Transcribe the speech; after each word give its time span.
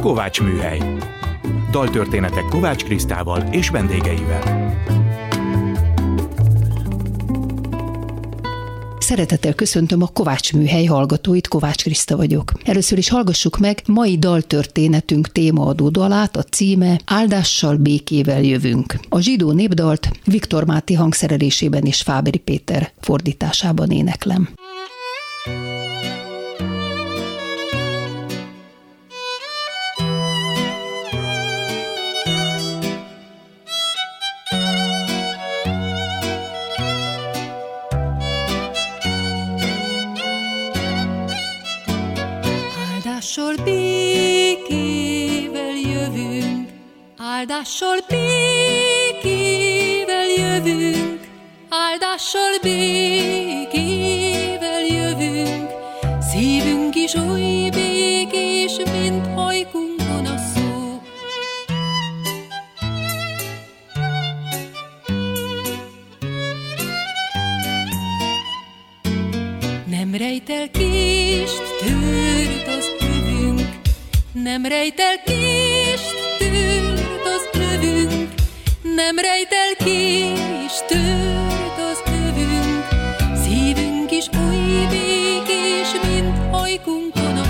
Kovács 0.00 0.40
Műhely. 0.40 0.78
Daltörténetek 1.70 2.44
Kovács 2.44 2.84
Krisztával 2.84 3.42
és 3.50 3.68
vendégeivel. 3.68 4.74
Szeretettel 8.98 9.54
köszöntöm 9.54 10.02
a 10.02 10.06
Kovács 10.06 10.52
Műhely 10.52 10.84
hallgatóit, 10.84 11.48
Kovács 11.48 11.82
Kriszta 11.82 12.16
vagyok. 12.16 12.52
Először 12.64 12.98
is 12.98 13.08
hallgassuk 13.08 13.58
meg 13.58 13.82
mai 13.86 14.18
daltörténetünk 14.18 15.32
témaadó 15.32 15.88
dalát, 15.88 16.36
a 16.36 16.42
címe 16.42 17.00
Áldással 17.04 17.76
békével 17.76 18.42
jövünk. 18.42 18.94
A 19.08 19.20
zsidó 19.20 19.52
népdalt 19.52 20.08
Viktor 20.24 20.66
Máté 20.66 20.94
hangszerelésében 20.94 21.82
és 21.82 22.02
Fáberi 22.02 22.38
Péter 22.38 22.92
fordításában 23.00 23.90
éneklem. 23.90 24.48
Áldással 47.38 47.98
békével 48.08 49.36
jövünk, 50.36 51.20
áldással 51.68 52.58
békével 52.62 54.06
jövünk, 54.86 55.70
szívünk 56.20 56.94
is 56.94 57.14
oly 57.14 57.68
békés, 57.70 58.76
mint 58.76 59.26
hajkunkon 59.34 60.26
a 60.26 60.36
szó. 60.54 61.02
Nem 69.86 70.14
rejtel 70.14 70.70
kést, 70.70 71.62
tört 71.78 72.66
az 72.78 72.90
övünk, 73.00 73.68
nem 74.32 74.66
rejtel 74.66 75.22
kést, 75.24 76.17
nem 78.98 79.16
rejtel 79.16 79.74
ki, 79.84 80.24
és 80.66 80.76
tört 80.86 81.78
az 81.90 82.02
övünk, 82.06 82.88
szívünk 83.42 84.10
is 84.10 84.26
oly 84.26 84.86
békés, 84.90 85.90
mint 86.02 86.38
hajkunkon 86.50 87.36
a 87.36 87.46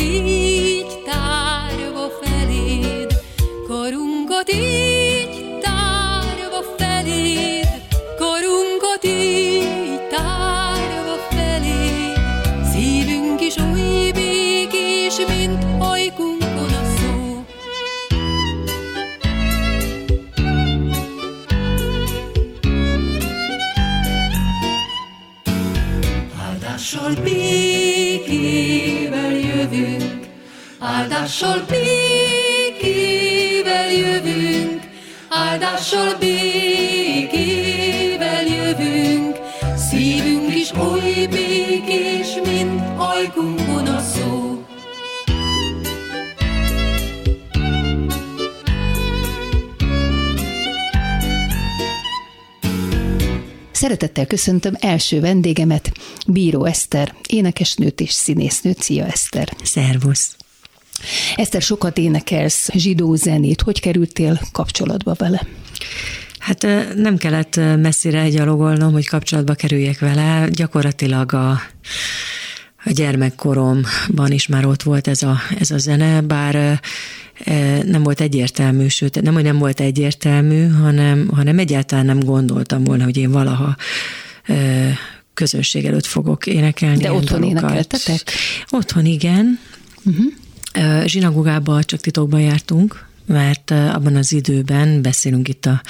így 0.00 1.02
tárva 1.04 1.45
áldással 31.26 31.64
békével 32.68 33.92
jövünk, 33.92 34.88
áldással 35.28 36.16
békével 36.18 37.26
jövünk, 38.46 39.36
szívünk 39.76 40.54
is 40.54 40.72
oly 40.72 41.26
békés, 41.30 42.34
mint 42.44 42.82
ajkunkon 42.96 43.86
a 43.86 44.00
szó. 44.00 44.64
Szeretettel 53.72 54.26
köszöntöm 54.26 54.74
első 54.80 55.20
vendégemet, 55.20 55.92
Bíró 56.26 56.64
Eszter, 56.64 57.14
énekesnőt 57.28 58.00
és 58.00 58.12
színésznőt. 58.12 58.82
Szia 58.82 59.04
Eszter! 59.04 59.56
Szervusz! 59.62 60.36
Eszter, 61.36 61.62
sokat 61.62 61.98
énekelsz 61.98 62.70
zsidó 62.72 63.14
zenét. 63.14 63.62
Hogy 63.62 63.80
kerültél 63.80 64.40
kapcsolatba 64.52 65.14
vele? 65.18 65.46
Hát 66.38 66.66
nem 66.96 67.16
kellett 67.16 67.56
messzire 67.56 68.28
gyalogolnom, 68.28 68.92
hogy 68.92 69.06
kapcsolatba 69.06 69.54
kerüljek 69.54 69.98
vele. 69.98 70.48
Gyakorlatilag 70.48 71.32
a, 71.32 71.50
a 72.84 72.90
gyermekkoromban 72.90 74.30
is 74.30 74.46
már 74.46 74.66
ott 74.66 74.82
volt 74.82 75.08
ez 75.08 75.22
a, 75.22 75.36
ez 75.58 75.70
a 75.70 75.78
zene, 75.78 76.20
bár 76.20 76.80
nem 77.84 78.02
volt 78.02 78.20
egyértelmű, 78.20 78.88
sőt, 78.88 79.22
nem, 79.22 79.34
hogy 79.34 79.42
nem 79.42 79.58
volt 79.58 79.80
egyértelmű, 79.80 80.68
hanem, 80.68 81.30
hanem 81.34 81.58
egyáltalán 81.58 82.04
nem 82.04 82.20
gondoltam 82.20 82.84
volna, 82.84 83.04
hogy 83.04 83.16
én 83.16 83.30
valaha 83.30 83.76
közönség 85.34 85.84
előtt 85.84 86.06
fogok 86.06 86.46
énekelni. 86.46 87.02
De 87.02 87.12
otthon 87.12 87.40
dalokat. 87.40 87.62
énekeltetek? 87.62 88.20
Otthon 88.70 89.04
igen. 89.04 89.58
Uh-huh. 90.04 90.32
Zsinagogába 91.04 91.84
csak 91.84 92.00
titokban 92.00 92.40
jártunk, 92.40 93.06
mert 93.26 93.70
abban 93.70 94.16
az 94.16 94.32
időben, 94.32 95.02
beszélünk 95.02 95.48
itt 95.48 95.66
a 95.66 95.80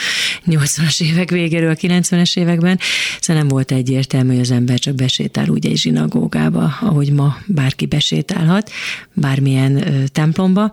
80-as 0.47 1.03
évek 1.03 1.31
végéről, 1.31 1.71
a 1.71 1.75
90-es 1.75 2.39
években, 2.39 2.79
szóval 3.21 3.43
nem 3.43 3.51
volt 3.51 3.73
egyértelmű, 3.73 4.31
hogy 4.31 4.41
az 4.41 4.51
ember 4.51 4.79
csak 4.79 4.95
besétál 4.95 5.49
úgy 5.49 5.67
egy 5.67 5.77
zsinagógába, 5.77 6.77
ahogy 6.81 7.13
ma 7.13 7.37
bárki 7.47 7.87
besétálhat, 7.87 8.71
bármilyen 9.13 9.85
templomba. 10.13 10.73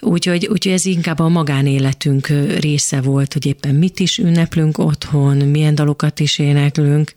Úgyhogy, 0.00 0.46
úgyhogy 0.46 0.72
ez 0.72 0.84
inkább 0.84 1.18
a 1.18 1.28
magánéletünk 1.28 2.26
része 2.60 3.00
volt, 3.00 3.32
hogy 3.32 3.46
éppen 3.46 3.74
mit 3.74 4.00
is 4.00 4.18
ünneplünk 4.18 4.78
otthon, 4.78 5.36
milyen 5.36 5.74
dalokat 5.74 6.20
is 6.20 6.38
éneklünk. 6.38 7.12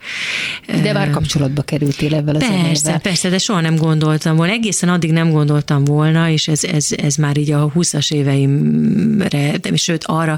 De 0.81 0.93
már 0.93 1.09
kapcsolatba 1.09 1.61
kerültél 1.61 2.15
ebben 2.15 2.35
az 2.35 2.41
Persze, 2.41 2.73
zenével. 2.73 2.99
persze, 3.01 3.29
de 3.29 3.37
soha 3.37 3.61
nem 3.61 3.75
gondoltam 3.75 4.35
volna. 4.35 4.51
Egészen 4.51 4.89
addig 4.89 5.11
nem 5.11 5.31
gondoltam 5.31 5.83
volna, 5.83 6.29
és 6.29 6.47
ez, 6.47 6.63
ez, 6.63 6.87
ez 6.97 7.15
már 7.15 7.37
így 7.37 7.51
a 7.51 7.71
20-as 7.75 8.13
éveimre, 8.13 9.57
de 9.57 9.75
sőt 9.75 10.03
arra 10.03 10.37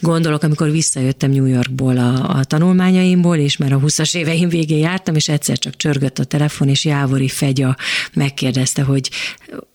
gondolok, 0.00 0.42
amikor 0.42 0.70
visszajöttem 0.70 1.30
New 1.30 1.46
Yorkból 1.46 1.98
a, 1.98 2.38
a 2.38 2.44
tanulmányaimból, 2.44 3.36
és 3.36 3.56
már 3.56 3.72
a 3.72 3.80
20-as 3.80 4.16
éveim 4.16 4.48
végén 4.48 4.78
jártam, 4.78 5.14
és 5.14 5.28
egyszer 5.28 5.58
csak 5.58 5.76
csörgött 5.76 6.18
a 6.18 6.24
telefon, 6.24 6.68
és 6.68 6.84
Jávori 6.84 7.28
Fegya 7.28 7.76
megkérdezte, 8.12 8.82
hogy 8.82 9.10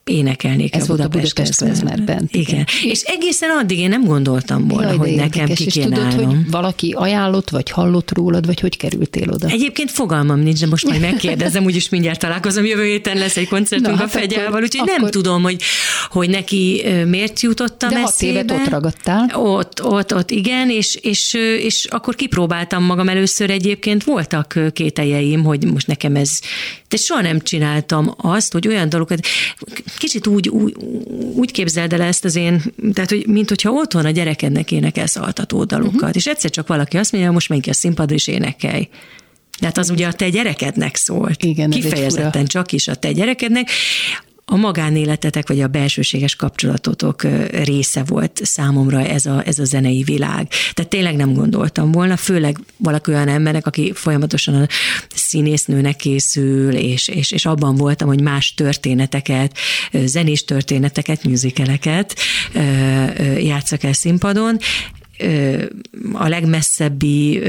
énekelnék 0.03 0.75
Ez 0.75 0.87
volt 0.87 0.99
a 0.99 1.07
Budapest 1.07 1.63
Igen. 1.93 2.29
igen. 2.31 2.65
És 2.83 3.01
egészen 3.01 3.49
addig 3.49 3.79
én 3.79 3.89
nem 3.89 4.03
gondoltam 4.03 4.67
volna, 4.67 4.87
Jaj, 4.87 4.97
hogy 4.97 5.07
érdekes. 5.07 5.37
nekem 5.37 5.55
ki 5.55 5.65
kéne 5.65 6.09
tudod, 6.09 6.25
hogy 6.25 6.49
valaki 6.49 6.93
ajánlott, 6.97 7.49
vagy 7.49 7.69
hallott 7.69 8.13
rólad, 8.13 8.45
vagy 8.45 8.59
hogy 8.59 8.77
kerültél 8.77 9.29
oda? 9.29 9.47
Egyébként 9.47 9.91
fogalmam 9.91 10.39
nincs, 10.39 10.59
de 10.59 10.67
most 10.67 10.85
majd 10.87 11.01
megkérdezem, 11.01 11.63
úgyis 11.69 11.89
mindjárt 11.89 12.19
találkozom, 12.19 12.65
jövő 12.65 12.83
héten 12.83 13.17
lesz 13.17 13.37
egy 13.37 13.47
koncertünk 13.47 13.97
Na, 13.97 14.03
a 14.03 14.07
hát 14.07 14.09
Fegyával, 14.09 14.61
úgyhogy 14.61 14.89
akkor... 14.89 15.01
nem 15.01 15.11
tudom, 15.11 15.41
hogy, 15.41 15.61
hogy 16.09 16.29
neki 16.29 16.83
miért 17.07 17.39
jutottam 17.39 17.89
de 17.89 17.99
eszébe. 17.99 18.43
De 18.43 18.53
ott 18.53 18.69
ragadtál. 18.69 19.31
Ott, 19.33 19.83
ott, 19.83 20.15
ott, 20.15 20.31
igen, 20.31 20.69
és, 20.69 20.95
és, 20.95 21.33
és 21.59 21.85
akkor 21.89 22.15
kipróbáltam 22.15 22.83
magam 22.83 23.09
először 23.09 23.49
egyébként, 23.49 24.03
voltak 24.03 24.59
kételjeim, 24.73 25.43
hogy 25.43 25.65
most 25.65 25.87
nekem 25.87 26.15
ez, 26.15 26.29
de 26.89 26.97
soha 26.97 27.21
nem 27.21 27.39
csináltam 27.39 28.13
azt, 28.17 28.51
hogy 28.51 28.67
olyan 28.67 28.89
dolgokat, 28.89 29.19
kicsit 29.97 30.27
úgy, 30.27 30.49
úgy, 30.49 30.75
úgy 31.33 31.51
képzeld 31.75 32.01
el 32.01 32.07
ezt 32.07 32.25
az 32.25 32.35
én, 32.35 32.61
tehát, 32.93 33.09
hogy 33.09 33.27
mint 33.27 33.49
hogyha 33.49 33.71
otthon 33.71 34.05
a 34.05 34.09
gyerekednek 34.09 34.71
énekelsz 34.71 35.15
altató 35.15 35.63
dalokat, 35.63 35.95
uh-huh. 35.95 36.09
és 36.13 36.25
egyszer 36.27 36.49
csak 36.49 36.67
valaki 36.67 36.97
azt 36.97 37.11
mondja, 37.11 37.31
most 37.31 37.49
menj 37.49 37.61
ki 37.61 37.69
a 37.69 37.73
színpadra 37.73 38.15
és 38.15 38.27
énekelj. 38.27 38.87
De 39.59 39.65
hát 39.65 39.77
az 39.77 39.89
ugye 39.89 40.07
a 40.07 40.13
te 40.13 40.29
gyerekednek 40.29 40.95
szólt. 40.95 41.43
Igen, 41.43 41.69
Kifejezetten 41.69 42.45
csak 42.45 42.71
is 42.71 42.87
a 42.87 42.95
te 42.95 43.11
gyerekednek 43.11 43.69
a 44.45 44.55
magánéletetek, 44.55 45.47
vagy 45.47 45.61
a 45.61 45.67
belsőséges 45.67 46.35
kapcsolatotok 46.35 47.23
része 47.51 48.03
volt 48.03 48.39
számomra 48.43 49.01
ez 49.01 49.25
a, 49.25 49.43
ez 49.45 49.59
a 49.59 49.63
zenei 49.63 50.03
világ. 50.03 50.47
Tehát 50.73 50.91
tényleg 50.91 51.15
nem 51.15 51.33
gondoltam 51.33 51.91
volna, 51.91 52.17
főleg 52.17 52.59
valaki 52.77 53.11
olyan 53.11 53.27
embernek, 53.27 53.67
aki 53.67 53.91
folyamatosan 53.93 54.53
a 54.53 54.67
színésznőnek 55.15 55.95
készül, 55.95 56.75
és, 56.75 57.07
és, 57.07 57.31
és 57.31 57.45
abban 57.45 57.75
voltam, 57.75 58.07
hogy 58.07 58.21
más 58.21 58.53
történeteket, 58.53 59.57
zenés 59.91 60.45
történeteket, 60.45 61.23
műzikeleket 61.23 62.15
játszak 63.37 63.83
el 63.83 63.93
színpadon, 63.93 64.57
a 66.13 66.27
legmesszebbi 66.27 67.41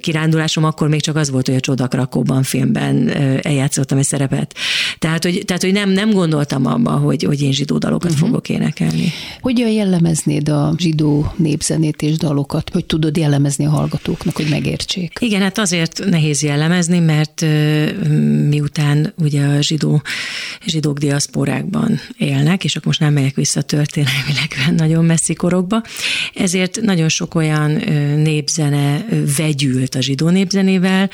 kirándulásom 0.00 0.64
akkor 0.64 0.88
még 0.88 1.00
csak 1.00 1.16
az 1.16 1.30
volt, 1.30 1.46
hogy 1.46 1.56
a 1.56 1.60
Csodakrakóban 1.60 2.42
filmben 2.42 3.08
eljátszottam 3.42 3.98
egy 3.98 4.04
szerepet. 4.04 4.54
Tehát, 4.98 5.24
hogy, 5.24 5.42
tehát, 5.46 5.62
hogy 5.62 5.72
nem, 5.72 5.90
nem 5.90 6.10
gondoltam 6.10 6.66
abba, 6.66 6.90
hogy, 6.90 7.22
hogy 7.22 7.42
én 7.42 7.52
zsidó 7.52 7.78
dalokat 7.78 8.10
uh-huh. 8.10 8.26
fogok 8.26 8.48
énekelni. 8.48 9.12
Hogyan 9.40 9.70
jellemeznéd 9.70 10.48
a 10.48 10.74
zsidó 10.78 11.32
népzenét 11.36 12.02
és 12.02 12.16
dalokat, 12.16 12.70
hogy 12.72 12.84
tudod 12.84 13.16
jellemezni 13.16 13.66
a 13.66 13.70
hallgatóknak, 13.70 14.36
hogy 14.36 14.48
megértsék? 14.50 15.12
Igen, 15.20 15.40
hát 15.40 15.58
azért 15.58 16.04
nehéz 16.10 16.42
jellemezni, 16.42 16.98
mert 16.98 17.46
miután 18.48 19.12
ugye 19.18 19.44
a 19.44 19.62
zsidó, 19.62 20.02
zsidók 20.66 20.98
diaszporákban 20.98 22.00
élnek, 22.18 22.64
és 22.64 22.76
akkor 22.76 22.86
most 22.86 23.00
nem 23.00 23.12
megyek 23.12 23.34
vissza 23.34 23.62
történelmileg 23.62 24.48
nagyon 24.82 25.04
messzi 25.04 25.34
korokba, 25.34 25.82
ezért 26.34 26.80
nagyon 26.80 27.03
sok 27.08 27.34
olyan 27.34 27.70
népzene 28.16 29.06
vegyült 29.36 29.94
a 29.94 30.00
zsidó 30.00 30.28
népzenével, 30.28 31.10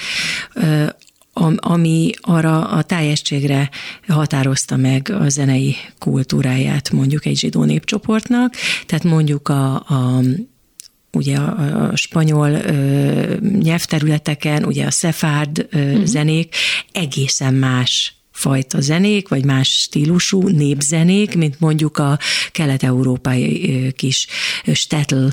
ami 1.57 2.11
arra 2.21 2.69
a 2.69 2.83
tájegységre 2.83 3.71
határozta 4.09 4.77
meg 4.77 5.11
a 5.21 5.29
zenei 5.29 5.77
kultúráját 5.99 6.91
mondjuk 6.91 7.27
egy 7.27 7.39
zsidó 7.39 7.65
népcsoportnak, 7.65 8.55
tehát 8.87 9.05
mondjuk 9.05 9.49
a, 9.49 9.75
a 9.75 10.23
ugye 11.13 11.37
a, 11.37 11.89
a 11.89 11.97
spanyol 11.97 12.51
ö, 12.51 13.37
nyelvterületeken, 13.61 14.65
ugye 14.65 14.87
a 14.87 14.91
szefárd 14.91 15.67
ö, 15.71 15.91
uh-huh. 15.91 16.05
zenék 16.05 16.55
egészen 16.93 17.55
más 17.55 18.15
fajta 18.31 18.81
zenék, 18.81 19.29
vagy 19.29 19.45
más 19.45 19.69
stílusú 19.69 20.49
népzenék, 20.49 21.35
mint 21.35 21.61
mondjuk 21.61 21.99
a 21.99 22.19
kelet-európai 22.53 23.93
kis 23.97 24.27
stetl 24.73 25.27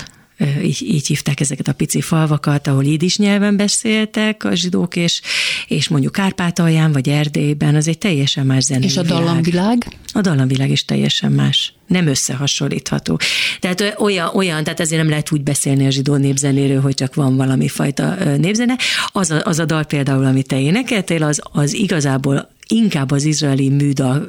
így, 0.62 0.82
így 0.82 1.06
hívták 1.06 1.40
ezeket 1.40 1.68
a 1.68 1.72
pici 1.72 2.00
falvakat, 2.00 2.66
ahol 2.66 2.84
ídis 2.84 3.18
nyelven 3.18 3.56
beszéltek 3.56 4.44
a 4.44 4.54
zsidók, 4.54 4.96
és, 4.96 5.20
és 5.66 5.88
mondjuk 5.88 6.12
Kárpátalján 6.12 6.92
vagy 6.92 7.08
Erdélyben, 7.08 7.74
az 7.74 7.88
egy 7.88 7.98
teljesen 7.98 8.46
más 8.46 8.64
zenei 8.64 8.84
És 8.84 8.96
a 8.96 9.02
dallamvilág? 9.02 9.86
A 10.12 10.20
dallamvilág 10.20 10.70
is 10.70 10.84
teljesen 10.84 11.32
más. 11.32 11.72
Nem 11.86 12.06
összehasonlítható. 12.06 13.18
Tehát 13.60 13.94
olyan, 13.98 14.30
olyan, 14.34 14.64
tehát 14.64 14.80
ezért 14.80 15.00
nem 15.00 15.10
lehet 15.10 15.32
úgy 15.32 15.42
beszélni 15.42 15.86
a 15.86 15.90
zsidó 15.90 16.16
népzenéről, 16.16 16.80
hogy 16.80 16.94
csak 16.94 17.14
van 17.14 17.36
valami 17.36 17.68
fajta 17.68 18.14
népzene. 18.36 18.76
Az 19.06 19.30
a, 19.30 19.40
az 19.44 19.58
a 19.58 19.64
dal 19.64 19.84
például, 19.84 20.24
amit 20.24 20.46
te 20.46 20.60
énekeltél, 20.60 21.22
az, 21.22 21.40
az 21.52 21.72
igazából 21.72 22.48
inkább 22.68 23.10
az 23.10 23.24
izraeli 23.24 23.68
műda 23.68 24.26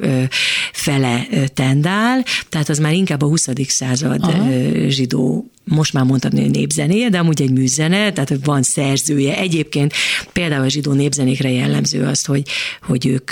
fele 0.72 1.26
tendál, 1.54 2.24
tehát 2.48 2.68
az 2.68 2.78
már 2.78 2.92
inkább 2.92 3.22
a 3.22 3.26
20. 3.26 3.48
század 3.68 4.22
Aha. 4.22 4.48
zsidó 4.88 5.50
most 5.70 5.92
már 5.92 6.04
mondhatni, 6.04 6.40
hogy 6.40 6.50
népzenéje, 6.50 7.08
de 7.08 7.18
amúgy 7.18 7.42
egy 7.42 7.50
műzene, 7.50 8.12
tehát 8.12 8.44
van 8.44 8.62
szerzője. 8.62 9.36
Egyébként 9.36 9.92
például 10.32 10.64
a 10.64 10.68
zsidó 10.68 10.92
népzenékre 10.92 11.50
jellemző 11.50 12.04
az, 12.04 12.24
hogy, 12.24 12.42
hogy 12.82 13.06
ők 13.06 13.30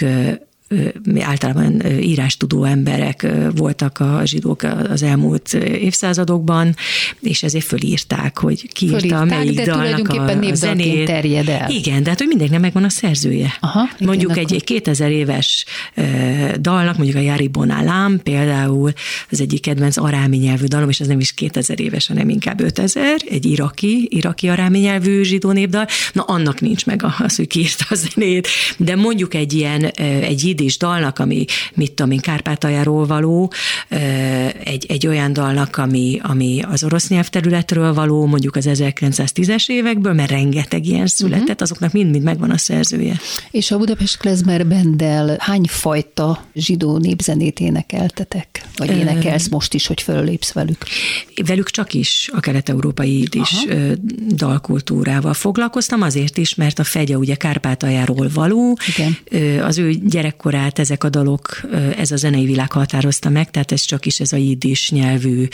általában 1.20 1.82
írástudó 2.00 2.65
emberek 2.65 3.26
voltak 3.55 3.99
a 4.00 4.20
zsidók 4.25 4.62
az 4.62 5.03
elmúlt 5.03 5.55
évszázadokban, 5.55 6.75
és 7.20 7.43
ezért 7.43 7.65
fölírták, 7.65 8.38
hogy 8.38 8.73
ki 8.73 8.87
írta 8.87 9.25
melyik 9.25 9.56
de 9.56 9.65
dalnak 9.65 10.09
a 10.09 10.55
zenét. 10.55 11.06
terjed 11.06 11.49
el. 11.49 11.70
Igen, 11.70 12.03
de 12.03 12.09
hát, 12.09 12.19
hogy 12.19 12.29
mindenkinek 12.29 12.62
megvan 12.62 12.85
a 12.85 12.88
szerzője. 12.88 13.56
Aha, 13.61 13.88
mondjuk 13.99 14.31
igen, 14.31 14.44
egy, 14.44 14.55
egy 14.55 14.65
2000 14.65 15.11
éves 15.11 15.65
dalnak, 16.61 16.97
mondjuk 16.97 17.17
a 17.17 17.20
Jari 17.20 17.49
Bonálám 17.49 18.20
például 18.23 18.93
az 19.31 19.41
egyik 19.41 19.61
kedvenc 19.61 19.97
arámi 19.97 20.37
nyelvű 20.37 20.65
dalom, 20.67 20.88
és 20.88 21.00
az 21.00 21.06
nem 21.06 21.20
is 21.20 21.32
2000 21.32 21.81
éves, 21.81 22.06
hanem 22.06 22.29
inkább 22.29 22.61
5000, 22.61 23.17
egy 23.29 23.47
iraki, 23.47 24.09
iraki 24.11 24.49
arámi 24.49 24.79
nyelvű 24.79 25.23
zsidó 25.23 25.50
népdal, 25.53 25.87
na 26.12 26.23
annak 26.23 26.61
nincs 26.61 26.87
meg 26.87 27.05
az, 27.19 27.37
hogy 27.37 27.47
ki 27.47 27.61
írta 27.61 27.85
a 27.88 27.94
zenét, 27.94 28.49
de 28.76 28.97
mondjuk 28.97 29.35
egy 29.35 29.53
ilyen, 29.53 29.85
egy 30.23 30.44
jiddis 30.58 30.78
dalnak, 30.78 31.19
ami 31.19 31.44
mit 31.75 31.93
tudom 31.93 32.10
én, 32.10 32.20
Kárpátaljáról 32.20 33.06
való, 33.06 33.52
egy, 34.64 34.87
egy 34.88 35.06
olyan 35.06 35.32
dalnak, 35.32 35.76
ami, 35.76 36.19
ami 36.22 36.60
az 36.70 36.84
orosz 36.84 37.08
nyelvterületről 37.08 37.94
való, 37.94 38.26
mondjuk 38.26 38.56
az 38.56 38.69
1910-es 38.69 39.69
évekből, 39.69 40.12
mert 40.12 40.31
rengeteg 40.31 40.87
ilyen 40.87 41.06
született, 41.06 41.40
uh-huh. 41.40 41.56
azoknak 41.58 41.93
mind-mind 41.93 42.25
megvan 42.25 42.50
a 42.50 42.58
szerzője. 42.58 43.20
És 43.50 43.70
a 43.70 43.78
Budapest 43.78 44.16
Klezmer 44.16 44.66
Bendel 44.66 45.37
hány 45.40 45.64
fajta 45.69 46.44
zsidó 46.55 46.99
népzenét 46.99 47.60
énekeltetek? 47.60 48.66
Vagy 48.76 48.90
énekelsz 48.90 49.49
most 49.49 49.75
is, 49.75 49.87
hogy 49.87 50.02
fölépsz 50.02 50.52
velük? 50.52 50.84
Velük 51.46 51.70
csak 51.70 51.94
is 51.94 52.31
a 52.32 52.40
kelet-európai 52.40 53.28
is 53.31 53.64
Aha. 53.69 53.94
dalkultúrával 54.28 55.34
foglalkoztam, 55.34 56.02
azért 56.02 56.37
is, 56.37 56.55
mert 56.55 56.78
a 56.78 56.84
fegye 56.84 57.16
ugye 57.16 57.34
Kárpátaljáról 57.34 58.28
való, 58.34 58.78
Igen. 58.87 59.16
az 59.62 59.78
ő 59.78 59.90
gyerekkor 59.90 60.47
korát 60.48 60.78
ezek 60.78 61.04
a 61.04 61.08
dalok, 61.08 61.60
ez 61.96 62.10
a 62.10 62.16
zenei 62.16 62.44
világ 62.44 62.72
határozta 62.72 63.28
meg, 63.28 63.50
tehát 63.50 63.72
ez 63.72 63.80
csak 63.80 64.06
is 64.06 64.20
ez 64.20 64.32
a 64.32 64.36
jiddis 64.36 64.90
nyelvű 64.90 65.48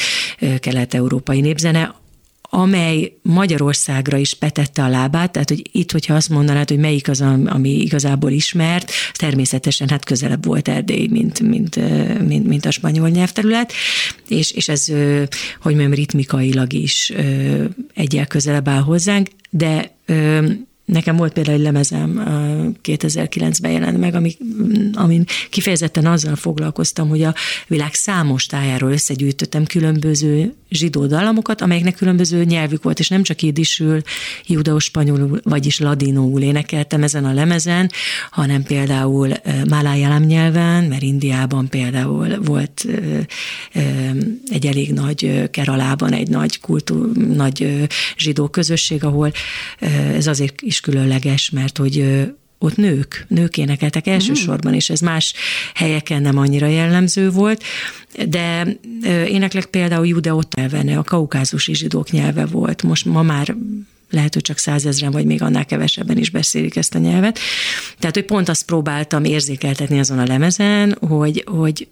kelet-európai 0.58 1.41
népzene, 1.41 1.94
amely 2.41 3.17
Magyarországra 3.23 4.17
is 4.17 4.35
betette 4.35 4.82
a 4.82 4.88
lábát, 4.88 5.32
tehát 5.32 5.49
hogy 5.49 5.62
itt, 5.73 5.93
hogyha 5.93 6.14
azt 6.14 6.29
mondanád, 6.29 6.69
hogy 6.69 6.79
melyik 6.79 7.08
az, 7.08 7.20
ami 7.44 7.70
igazából 7.70 8.31
ismert, 8.31 8.91
természetesen 9.12 9.88
hát 9.88 10.05
közelebb 10.05 10.44
volt 10.44 10.69
Erdély, 10.69 11.06
mint, 11.06 11.41
mint, 11.41 11.76
mint, 12.26 12.46
mint 12.46 12.64
a 12.64 12.70
spanyol 12.70 13.08
nyelvterület, 13.08 13.73
és, 14.29 14.50
és 14.50 14.69
ez, 14.69 14.87
hogy 15.61 15.75
mondjam, 15.75 15.93
ritmikailag 15.93 16.73
is 16.73 17.12
egyel 17.94 18.26
közelebb 18.26 18.69
áll 18.69 18.82
hozzánk, 18.82 19.29
de 19.50 19.96
Nekem 20.85 21.17
volt 21.17 21.33
például 21.33 21.57
egy 21.57 21.63
lemezem, 21.63 22.23
2009-ben 22.83 23.71
jelent 23.71 23.99
meg, 23.99 24.15
ami, 24.15 24.37
amin 24.93 25.25
kifejezetten 25.51 26.07
azzal 26.07 26.37
foglalkoztam, 26.37 27.09
hogy 27.09 27.23
a 27.23 27.35
világ 27.67 27.95
számos 27.95 28.47
tájáról 28.47 28.93
összegyűjtöttem 28.93 29.65
különböző 29.65 30.55
zsidó 30.75 31.06
dalamokat, 31.06 31.61
amelyeknek 31.61 31.94
különböző 31.94 32.44
nyelvük 32.44 32.82
volt, 32.82 32.99
és 32.99 33.09
nem 33.09 33.23
csak 33.23 33.43
idisül, 33.43 34.00
judaus 34.47 34.85
spanyolul, 34.85 35.41
vagyis 35.43 35.79
ladinóul 35.79 36.43
énekeltem 36.43 37.03
ezen 37.03 37.25
a 37.25 37.32
lemezen, 37.32 37.91
hanem 38.31 38.62
például 38.62 39.32
málájálám 39.69 40.23
nyelven, 40.23 40.85
mert 40.85 41.03
Indiában 41.03 41.69
például 41.69 42.38
volt 42.43 42.87
egy 44.50 44.67
elég 44.67 44.93
nagy 44.93 45.50
Keralában 45.50 46.12
egy 46.12 46.29
nagy 46.29 46.61
kultúr, 46.61 47.17
nagy 47.17 47.87
zsidó 48.17 48.49
közösség, 48.49 49.05
ahol 49.05 49.32
ez 50.15 50.27
azért 50.27 50.63
is 50.63 50.81
különleges, 50.81 51.51
mert 51.51 51.79
hogy 51.79 52.25
ott 52.65 52.77
nők, 52.77 53.25
nők 53.29 53.59
énekeltek 53.59 54.06
elsősorban, 54.06 54.75
és 54.75 54.91
ez 54.91 55.01
más 55.01 55.35
helyeken 55.75 56.23
nem 56.23 56.39
annyira 56.39 56.67
jellemző 56.67 57.31
volt, 57.31 57.63
de 58.29 58.77
éneklek 59.27 59.65
például 59.65 60.06
judeot 60.06 60.55
nyelven, 60.55 60.89
a 60.89 61.03
kaukázusi 61.03 61.75
zsidók 61.75 62.11
nyelve 62.11 62.47
volt, 62.47 62.83
most 62.83 63.05
ma 63.05 63.23
már 63.23 63.56
lehet, 64.11 64.35
hogy 64.35 64.43
csak 64.43 64.59
százezren, 64.59 65.11
vagy 65.11 65.25
még 65.25 65.43
annál 65.43 65.65
kevesebben 65.65 66.19
is 66.19 66.31
beszélik 66.31 66.77
ezt 66.77 66.94
a 66.94 66.99
nyelvet. 66.99 67.39
Tehát, 67.99 68.15
hogy 68.15 68.25
pont 68.25 68.49
azt 68.49 68.65
próbáltam 68.65 69.25
érzékeltetni 69.25 69.99
azon 69.99 70.19
a 70.19 70.27
lemezen, 70.27 70.97
hogy, 71.01 71.44
hogy 71.47 71.89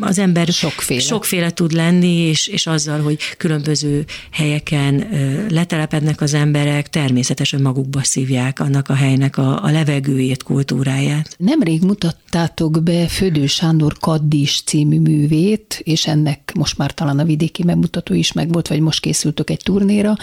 az 0.00 0.18
ember 0.18 0.46
sokféle, 0.46 1.00
sokféle 1.00 1.50
tud 1.50 1.72
lenni, 1.72 2.14
és, 2.16 2.46
és 2.46 2.66
azzal, 2.66 3.00
hogy 3.00 3.18
különböző 3.36 4.04
helyeken 4.30 5.06
letelepednek 5.50 6.20
az 6.20 6.34
emberek, 6.34 6.88
természetesen 6.88 7.62
magukba 7.62 8.02
szívják 8.02 8.60
annak 8.60 8.88
a 8.88 8.94
helynek 8.94 9.36
a, 9.36 9.64
a 9.64 9.70
levegőjét, 9.70 10.42
kultúráját. 10.42 11.34
Nemrég 11.38 11.82
mutattátok 11.82 12.82
be 12.82 13.06
Födő 13.06 13.46
Sándor 13.46 13.96
Kaddis 14.00 14.62
című 14.64 15.00
művét, 15.00 15.80
és 15.82 16.06
ennek 16.06 16.52
most 16.54 16.78
már 16.78 16.94
talán 16.94 17.18
a 17.18 17.24
vidéki 17.24 17.64
megmutató 17.64 18.14
is 18.14 18.32
meg 18.32 18.52
volt, 18.52 18.68
vagy 18.68 18.80
most 18.80 19.00
készültök 19.00 19.50
egy 19.50 19.60
turnéra. 19.62 20.16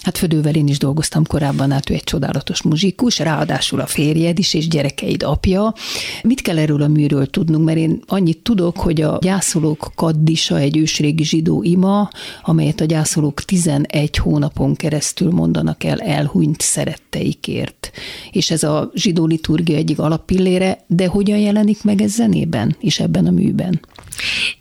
Hát 0.00 0.18
Födővel 0.18 0.54
én 0.54 0.68
is 0.68 0.78
dolgoztam 0.78 1.24
korábban, 1.26 1.70
hát 1.70 1.90
ő 1.90 1.94
egy 1.94 2.04
csodálatos 2.04 2.62
muzsikus, 2.62 3.18
ráadásul 3.18 3.80
a 3.80 3.86
férjed 3.86 4.38
is, 4.38 4.54
és 4.54 4.68
gyerekeid 4.68 5.22
apja. 5.22 5.74
Mit 6.22 6.40
kell 6.40 6.58
erről 6.58 6.82
a 6.82 6.88
műről 6.88 7.26
tudnunk, 7.26 7.64
mert 7.64 7.78
én 7.78 8.02
annyit 8.06 8.38
tudok, 8.38 8.76
hogy 8.78 9.00
a 9.00 9.18
gyászolók 9.20 9.92
kaddisa 9.94 10.58
egy 10.58 10.76
ősrégi 10.76 11.24
zsidó 11.24 11.62
ima, 11.62 12.10
amelyet 12.42 12.80
a 12.80 12.84
gyászolók 12.84 13.42
11 13.42 14.16
hónapon 14.16 14.74
keresztül 14.74 15.30
mondanak 15.30 15.84
el 15.84 16.00
elhunyt 16.00 16.60
szeretteikért. 16.60 17.90
És 18.30 18.50
ez 18.50 18.62
a 18.62 18.90
zsidó 18.94 19.26
liturgia 19.26 19.76
egyik 19.76 19.98
alappillére, 19.98 20.84
de 20.86 21.06
hogyan 21.06 21.38
jelenik 21.38 21.84
meg 21.84 22.00
ez 22.00 22.12
zenében 22.12 22.76
és 22.80 23.00
ebben 23.00 23.26
a 23.26 23.30
műben? 23.30 23.80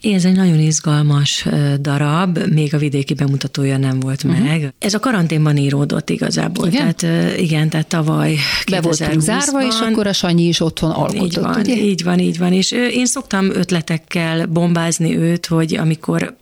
Ez 0.02 0.26
egy 0.26 0.36
nagyon 0.36 0.60
izgalmas 0.60 1.46
darab, 1.80 2.38
még 2.38 2.74
a 2.74 2.78
vidéki 2.78 3.14
bemutatója 3.14 3.78
nem 3.78 4.00
volt 4.00 4.24
uh-huh. 4.24 4.44
meg. 4.44 4.74
Ez 4.80 4.94
a 4.94 5.00
karanténban 5.00 5.58
íródott 5.58 6.10
igazából. 6.10 6.68
Igen? 6.68 6.96
Tehát, 6.96 7.38
igen, 7.38 7.70
tehát 7.70 7.88
tavaly 7.88 8.36
Be 8.70 8.82
voltunk 8.82 9.22
zárva, 9.22 9.66
és 9.66 9.80
akkor 9.80 10.08
a 10.08 10.14
Sanyi 10.14 10.48
is 10.48 10.60
otthon 10.60 10.92
alkotott, 10.92 11.26
így 11.26 11.40
van, 11.40 11.60
ugye? 11.60 11.76
Így 11.76 12.04
van, 12.04 12.20
így 12.20 12.38
van. 12.38 12.54
És 12.54 12.72
én 12.72 13.06
szoktam 13.06 13.50
ötletekkel 13.50 14.46
bombázni 14.46 15.18
őt, 15.18 15.46
hogy 15.46 15.76
amikor 15.76 16.36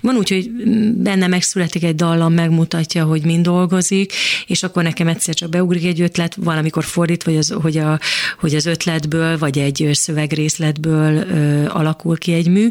van 0.00 0.16
úgy, 0.16 0.28
hogy 0.28 0.50
benne 0.92 1.26
megszületik 1.26 1.84
egy 1.84 1.94
dallam, 1.94 2.32
megmutatja, 2.32 3.04
hogy 3.04 3.24
mind 3.24 3.44
dolgozik, 3.44 4.12
és 4.46 4.62
akkor 4.62 4.82
nekem 4.82 5.08
egyszer 5.08 5.34
csak 5.34 5.48
beugrik 5.48 5.84
egy 5.84 6.00
ötlet, 6.00 6.34
valamikor 6.34 6.84
fordít, 6.84 7.22
vagy 7.22 7.36
az, 7.36 7.54
hogy, 7.62 7.76
a, 7.76 8.00
hogy 8.40 8.54
az 8.54 8.66
ötletből, 8.66 9.38
vagy 9.38 9.58
egy 9.58 9.88
szövegrészletből 9.92 11.16
ö, 11.16 11.68
alakul 11.68 12.18
ki 12.18 12.32
egy 12.32 12.48
mű. 12.48 12.68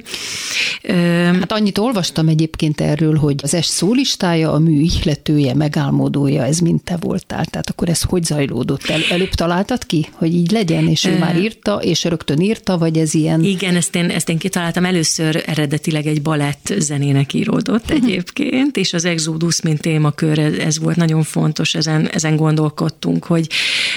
Ö, 0.82 0.94
hát 1.40 1.52
annyit 1.52 1.78
olvastam 1.78 2.28
egyébként 2.28 2.82
erről, 2.82 3.16
hogy 3.16 3.36
az 3.44 3.54
es 3.54 3.66
szólistája, 3.66 4.52
a 4.52 4.60
mű 4.60 4.82
ihletője, 4.82 5.54
megálmodója, 5.54 6.44
ez 6.46 6.60
mind 6.60 6.82
te 6.84 6.98
voltál. 7.00 7.46
Tehát 7.46 7.70
akkor 7.70 7.90
ez 7.90 8.02
hogy 8.02 8.24
zajlódott? 8.24 8.86
El, 8.86 9.02
előbb 9.10 9.30
találtad 9.30 9.86
ki, 9.86 10.08
hogy 10.12 10.34
így 10.34 10.52
legyen, 10.52 10.88
és 10.88 11.06
ő 11.06 11.18
már 11.18 11.38
írta, 11.38 11.76
és 11.76 12.04
rögtön 12.04 12.40
írta, 12.40 12.78
vagy 12.78 12.98
ez 12.98 13.14
ilyen? 13.14 13.44
Igen, 13.44 13.76
ezt 13.76 13.96
én, 13.96 14.10
ezt 14.10 14.30
én 14.30 14.38
kitaláltam. 14.38 14.86
Először 14.86 15.44
eredetileg 15.46 16.06
egy 16.06 16.22
balett 16.36 16.74
zenének 16.78 17.34
íródott 17.34 17.88
mhm. 17.88 18.04
egyébként, 18.04 18.78
és 18.78 18.94
az 18.94 19.06
Exodus, 19.06 19.62
mint 19.62 19.82
témakör, 19.82 20.40
ez, 20.40 20.54
ez 20.54 20.80
volt 20.80 20.96
nagyon 20.96 21.24
fontos, 21.24 21.76
ezen, 21.76 22.08
ezen 22.08 22.36
gondolkodtunk, 22.36 23.26
hogy, 23.26 23.50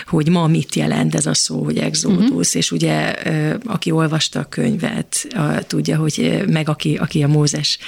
hogy 0.06 0.28
ma 0.28 0.46
mit 0.46 0.74
jelent 0.74 1.14
ez 1.14 1.26
a 1.26 1.34
szó, 1.34 1.64
hogy 1.64 1.78
Exodus, 1.78 2.28
uh-huh. 2.28 2.44
és 2.52 2.70
ugye 2.70 3.14
aki 3.64 3.90
olvasta 3.90 4.40
a 4.40 4.44
könyvet, 4.44 5.26
a, 5.30 5.66
tudja, 5.66 5.96
hogy 5.96 6.44
meg 6.48 6.68
aki, 6.68 6.96
aki 6.96 7.22
a 7.22 7.28
Mózes 7.28 7.78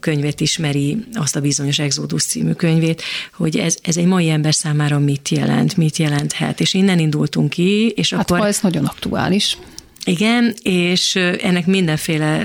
könyvet 0.00 0.40
ismeri, 0.40 1.04
azt 1.12 1.36
a 1.36 1.40
bizonyos 1.40 1.78
Exodus 1.78 2.22
című 2.22 2.52
könyvét, 2.52 3.02
hogy 3.34 3.56
ez, 3.56 3.76
ez 3.82 3.96
egy 3.96 4.06
mai 4.06 4.28
ember 4.28 4.54
számára 4.54 4.98
mit 4.98 5.28
jelent, 5.28 5.76
mit 5.76 5.96
jelenthet, 5.96 6.60
és 6.60 6.74
innen 6.74 6.98
indultunk 6.98 7.50
ki, 7.50 7.88
és 7.88 8.12
hát 8.12 8.30
akkor... 8.30 8.46
Ez 8.46 8.58
nagyon 8.62 8.84
aktuális. 8.84 9.56
Igen, 10.10 10.54
és 10.62 11.14
ennek 11.16 11.66
mindenféle 11.66 12.42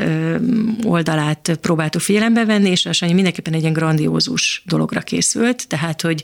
oldalát 0.83 1.57
próbáltuk 1.61 2.01
figyelembe 2.01 2.45
venni, 2.45 2.69
és 2.69 2.85
a 2.85 2.93
Sanyi 2.93 3.13
mindenképpen 3.13 3.53
egy 3.53 3.61
ilyen 3.61 3.73
grandiózus 3.73 4.63
dologra 4.65 4.99
készült, 4.99 5.67
tehát, 5.67 6.01
hogy 6.01 6.23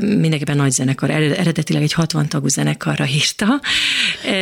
mindenképpen 0.00 0.56
nagy 0.56 0.70
zenekar, 0.70 1.10
eredetileg 1.10 1.82
egy 1.82 1.92
60 1.92 2.28
tagú 2.28 2.48
zenekarra 2.48 3.06
írta. 3.06 3.60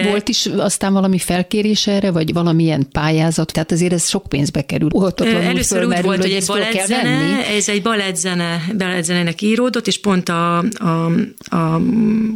Volt 0.04 0.28
is 0.28 0.46
aztán 0.46 0.92
valami 0.92 1.18
felkérés 1.18 1.86
erre, 1.86 2.10
vagy 2.10 2.32
valamilyen 2.32 2.88
pályázat, 2.92 3.52
tehát 3.52 3.72
azért 3.72 3.92
ez 3.92 4.08
sok 4.08 4.28
pénzbe 4.28 4.66
kerül. 4.66 4.88
Először 5.20 5.84
úgy 5.84 6.02
volt, 6.02 6.20
hogy 6.20 6.32
egy 6.32 6.46
balettzene, 6.46 7.46
ez 7.46 7.68
egy 7.68 7.82
balettzene, 7.82 8.64
balettzenének 8.78 9.42
íródott, 9.42 9.86
és 9.86 10.00
pont 10.00 10.28
a, 10.28 10.58
a, 10.58 11.10
a, 11.50 11.80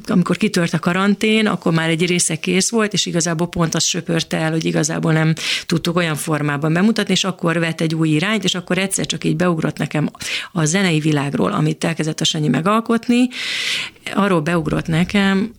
amikor 0.07 0.37
kitört 0.37 0.73
a 0.73 0.79
karantén, 0.79 1.47
akkor 1.47 1.73
már 1.73 1.89
egy 1.89 2.07
része 2.07 2.37
kész 2.37 2.71
volt, 2.71 2.93
és 2.93 3.07
igaz 3.07 3.27
igazából 3.37 3.63
pont 3.63 3.75
azt 3.75 3.87
söpörte 3.87 4.37
el, 4.37 4.51
hogy 4.51 4.65
igazából 4.65 5.13
nem 5.13 5.33
tudtuk 5.67 5.97
olyan 5.97 6.17
formában 6.17 6.73
bemutatni, 6.73 7.13
és 7.13 7.25
akkor 7.25 7.59
vett 7.59 7.81
egy 7.81 7.95
új 7.95 8.09
irányt, 8.09 8.45
és 8.45 8.55
akkor 8.55 8.79
egyszer 8.79 9.07
csak 9.07 9.25
így 9.25 9.37
beugrott 9.37 9.79
nekem 9.79 10.11
a 10.53 10.65
zenei 10.65 10.99
világról, 11.01 11.53
amit 11.53 11.85
elkezdett 11.85 12.21
a 12.21 12.25
Sanyi 12.25 12.49
megalkotni, 12.49 13.29
arról 14.15 14.41
beugrott 14.41 14.87
nekem 14.87 15.53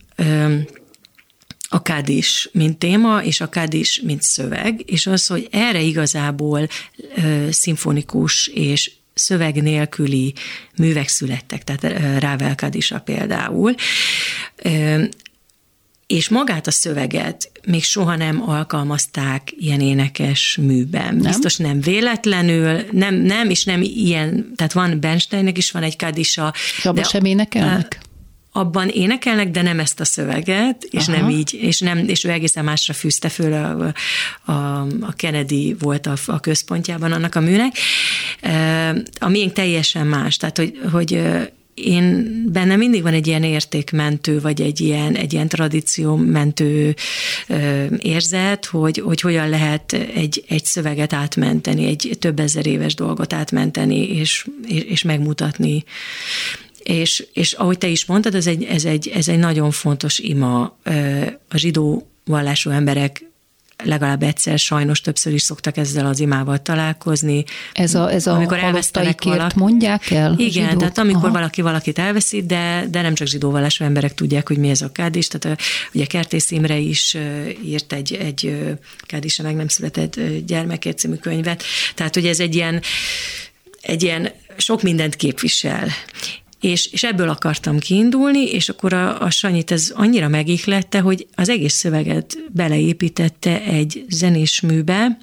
a 1.68 1.82
kádis, 1.82 2.48
mint 2.52 2.78
téma, 2.78 3.22
és 3.22 3.40
a 3.40 3.48
kádis, 3.48 4.00
mint 4.04 4.22
szöveg, 4.22 4.82
és 4.86 5.06
az, 5.06 5.26
hogy 5.26 5.48
erre 5.50 5.80
igazából 5.80 6.68
ö, 7.16 7.46
szimfonikus 7.50 8.46
és 8.46 8.90
szöveg 9.14 9.62
nélküli 9.62 10.34
művek 10.76 11.08
születtek, 11.08 11.64
tehát 11.64 12.20
Rável 12.20 12.54
Kadisa 12.54 13.00
például 13.00 13.74
és 16.08 16.28
magát 16.28 16.66
a 16.66 16.70
szöveget 16.70 17.50
még 17.66 17.84
soha 17.84 18.16
nem 18.16 18.42
alkalmazták 18.50 19.52
ilyen 19.58 19.80
énekes 19.80 20.58
műben. 20.60 21.14
Nem? 21.14 21.30
Biztos 21.30 21.56
nem 21.56 21.80
véletlenül, 21.80 22.80
nem, 22.92 23.14
nem, 23.14 23.50
és 23.50 23.64
nem 23.64 23.82
ilyen, 23.82 24.52
tehát 24.56 24.72
van 24.72 25.00
Bernsteinnek 25.00 25.58
is 25.58 25.70
van 25.70 25.82
egy 25.82 25.96
kadisa. 25.96 26.54
És 26.76 26.84
abban 26.84 27.04
sem 27.04 27.24
énekelnek? 27.24 28.00
abban 28.52 28.88
énekelnek, 28.88 29.50
de 29.50 29.62
nem 29.62 29.80
ezt 29.80 30.00
a 30.00 30.04
szöveget, 30.04 30.82
és 30.90 31.08
Aha. 31.08 31.20
nem 31.20 31.30
így, 31.30 31.58
és, 31.60 31.80
nem, 31.80 31.98
és 31.98 32.24
ő 32.24 32.30
egészen 32.30 32.64
másra 32.64 32.94
fűzte 32.94 33.28
föl, 33.28 33.52
a, 33.52 33.92
a, 34.52 34.80
a 35.00 35.12
Kennedy 35.16 35.76
volt 35.78 36.06
a, 36.06 36.14
a 36.26 36.40
központjában 36.40 37.12
annak 37.12 37.34
a 37.34 37.40
műnek. 37.40 37.76
A 39.18 39.28
miénk 39.28 39.52
teljesen 39.52 40.06
más, 40.06 40.36
tehát 40.36 40.56
hogy, 40.56 40.80
hogy 40.92 41.22
én 41.84 42.26
benne 42.52 42.76
mindig 42.76 43.02
van 43.02 43.12
egy 43.12 43.26
ilyen 43.26 43.42
értékmentő, 43.42 44.40
vagy 44.40 44.60
egy 44.60 44.80
ilyen, 44.80 45.14
egy 45.14 45.32
ilyen 45.32 45.48
tradíciómentő 45.48 46.94
érzet, 47.98 48.64
hogy, 48.64 48.98
hogy 48.98 49.20
hogyan 49.20 49.48
lehet 49.48 49.92
egy, 49.92 50.44
egy 50.48 50.64
szöveget 50.64 51.12
átmenteni, 51.12 51.86
egy 51.86 52.16
több 52.18 52.40
ezer 52.40 52.66
éves 52.66 52.94
dolgot 52.94 53.32
átmenteni, 53.32 54.08
és, 54.08 54.46
és 54.66 55.02
megmutatni. 55.02 55.84
És, 56.82 57.26
és 57.32 57.52
ahogy 57.52 57.78
te 57.78 57.86
is 57.86 58.06
mondtad, 58.06 58.34
ez 58.34 58.46
egy, 58.46 58.64
ez, 58.64 58.84
egy, 58.84 59.08
ez 59.08 59.28
egy 59.28 59.38
nagyon 59.38 59.70
fontos 59.70 60.18
ima 60.18 60.76
a 61.48 61.56
zsidó 61.56 62.08
vallású 62.24 62.70
emberek 62.70 63.28
legalább 63.84 64.22
egyszer, 64.22 64.58
sajnos 64.58 65.00
többször 65.00 65.32
is 65.32 65.42
szoktak 65.42 65.76
ezzel 65.76 66.06
az 66.06 66.20
imával 66.20 66.62
találkozni. 66.62 67.44
Ez 67.72 67.94
a, 67.94 68.12
ez 68.12 68.26
a 68.26 68.32
amikor 68.34 68.58
elvesztenek 68.58 69.22
valaki. 69.24 69.58
mondják 69.58 70.10
el? 70.10 70.34
Igen, 70.36 70.64
zsidók? 70.64 70.78
tehát 70.78 70.98
amikor 70.98 71.24
Aha. 71.24 71.32
valaki 71.32 71.62
valakit 71.62 71.98
elveszít, 71.98 72.46
de, 72.46 72.84
de 72.90 73.02
nem 73.02 73.14
csak 73.14 73.26
zsidóvallású 73.26 73.84
emberek 73.84 74.14
tudják, 74.14 74.48
hogy 74.48 74.58
mi 74.58 74.68
ez 74.68 74.82
a 74.82 74.92
kádis. 74.92 75.28
Tehát 75.28 75.58
a, 75.58 75.62
ugye 75.92 76.06
Kertész 76.06 76.50
Imre 76.50 76.76
is 76.76 77.16
írt 77.64 77.92
egy, 77.92 78.12
egy 78.12 78.68
kádisa 79.06 79.42
meg 79.42 79.54
nem 79.54 79.68
született 79.68 80.20
gyermekért 80.46 80.98
című 80.98 81.16
könyvet. 81.16 81.62
Tehát, 81.94 82.14
hogy 82.14 82.26
ez 82.26 82.40
egy 82.40 82.54
ilyen, 82.54 82.82
egy 83.80 84.02
ilyen 84.02 84.30
sok 84.56 84.82
mindent 84.82 85.16
képvisel 85.16 85.88
és, 86.60 86.86
és 86.92 87.04
ebből 87.04 87.28
akartam 87.28 87.78
kiindulni, 87.78 88.44
és 88.50 88.68
akkor 88.68 88.92
a, 88.92 89.20
a 89.22 89.30
Sanyit 89.30 89.70
ez 89.70 89.92
annyira 89.94 90.28
megihlette, 90.28 91.00
hogy 91.00 91.26
az 91.34 91.48
egész 91.48 91.74
szöveget 91.74 92.38
beleépítette 92.52 93.62
egy 93.62 94.04
zenés 94.08 94.60
műbe, 94.60 95.18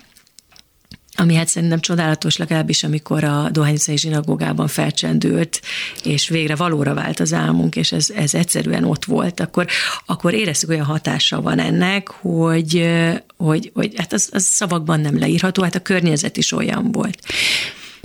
ami 1.17 1.35
hát 1.35 1.47
szerintem 1.47 1.79
csodálatos, 1.79 2.37
legalábbis 2.37 2.83
amikor 2.83 3.23
a 3.23 3.49
Dohányszai 3.51 3.97
zsinagógában 3.97 4.67
felcsendült, 4.67 5.61
és 6.03 6.27
végre 6.27 6.55
valóra 6.55 6.93
vált 6.93 7.19
az 7.19 7.33
álmunk, 7.33 7.75
és 7.75 7.91
ez, 7.91 8.09
ez 8.09 8.33
egyszerűen 8.33 8.83
ott 8.83 9.05
volt, 9.05 9.39
akkor, 9.39 9.67
akkor 10.05 10.33
éreztük 10.33 10.69
olyan 10.69 10.85
hatása 10.85 11.41
van 11.41 11.59
ennek, 11.59 12.07
hogy, 12.07 12.89
hogy, 13.37 13.71
hogy 13.73 13.93
hát 13.97 14.13
az, 14.13 14.29
az 14.31 14.43
szavakban 14.43 14.99
nem 14.99 15.19
leírható, 15.19 15.63
hát 15.63 15.75
a 15.75 15.81
környezet 15.81 16.37
is 16.37 16.51
olyan 16.51 16.91
volt. 16.91 17.19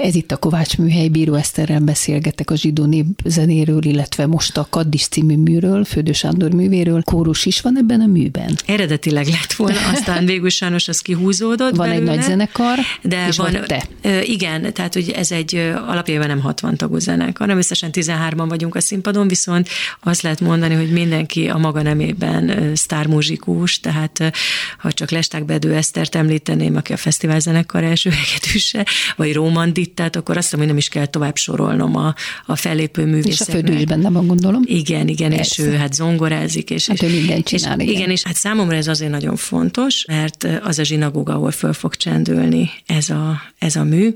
Ez 0.02 0.14
itt 0.14 0.32
a 0.32 0.36
Kovács 0.36 0.78
Műhely, 0.78 1.08
Bíró 1.08 1.34
Eszterrel 1.34 1.80
beszélgetek 1.80 2.50
a 2.50 2.56
zsidó 2.56 2.84
népzenéről, 2.84 3.84
illetve 3.84 4.26
most 4.26 4.56
a 4.56 4.66
Kaddis 4.70 5.06
című 5.06 5.36
műről, 5.36 5.84
Fődő 5.84 6.12
Sándor 6.12 6.52
művéről. 6.52 7.02
Kórus 7.02 7.46
is 7.46 7.60
van 7.60 7.78
ebben 7.78 8.00
a 8.00 8.06
műben? 8.06 8.56
Eredetileg 8.66 9.26
lett 9.26 9.52
volna, 9.52 9.78
aztán 9.94 10.24
végül 10.26 10.48
sajnos 10.48 10.88
az 10.88 11.00
kihúzódott 11.00 11.76
Van 11.76 11.88
belőle, 11.88 12.10
egy 12.10 12.16
nagy 12.16 12.26
zenekar, 12.26 12.78
de 13.02 13.26
és 13.28 13.36
van, 13.36 13.52
vagy 13.52 13.62
te. 13.62 13.86
Igen, 14.22 14.72
tehát 14.72 14.94
hogy 14.94 15.10
ez 15.10 15.32
egy 15.32 15.72
alapjában 15.86 16.26
nem 16.26 16.40
60 16.40 16.76
tagú 16.76 16.98
zenekar, 16.98 17.36
hanem 17.36 17.58
összesen 17.58 17.90
13-an 17.92 18.46
vagyunk 18.48 18.74
a 18.74 18.80
színpadon, 18.80 19.28
viszont 19.28 19.68
azt 20.02 20.22
lehet 20.22 20.40
mondani, 20.40 20.74
hogy 20.74 20.92
mindenki 20.92 21.48
a 21.48 21.58
maga 21.58 21.82
nemében 21.82 22.72
sztármuzsikus, 22.76 23.80
tehát 23.80 24.32
ha 24.78 24.92
csak 24.92 25.10
Lesták 25.10 25.44
Bedő 25.44 25.74
Esztert 25.74 26.14
említeném, 26.14 26.76
aki 26.76 26.92
a 26.92 26.96
fesztivál 26.96 27.40
zenekar 27.40 27.84
első 27.84 28.10
hegedűse, 28.10 28.86
vagy 29.16 29.34
Rómandit 29.34 29.89
tehát 29.94 30.16
akkor 30.16 30.36
azt 30.36 30.52
mondom, 30.52 30.68
hogy 30.68 30.68
nem 30.68 30.76
is 30.76 30.88
kell 30.88 31.06
tovább 31.06 31.36
sorolnom 31.36 31.96
a, 31.96 32.14
a 32.46 32.56
fellépő 32.56 33.04
művészeknek. 33.04 33.32
És 33.32 33.40
a 33.40 33.52
fődő 33.52 33.78
is 33.78 33.84
benne 33.84 34.10
van, 34.10 34.26
gondolom. 34.26 34.62
Igen, 34.64 35.08
igen, 35.08 35.30
Persze. 35.30 35.62
és 35.62 35.68
ő 35.68 35.76
hát 35.76 35.94
zongorázik. 35.94 36.70
És, 36.70 36.86
hát 36.86 37.02
ő 37.02 37.08
mindent 37.08 37.44
csinál, 37.46 37.80
és, 37.80 37.86
igen. 37.86 37.96
igen. 37.96 38.10
és 38.10 38.22
hát 38.22 38.36
számomra 38.36 38.76
ez 38.76 38.86
azért 38.86 39.10
nagyon 39.10 39.36
fontos, 39.36 40.04
mert 40.08 40.46
az 40.62 40.78
a 40.78 40.84
zsinagóga, 40.84 41.34
ahol 41.34 41.50
föl 41.50 41.72
fog 41.72 41.94
csendülni 41.94 42.70
ez 42.86 43.10
a, 43.10 43.42
ez 43.58 43.76
a 43.76 43.84
mű, 43.84 44.10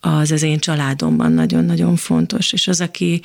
az 0.00 0.30
az 0.30 0.42
én 0.42 0.58
családomban 0.58 1.32
nagyon-nagyon 1.32 1.96
fontos, 1.96 2.52
és 2.52 2.68
az, 2.68 2.80
aki, 2.80 3.20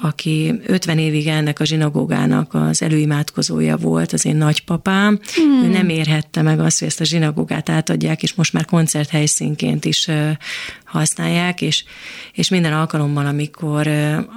aki 0.00 0.60
50 0.66 0.98
évig 0.98 1.26
ennek 1.26 1.60
a 1.60 1.64
zsinagógának 1.64 2.54
az 2.54 2.82
előimádkozója 2.82 3.76
volt, 3.76 4.12
az 4.12 4.24
én 4.24 4.36
nagypapám, 4.36 5.20
hmm. 5.34 5.64
ő 5.64 5.68
nem 5.68 5.88
érhette 5.88 6.42
meg 6.42 6.60
azt, 6.60 6.78
hogy 6.78 6.88
ezt 6.88 7.00
a 7.00 7.04
zsinagógát 7.04 7.68
átadják, 7.68 8.22
és 8.22 8.34
most 8.34 8.52
már 8.52 8.64
koncerthelyszínként 8.64 9.84
is 9.84 10.08
használják, 10.84 11.60
és, 11.62 11.84
és 12.32 12.48
minden 12.48 12.72
alkalommal, 12.72 13.26
amikor, 13.26 13.88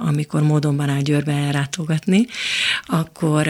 amikor 0.06 0.42
módonban 0.42 0.88
áll 0.88 1.00
Győrbe 1.00 1.32
elrátogatni, 1.32 2.26
akkor 2.86 3.48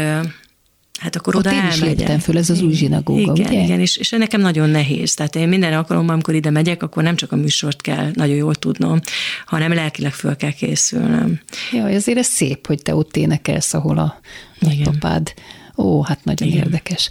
hát 1.00 1.16
akkor 1.16 1.36
Ott 1.36 1.46
oda 1.46 1.54
én 1.54 1.66
is 1.68 1.80
léptem 1.80 2.18
föl, 2.18 2.38
ez 2.38 2.50
az 2.50 2.62
új 2.62 2.72
zsinagóga, 2.72 3.20
igen, 3.20 3.32
ugye? 3.32 3.62
Igen, 3.62 3.80
és, 3.80 3.96
és 3.96 4.10
nekem 4.10 4.40
nagyon 4.40 4.68
nehéz. 4.70 5.14
Tehát 5.14 5.36
én 5.36 5.48
minden 5.48 5.72
alkalommal, 5.72 6.12
amikor 6.12 6.34
ide 6.34 6.50
megyek, 6.50 6.82
akkor 6.82 7.02
nem 7.02 7.16
csak 7.16 7.32
a 7.32 7.36
műsort 7.36 7.82
kell 7.82 8.10
nagyon 8.14 8.36
jól 8.36 8.54
tudnom, 8.54 9.00
hanem 9.46 9.72
lelkileg 9.72 10.12
föl 10.12 10.36
kell 10.36 10.52
készülnöm. 10.52 11.40
Jaj, 11.72 11.94
azért 11.94 12.18
ez 12.18 12.26
szép, 12.26 12.66
hogy 12.66 12.82
te 12.82 12.94
ott 12.94 13.16
énekelsz, 13.16 13.74
ahol 13.74 13.98
a 13.98 14.20
nagypapád. 14.58 15.34
Ó, 15.76 16.02
hát 16.02 16.24
nagyon 16.24 16.48
Igen. 16.48 16.62
érdekes. 16.62 17.08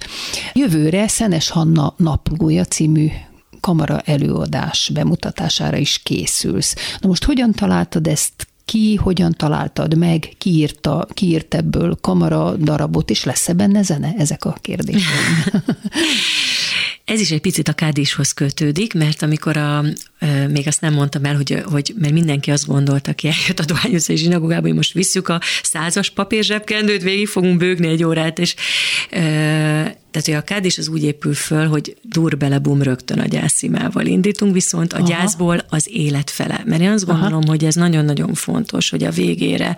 Jövőre 0.53 1.07
Szenes 1.07 1.49
Hanna 1.49 1.93
naplója 1.97 2.65
című 2.65 3.07
kamara 3.59 3.99
előadás 3.99 4.89
bemutatására 4.93 5.77
is 5.77 5.99
készülsz. 6.03 6.75
Na 6.99 7.07
most 7.07 7.23
hogyan 7.23 7.51
találtad 7.51 8.07
ezt 8.07 8.47
ki, 8.69 8.95
hogyan 8.95 9.31
találtad 9.31 9.97
meg, 9.97 10.29
ki, 10.37 10.49
írta, 10.49 11.07
ki 11.13 11.25
írt 11.25 11.53
ebből 11.53 11.97
kamara 12.01 12.55
darabot, 12.55 13.09
és 13.09 13.23
lesz-e 13.23 13.53
benne 13.53 13.81
zene? 13.81 14.13
Ezek 14.17 14.45
a 14.45 14.57
kérdéseim. 14.61 15.43
Ez 17.05 17.19
is 17.19 17.31
egy 17.31 17.41
picit 17.41 17.67
a 17.67 17.73
kádishoz 17.73 18.31
kötődik, 18.31 18.93
mert 18.93 19.21
amikor 19.21 19.57
a, 19.57 19.83
még 20.49 20.67
azt 20.67 20.81
nem 20.81 20.93
mondtam 20.93 21.25
el, 21.25 21.35
hogy, 21.35 21.63
hogy 21.65 21.93
mert 21.99 22.13
mindenki 22.13 22.51
azt 22.51 22.65
gondolta, 22.65 23.11
aki 23.11 23.27
eljött 23.27 23.59
a 23.59 23.65
Dohányos 23.65 24.07
és 24.09 24.19
zsinagogába, 24.19 24.67
hogy 24.67 24.75
most 24.75 24.93
visszük 24.93 25.27
a 25.27 25.41
százas 25.63 26.09
papírzsebkendőt, 26.09 27.01
végig 27.01 27.27
fogunk 27.27 27.57
bőgni 27.57 27.87
egy 27.87 28.03
órát, 28.03 28.39
és 28.39 28.55
tehát, 30.11 30.27
hogy 30.27 30.35
a 30.35 30.41
kádis 30.41 30.77
az 30.77 30.87
úgy 30.87 31.03
épül 31.03 31.33
föl, 31.33 31.67
hogy 31.67 31.97
dur 32.01 32.37
bele 32.37 32.59
bum 32.59 32.81
rögtön 32.81 33.19
a 33.19 33.25
gyászimával 33.25 34.05
indítunk, 34.05 34.53
viszont 34.53 34.93
a 34.93 34.97
Aha. 34.97 35.07
gyászból 35.07 35.65
az 35.69 35.87
élet 35.91 36.29
fele. 36.29 36.61
Mert 36.65 36.81
én 36.81 36.89
azt 36.89 37.05
gondolom, 37.05 37.41
Aha. 37.41 37.49
hogy 37.49 37.65
ez 37.65 37.75
nagyon-nagyon 37.75 38.33
fontos, 38.33 38.89
hogy 38.89 39.03
a 39.03 39.11
végére 39.11 39.75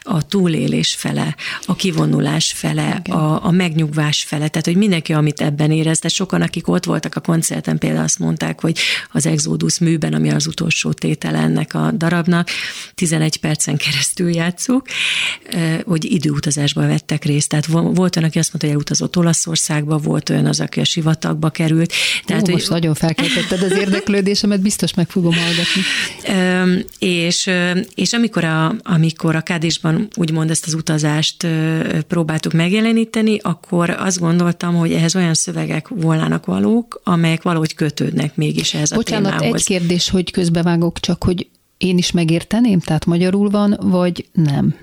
a 0.00 0.26
túlélés 0.26 0.94
fele, 0.94 1.36
a 1.64 1.74
kivonulás 1.74 2.52
fele, 2.52 3.02
a, 3.08 3.46
a 3.46 3.50
megnyugvás 3.50 4.22
fele, 4.22 4.48
tehát, 4.48 4.66
hogy 4.66 4.76
mindenki, 4.76 5.12
amit 5.12 5.40
ebben 5.40 5.70
érez, 5.70 5.98
tehát 5.98 6.16
sokan, 6.16 6.42
akik 6.42 6.68
ott 6.68 6.84
voltak 6.84 7.14
a 7.16 7.20
koncerten, 7.20 7.78
például 7.78 8.04
azt 8.04 8.18
mondták, 8.18 8.60
hogy 8.60 8.78
az 9.12 9.26
Exodus 9.26 9.78
műben, 9.78 10.12
ami 10.12 10.30
az 10.30 10.46
utolsó 10.46 10.92
tétel 10.92 11.34
ennek 11.34 11.74
a 11.74 11.90
darabnak, 11.90 12.48
11 12.94 13.36
percen 13.36 13.76
keresztül 13.76 14.34
játszuk, 14.34 14.86
hogy 15.84 16.12
időutazásban 16.12 16.86
vettek 16.86 17.24
részt. 17.24 17.48
Tehát 17.48 17.66
volt 17.66 18.16
olyan, 18.16 18.28
aki 18.28 18.38
azt 18.38 18.48
mondta, 18.48 18.66
hogy 18.66 18.70
elutazott 18.70 19.16
Olaszország, 19.16 19.62
Olaszországba, 19.68 19.98
volt 19.98 20.30
olyan 20.30 20.46
az, 20.46 20.60
aki 20.60 20.80
a 20.80 20.84
sivatagba 20.84 21.50
került. 21.50 21.92
Tehát, 22.24 22.48
Ó, 22.48 22.52
most 22.52 22.66
hogy... 22.66 22.76
nagyon 22.76 22.94
felkeltetted 22.94 23.62
az 23.62 23.72
érdeklődésemet, 23.72 24.60
biztos 24.60 24.94
meg 24.94 25.08
fogom 25.08 25.32
hallgatni. 25.34 25.82
és, 26.98 27.50
és 27.94 28.12
amikor 28.12 28.44
a, 28.44 28.74
amikor 28.82 29.36
a 29.36 29.40
Kádésban 29.40 30.08
úgymond 30.16 30.50
ezt 30.50 30.66
az 30.66 30.74
utazást 30.74 31.46
próbáltuk 32.08 32.52
megjeleníteni, 32.52 33.38
akkor 33.42 33.90
azt 33.90 34.18
gondoltam, 34.18 34.74
hogy 34.74 34.92
ehhez 34.92 35.16
olyan 35.16 35.34
szövegek 35.34 35.88
volnának 35.88 36.46
valók, 36.46 37.00
amelyek 37.04 37.42
valahogy 37.42 37.74
kötődnek 37.74 38.36
mégis 38.36 38.74
ehhez 38.74 38.90
Bocsánat, 38.90 39.32
a 39.32 39.36
témához. 39.36 39.60
egy 39.60 39.66
kérdés, 39.66 40.10
hogy 40.10 40.30
közbevágok, 40.30 41.00
csak 41.00 41.24
hogy 41.24 41.46
én 41.78 41.98
is 41.98 42.10
megérteném, 42.10 42.80
tehát 42.80 43.06
magyarul 43.06 43.50
van, 43.50 43.78
vagy 43.80 44.26
nem? 44.32 44.74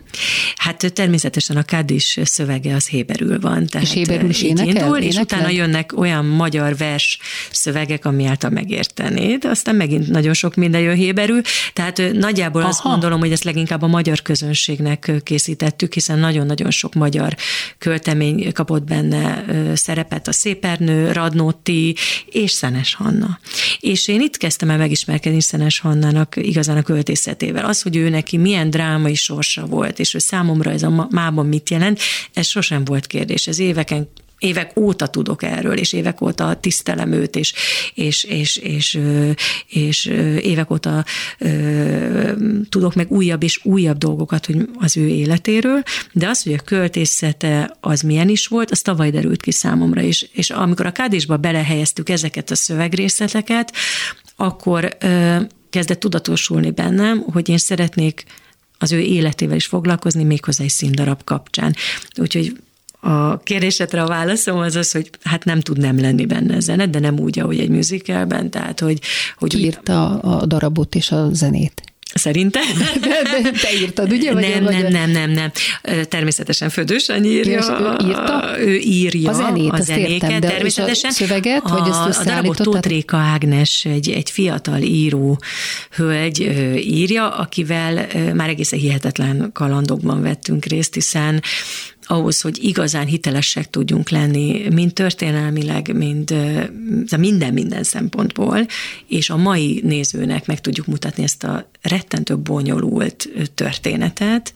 Hát 0.55 0.93
természetesen 0.93 1.57
a 1.57 1.63
Kadis 1.63 2.19
szövege 2.23 2.75
az 2.75 2.87
héberül 2.87 3.39
van. 3.39 3.67
Tehát 3.67 3.87
és 3.87 3.93
héberül 3.93 4.29
is 4.29 4.41
énekel? 4.41 4.83
Indul, 4.83 4.97
és 4.97 5.15
utána 5.15 5.49
jönnek 5.49 5.97
olyan 5.97 6.25
magyar 6.25 6.77
vers 6.77 7.19
szövegek, 7.51 8.05
ami 8.05 8.25
által 8.25 8.49
megértenéd, 8.49 9.45
aztán 9.45 9.75
megint 9.75 10.09
nagyon 10.09 10.33
sok 10.33 10.55
minden 10.55 10.81
jön 10.81 10.95
héberül, 10.95 11.41
tehát 11.73 12.01
nagyjából 12.13 12.61
Aha. 12.61 12.69
azt 12.69 12.83
gondolom, 12.83 13.19
hogy 13.19 13.31
ezt 13.31 13.43
leginkább 13.43 13.81
a 13.81 13.87
magyar 13.87 14.21
közönségnek 14.21 15.11
készítettük, 15.23 15.93
hiszen 15.93 16.19
nagyon-nagyon 16.19 16.71
sok 16.71 16.93
magyar 16.93 17.35
költemény 17.77 18.51
kapott 18.53 18.83
benne 18.83 19.45
szerepet, 19.75 20.27
a 20.27 20.31
Szépernő, 20.31 21.11
Radnóti 21.11 21.95
és 22.25 22.51
Szenes 22.51 22.95
Hanna. 22.95 23.39
És 23.79 24.07
én 24.07 24.21
itt 24.21 24.37
kezdtem 24.37 24.69
el 24.69 24.77
megismerkedni 24.77 25.41
Szenes 25.41 25.79
Hannának 25.79 26.35
igazán 26.35 26.77
a 26.81 26.83
költészetével. 26.83 27.65
Az, 27.65 27.81
hogy 27.81 27.95
ő 27.95 28.09
neki 28.09 28.37
milyen 28.37 28.69
drámai 28.69 29.15
sorsa 29.15 29.65
volt, 29.65 29.99
és 29.99 30.11
hogy 30.11 30.21
számomra 30.21 30.71
ez 30.71 30.83
a 30.83 31.07
mában 31.09 31.45
mit 31.45 31.69
jelent, 31.69 31.99
ez 32.33 32.47
sosem 32.47 32.85
volt 32.85 33.07
kérdés. 33.07 33.47
Ez 33.47 33.59
éveken 33.59 34.07
évek 34.41 34.79
óta 34.79 35.07
tudok 35.07 35.43
erről, 35.43 35.77
és 35.77 35.93
évek 35.93 36.21
óta 36.21 36.55
tisztelem 36.55 37.11
őt, 37.11 37.35
és, 37.35 37.53
és, 37.93 38.23
és, 38.23 38.55
és, 38.55 38.99
és 39.67 40.05
évek 40.41 40.71
óta 40.71 41.05
tudok 42.69 42.95
meg 42.95 43.11
újabb 43.11 43.43
és 43.43 43.59
újabb 43.63 43.97
dolgokat 43.97 44.45
hogy 44.45 44.69
az 44.79 44.97
ő 44.97 45.07
életéről, 45.07 45.83
de 46.11 46.27
az, 46.27 46.43
hogy 46.43 46.53
a 46.53 46.61
költészete 46.65 47.77
az 47.79 48.01
milyen 48.01 48.29
is 48.29 48.47
volt, 48.47 48.71
az 48.71 48.81
tavaly 48.81 49.09
derült 49.09 49.41
ki 49.41 49.51
számomra 49.51 50.01
is. 50.01 50.29
És 50.33 50.49
amikor 50.49 50.85
a 50.85 50.91
kádésba 50.91 51.37
belehelyeztük 51.37 52.09
ezeket 52.09 52.51
a 52.51 52.55
szövegrészleteket, 52.55 53.73
akkor 54.35 54.97
kezdett 55.71 55.99
tudatosulni 55.99 56.71
bennem, 56.71 57.19
hogy 57.19 57.49
én 57.49 57.57
szeretnék 57.57 58.23
az 58.77 58.91
ő 58.91 58.99
életével 58.99 59.55
is 59.55 59.65
foglalkozni, 59.65 60.23
méghozzá 60.23 60.63
egy 60.63 60.69
színdarab 60.69 61.23
kapcsán. 61.23 61.75
Úgyhogy 62.17 62.55
a 62.99 63.39
kérdésedre 63.39 64.01
a 64.01 64.07
válaszom 64.07 64.57
az 64.57 64.75
az, 64.75 64.91
hogy 64.91 65.09
hát 65.23 65.45
nem 65.45 65.59
tud 65.59 65.77
nem 65.77 65.99
lenni 65.99 66.25
benne 66.25 66.59
zene, 66.59 66.87
de 66.87 66.99
nem 66.99 67.19
úgy, 67.19 67.39
ahogy 67.39 67.59
egy 67.59 67.69
musicalben, 67.69 68.49
tehát 68.49 68.79
hogy... 68.79 69.01
hogy 69.37 69.59
írta 69.59 70.19
a 70.19 70.45
darabot 70.45 70.95
és 70.95 71.11
a 71.11 71.29
zenét? 71.33 71.90
Szerintem? 72.13 72.63
De, 73.01 73.41
de 73.41 73.51
te 73.51 73.73
írtad, 73.81 74.11
ugye? 74.11 74.33
Vagy 74.33 74.49
nem, 74.49 74.63
nem, 74.63 74.87
nem, 74.87 75.11
nem, 75.11 75.31
nem. 75.31 75.51
Természetesen 76.03 76.69
Födős 76.69 77.09
írja. 77.23 77.59
És 77.59 77.65
ő 77.65 78.07
írta? 78.07 78.59
Ő 78.59 78.75
írja 78.77 79.29
a 79.29 79.33
zenét, 79.33 79.71
a 79.71 79.81
zenéket, 79.81 80.09
értem, 80.09 80.39
de 80.39 80.47
természetesen. 80.47 81.09
A 81.09 81.13
szöveget, 81.13 81.69
vagy 81.69 81.89
ezt 81.89 82.19
A 82.19 82.23
darabot 82.23 82.57
Tóth 82.57 82.87
Réka 82.87 83.17
Ágnes, 83.17 83.85
egy, 83.85 84.09
egy 84.09 84.29
fiatal 84.29 84.81
író 84.81 85.41
hölgy 85.95 86.39
írja, 86.77 87.29
akivel 87.29 88.07
már 88.33 88.49
egészen 88.49 88.79
hihetetlen 88.79 89.49
kalandokban 89.53 90.21
vettünk 90.21 90.65
részt, 90.65 90.93
hiszen 90.93 91.41
ahhoz, 92.05 92.41
hogy 92.41 92.63
igazán 92.63 93.05
hitelesek 93.05 93.69
tudjunk 93.69 94.09
lenni, 94.09 94.67
mind 94.69 94.93
történelmileg, 94.93 95.95
mind 95.95 96.35
minden 97.17 97.53
minden 97.53 97.83
szempontból, 97.83 98.65
és 99.07 99.29
a 99.29 99.37
mai 99.37 99.81
nézőnek 99.83 100.45
meg 100.45 100.61
tudjuk 100.61 100.85
mutatni 100.85 101.23
ezt 101.23 101.43
a 101.43 101.69
rettentő 101.81 102.37
bonyolult 102.37 103.29
történetet, 103.55 104.53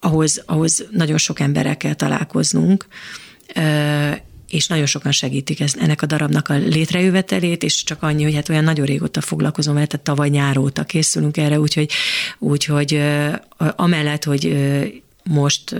ahhoz, 0.00 0.42
ahhoz 0.46 0.84
nagyon 0.90 1.18
sok 1.18 1.40
emberrel 1.40 1.76
kell 1.76 1.94
találkoznunk, 1.94 2.86
és 4.50 4.66
nagyon 4.66 4.86
sokan 4.86 5.12
segítik 5.12 5.60
ezt, 5.60 5.76
ennek 5.76 6.02
a 6.02 6.06
darabnak 6.06 6.48
a 6.48 6.54
létrejövetelét, 6.54 7.62
és 7.62 7.84
csak 7.84 8.02
annyi, 8.02 8.22
hogy 8.22 8.34
hát 8.34 8.48
olyan 8.48 8.64
nagyon 8.64 8.86
régóta 8.86 9.20
foglalkozom 9.20 9.74
vele, 9.74 9.86
tehát 9.86 10.04
tavaly 10.04 10.28
nyár 10.28 10.58
óta 10.58 10.84
készülünk 10.84 11.36
erre, 11.36 11.60
úgyhogy, 11.60 11.90
úgyhogy 12.38 13.02
amellett, 13.56 14.24
hogy 14.24 14.56
most 15.22 15.76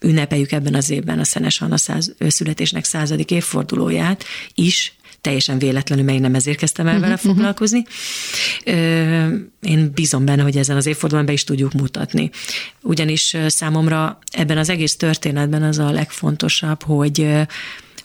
ünnepeljük 0.00 0.52
ebben 0.52 0.74
az 0.74 0.90
évben 0.90 1.18
a 1.18 1.24
Szenes 1.24 1.60
Anna 1.60 1.76
száz, 1.76 2.14
születésnek 2.18 2.84
századik 2.84 3.30
évfordulóját 3.30 4.24
is, 4.54 4.92
teljesen 5.20 5.58
véletlenül, 5.58 6.04
meg 6.04 6.20
nem 6.20 6.34
ezért 6.34 6.58
kezdtem 6.58 6.86
el 6.86 7.00
vele 7.00 7.14
uh-huh, 7.14 7.30
foglalkozni. 7.30 7.84
Én 9.60 9.90
bízom 9.94 10.24
benne, 10.24 10.42
hogy 10.42 10.56
ezen 10.56 10.76
az 10.76 10.86
évfordulón 10.86 11.26
be 11.26 11.32
is 11.32 11.44
tudjuk 11.44 11.72
mutatni. 11.72 12.30
Ugyanis 12.82 13.36
számomra 13.46 14.18
ebben 14.30 14.58
az 14.58 14.68
egész 14.68 14.96
történetben 14.96 15.62
az 15.62 15.78
a 15.78 15.90
legfontosabb, 15.90 16.82
hogy, 16.82 17.26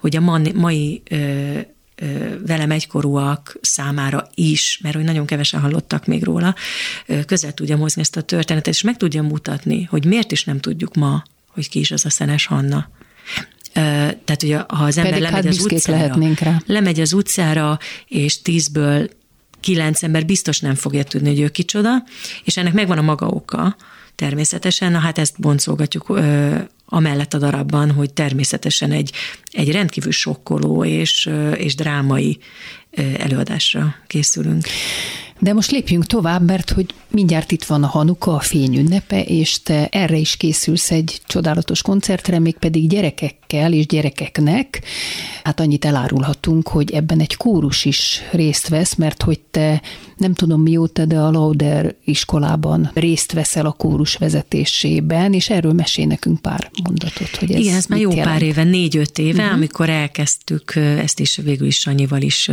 hogy 0.03 0.15
a 0.15 0.21
mai 0.53 1.01
velem 2.45 2.71
egykorúak 2.71 3.57
számára 3.61 4.29
is, 4.33 4.79
mert 4.81 4.95
hogy 4.95 5.03
nagyon 5.03 5.25
kevesen 5.25 5.59
hallottak 5.59 6.05
még 6.05 6.23
róla, 6.23 6.55
közel 7.25 7.53
tudja 7.53 7.75
hozni 7.75 8.01
ezt 8.01 8.15
a 8.15 8.21
történetet, 8.21 8.73
és 8.73 8.81
meg 8.81 8.97
tudja 8.97 9.21
mutatni, 9.21 9.83
hogy 9.83 10.05
miért 10.05 10.31
is 10.31 10.43
nem 10.43 10.59
tudjuk 10.59 10.95
ma, 10.95 11.23
hogy 11.47 11.69
ki 11.69 11.79
is 11.79 11.91
az 11.91 12.05
a 12.05 12.09
Szenes 12.09 12.45
Hanna. 12.45 12.89
Tehát, 13.73 14.41
hogy 14.41 14.51
ha 14.51 14.83
az 14.83 14.97
ember 14.97 15.11
Pedig 15.11 15.27
lemegy 15.27 15.45
hát 15.45 15.53
az 15.53 15.63
utcára, 15.63 16.33
rá. 16.39 16.61
lemegy 16.65 16.99
az 16.99 17.13
utcára, 17.13 17.79
és 18.07 18.41
tízből 18.41 19.09
kilenc 19.59 20.03
ember 20.03 20.25
biztos 20.25 20.59
nem 20.59 20.75
fogja 20.75 21.03
tudni, 21.03 21.29
hogy 21.29 21.39
ő 21.39 21.49
kicsoda, 21.49 22.03
és 22.43 22.57
ennek 22.57 22.73
megvan 22.73 22.97
a 22.97 23.01
maga 23.01 23.27
oka, 23.27 23.75
természetesen, 24.15 24.91
na 24.91 24.99
hát 24.99 25.17
ezt 25.17 25.39
boncolgatjuk 25.39 26.09
ö, 26.09 26.57
amellett 26.93 27.33
a 27.33 27.37
darabban, 27.37 27.91
hogy 27.91 28.13
természetesen 28.13 28.91
egy, 28.91 29.11
egy 29.51 29.71
rendkívül 29.71 30.11
sokkoló 30.11 30.85
és, 30.85 31.29
és 31.55 31.75
drámai 31.75 32.37
előadásra 33.17 33.95
készülünk. 34.07 34.65
De 35.43 35.53
most 35.53 35.71
lépjünk 35.71 36.05
tovább, 36.05 36.45
mert 36.45 36.69
hogy 36.69 36.93
mindjárt 37.11 37.51
itt 37.51 37.63
van 37.63 37.83
a 37.83 37.87
Hanuka, 37.87 38.35
a 38.35 38.39
fény 38.39 38.77
ünnepe, 38.77 39.23
és 39.23 39.61
te 39.61 39.87
erre 39.87 40.15
is 40.17 40.37
készülsz 40.37 40.91
egy 40.91 41.21
csodálatos 41.27 41.81
koncertre, 41.81 42.39
mégpedig 42.39 42.89
gyerekekkel 42.89 43.73
és 43.73 43.85
gyerekeknek. 43.85 44.81
Hát 45.43 45.59
annyit 45.59 45.85
elárulhatunk, 45.85 46.67
hogy 46.67 46.91
ebben 46.91 47.19
egy 47.19 47.35
kórus 47.35 47.85
is 47.85 48.21
részt 48.31 48.67
vesz, 48.67 48.95
mert 48.95 49.23
hogy 49.23 49.39
te 49.51 49.81
nem 50.17 50.33
tudom 50.33 50.61
mióta, 50.61 51.05
de 51.05 51.19
a 51.19 51.31
Lauder 51.31 51.95
iskolában 52.03 52.91
részt 52.93 53.31
veszel 53.31 53.65
a 53.65 53.71
kórus 53.71 54.15
vezetésében, 54.15 55.33
és 55.33 55.49
erről 55.49 55.73
mesél 55.73 56.05
nekünk 56.05 56.41
pár 56.41 56.71
mondatot, 56.83 57.35
hogy 57.39 57.51
ez 57.51 57.59
Igen, 57.59 57.75
ez 57.75 57.85
már 57.85 57.99
jó 57.99 58.09
jelent. 58.09 58.27
pár 58.27 58.41
éve, 58.41 58.63
négy-öt 58.63 59.17
éve, 59.17 59.41
uh-huh. 59.41 59.55
amikor 59.55 59.89
elkezdtük, 59.89 60.75
ezt 60.75 61.19
is 61.19 61.35
végül 61.43 61.67
is 61.67 61.79
Sanyival 61.79 62.21
is, 62.21 62.49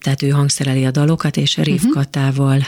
tehát 0.00 0.22
ő 0.22 0.28
hangszereli 0.28 0.84
a 0.84 0.90
dalokat, 1.12 1.36
és 1.36 1.56
Riv 1.56 1.74
uh-huh. 1.74 1.92
Katával 1.92 2.60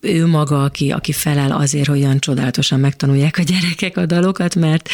ő 0.00 0.26
maga, 0.26 0.62
aki, 0.62 0.90
aki 0.90 1.12
felel 1.12 1.52
azért, 1.52 1.86
hogy 1.86 2.02
olyan 2.02 2.18
csodálatosan 2.18 2.80
megtanulják 2.80 3.38
a 3.38 3.42
gyerekek 3.42 3.96
a 3.96 4.06
dalokat, 4.06 4.54
mert 4.54 4.88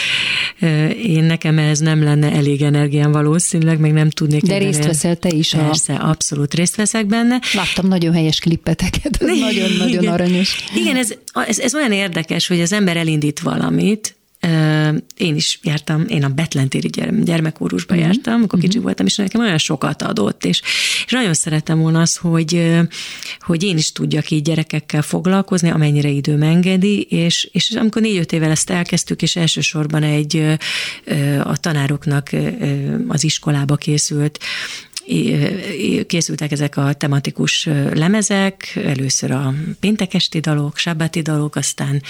én 1.02 1.24
nekem 1.24 1.58
ez 1.58 1.78
nem 1.78 2.02
lenne 2.02 2.32
elég 2.32 2.62
energiám 2.62 3.12
valószínűleg, 3.12 3.78
meg 3.78 3.92
nem 3.92 4.10
tudnék. 4.10 4.42
De 4.42 4.58
részt 4.58 4.84
veszel 4.84 5.16
te 5.16 5.28
is. 5.28 5.50
Persze, 5.50 5.94
a... 5.94 6.08
abszolút 6.08 6.54
részt 6.54 6.76
veszek 6.76 7.06
benne. 7.06 7.38
Láttam 7.54 7.88
nagyon 7.88 8.12
helyes 8.12 8.38
klippeteket, 8.38 9.18
nagyon-nagyon 9.20 10.06
aranyos. 10.06 10.64
Igen, 10.76 10.96
ez, 10.96 11.14
ez, 11.32 11.58
ez 11.58 11.74
olyan 11.74 11.92
érdekes, 11.92 12.46
hogy 12.46 12.60
az 12.60 12.72
ember 12.72 12.96
elindít 12.96 13.40
valamit, 13.40 14.16
én 15.16 15.35
is 15.35 15.59
jártam, 15.62 16.05
én 16.09 16.24
a 16.24 16.28
Betlentéri 16.28 16.88
gyermekórusba 17.22 17.94
uh-huh. 17.94 18.09
jártam, 18.09 18.35
amikor 18.35 18.59
uh-huh. 18.59 18.70
kicsi 18.70 18.83
voltam, 18.83 19.07
és 19.07 19.16
nekem 19.16 19.40
olyan 19.40 19.59
sokat 19.59 20.02
adott, 20.02 20.44
és, 20.44 20.62
és 21.07 21.12
nagyon 21.12 21.35
szeretem 21.35 21.78
volna 21.78 22.00
az, 22.00 22.16
hogy, 22.16 22.81
hogy 23.40 23.62
én 23.62 23.76
is 23.76 23.92
tudjak 23.92 24.31
így 24.31 24.42
gyerekekkel 24.42 25.02
foglalkozni, 25.02 25.70
amennyire 25.70 26.09
időm 26.09 26.42
engedi, 26.42 27.00
és, 27.00 27.48
és 27.52 27.70
amikor 27.70 28.02
négy-öt 28.02 28.33
évvel 28.33 28.50
ezt 28.50 28.70
elkezdtük, 28.70 29.22
és 29.22 29.37
elsősorban 29.37 30.02
egy 30.02 30.57
a 31.42 31.57
tanároknak 31.57 32.31
az 33.09 33.24
iskolába 33.24 33.76
készült 33.76 34.38
készültek 36.07 36.52
ezek 36.52 36.76
a 36.76 36.92
tematikus 36.92 37.68
lemezek, 37.92 38.72
először 38.85 39.31
a 39.31 39.55
péntekesti 39.81 40.40
dalok, 40.40 40.76
sabbati 40.76 41.20
dalok, 41.20 41.57
aztán 41.57 42.02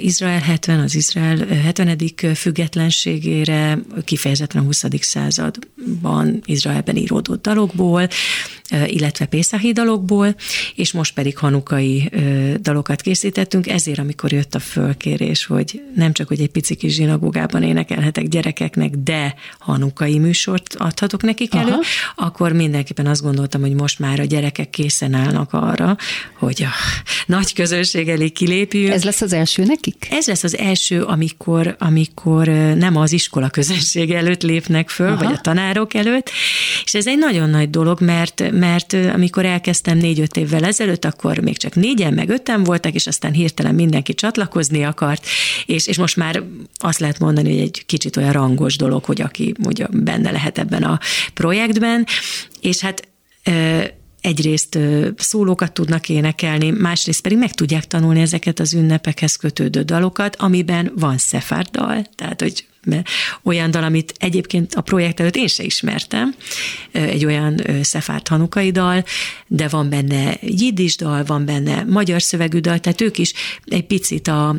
Izrael 0.00 0.40
70, 0.40 0.80
az 0.80 0.94
Izrael 0.94 1.46
70. 1.46 1.98
függetlenségére, 2.34 3.78
kifejezetten 4.04 4.60
a 4.60 4.64
20. 4.64 4.84
században 5.00 6.42
Izraelben 6.44 6.96
íródott 6.96 7.42
dalokból, 7.42 8.08
illetve 8.86 9.24
Pészahi 9.24 9.72
dalokból, 9.72 10.34
és 10.74 10.92
most 10.92 11.14
pedig 11.14 11.38
hanukai 11.38 12.10
dalokat 12.60 13.00
készítettünk, 13.00 13.68
ezért 13.68 13.98
amikor 13.98 14.32
jött 14.32 14.54
a 14.54 14.58
fölkérés, 14.58 15.44
hogy 15.44 15.82
nem 15.94 16.12
csak, 16.12 16.28
hogy 16.28 16.40
egy 16.40 16.50
pici 16.50 16.74
kis 16.74 16.94
zsinagógában 16.94 17.62
énekelhetek 17.62 18.28
gyerekeknek, 18.28 18.90
de 18.90 19.34
hanukai 19.58 20.18
műsort 20.18 20.74
adhatok 20.74 21.22
nekik 21.22 21.54
elő, 21.54 21.70
Aha. 21.70 21.82
akkor 22.16 22.52
mindenképpen 22.52 23.06
azt 23.06 23.22
gondoltam, 23.22 23.60
hogy 23.60 23.74
most 23.74 23.98
már 23.98 24.20
a 24.20 24.24
gyerekek 24.24 24.70
készen 24.70 25.14
állnak 25.14 25.52
arra, 25.52 25.96
hogy 26.38 26.62
a 26.62 26.70
nagy 27.26 27.52
közönség 27.52 28.08
elé 28.08 28.28
kilépjünk. 28.28 28.92
Ez 28.92 29.04
lesz 29.04 29.20
az 29.20 29.32
első 29.32 29.61
nekik? 29.64 30.06
Ez 30.10 30.26
lesz 30.26 30.44
az 30.44 30.58
első, 30.58 31.02
amikor, 31.02 31.76
amikor 31.78 32.46
nem 32.76 32.96
az 32.96 33.12
iskola 33.12 33.48
közönség 33.48 34.10
előtt 34.10 34.42
lépnek 34.42 34.88
föl, 34.88 35.06
Aha. 35.12 35.24
vagy 35.24 35.32
a 35.32 35.40
tanárok 35.40 35.94
előtt, 35.94 36.30
és 36.84 36.94
ez 36.94 37.06
egy 37.06 37.18
nagyon 37.18 37.50
nagy 37.50 37.70
dolog, 37.70 38.00
mert, 38.00 38.50
mert 38.52 38.92
amikor 38.92 39.44
elkezdtem 39.44 39.98
négy-öt 39.98 40.36
évvel 40.36 40.64
ezelőtt, 40.64 41.04
akkor 41.04 41.38
még 41.38 41.56
csak 41.56 41.74
négyen, 41.74 42.14
meg 42.14 42.28
öten 42.28 42.64
voltak, 42.64 42.94
és 42.94 43.06
aztán 43.06 43.32
hirtelen 43.32 43.74
mindenki 43.74 44.14
csatlakozni 44.14 44.84
akart, 44.84 45.26
és, 45.66 45.86
és 45.86 45.98
most 45.98 46.16
már 46.16 46.42
azt 46.74 46.98
lehet 46.98 47.18
mondani, 47.18 47.50
hogy 47.50 47.60
egy 47.60 47.82
kicsit 47.86 48.16
olyan 48.16 48.32
rangos 48.32 48.76
dolog, 48.76 49.04
hogy 49.04 49.20
aki 49.20 49.54
mondja, 49.58 49.88
benne 49.92 50.30
lehet 50.30 50.58
ebben 50.58 50.82
a 50.82 50.98
projektben, 51.34 52.06
és 52.60 52.80
hát 52.80 53.08
egyrészt 54.22 54.78
szólókat 55.16 55.72
tudnak 55.72 56.08
énekelni, 56.08 56.70
másrészt 56.70 57.22
pedig 57.22 57.38
meg 57.38 57.54
tudják 57.54 57.86
tanulni 57.86 58.20
ezeket 58.20 58.60
az 58.60 58.74
ünnepekhez 58.74 59.36
kötődő 59.36 59.82
dalokat, 59.82 60.36
amiben 60.36 60.92
van 60.96 61.18
szefárdal, 61.18 62.06
tehát 62.14 62.40
hogy 62.40 62.66
olyan 63.42 63.70
dal, 63.70 63.84
amit 63.84 64.14
egyébként 64.18 64.74
a 64.74 64.80
projekt 64.80 65.20
előtt 65.20 65.36
én 65.36 65.46
se 65.46 65.62
ismertem, 65.62 66.34
egy 66.92 67.24
olyan 67.24 67.60
szefárt 67.82 68.28
hanukai 68.28 68.70
dal, 68.70 69.04
de 69.46 69.68
van 69.68 69.88
benne 69.88 70.36
jiddis 70.40 70.96
dal, 70.96 71.24
van 71.24 71.44
benne 71.44 71.84
magyar 71.84 72.22
szövegű 72.22 72.58
dal, 72.58 72.78
tehát 72.78 73.00
ők 73.00 73.18
is 73.18 73.32
egy 73.64 73.86
picit 73.86 74.28
a, 74.28 74.56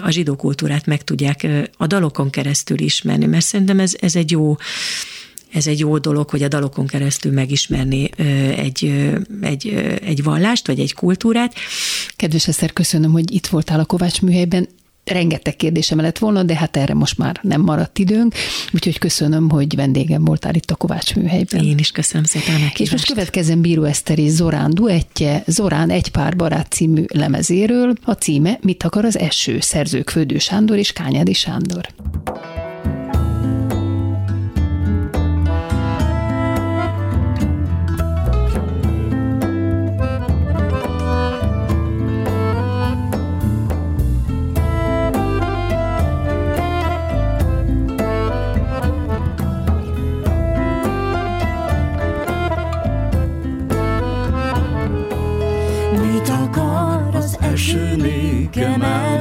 a 0.00 0.10
zsidó 0.10 0.36
kultúrát 0.36 0.86
meg 0.86 1.04
tudják 1.04 1.46
a 1.76 1.86
dalokon 1.86 2.30
keresztül 2.30 2.80
ismerni, 2.80 3.26
mert 3.26 3.44
szerintem 3.44 3.80
ez, 3.80 3.94
ez 4.00 4.16
egy 4.16 4.30
jó 4.30 4.56
ez 5.52 5.66
egy 5.66 5.78
jó 5.78 5.98
dolog, 5.98 6.30
hogy 6.30 6.42
a 6.42 6.48
dalokon 6.48 6.86
keresztül 6.86 7.32
megismerni 7.32 8.10
egy, 8.56 9.10
egy, 9.40 9.68
egy 10.04 10.22
vallást, 10.22 10.66
vagy 10.66 10.80
egy 10.80 10.94
kultúrát. 10.94 11.54
Kedves 12.16 12.48
Eszter, 12.48 12.72
köszönöm, 12.72 13.12
hogy 13.12 13.34
itt 13.34 13.46
voltál 13.46 13.80
a 13.80 13.84
Kovács 13.84 14.22
műhelyben 14.22 14.68
rengeteg 15.04 15.56
kérdésem 15.56 16.00
lett 16.00 16.18
volna, 16.18 16.42
de 16.42 16.56
hát 16.56 16.76
erre 16.76 16.94
most 16.94 17.18
már 17.18 17.40
nem 17.42 17.60
maradt 17.60 17.98
időnk, 17.98 18.34
úgyhogy 18.72 18.98
köszönöm, 18.98 19.50
hogy 19.50 19.74
vendégem 19.76 20.24
voltál 20.24 20.54
itt 20.54 20.70
a 20.70 20.74
Kovács 20.74 21.14
műhelyben. 21.14 21.64
Én 21.64 21.78
is 21.78 21.90
köszönöm 21.90 22.24
szépen 22.24 22.54
a 22.54 22.72
És 22.76 22.90
most 22.90 23.06
következem 23.06 23.60
Bíró 23.60 23.84
Eszter 23.84 24.18
és 24.18 24.30
Zorán 24.30 24.74
duettje, 24.74 25.42
Zorán 25.46 25.90
egy 25.90 26.10
pár 26.10 26.36
barát 26.36 26.72
című 26.72 27.04
lemezéről, 27.08 27.94
a 28.04 28.12
címe 28.12 28.58
Mit 28.60 28.82
akar 28.82 29.04
az 29.04 29.18
eső, 29.18 29.60
szerzők 29.60 30.10
Földő 30.10 30.38
Sándor 30.38 30.76
és 30.76 30.92
Kányádi 30.92 31.32
Sándor. 31.32 31.88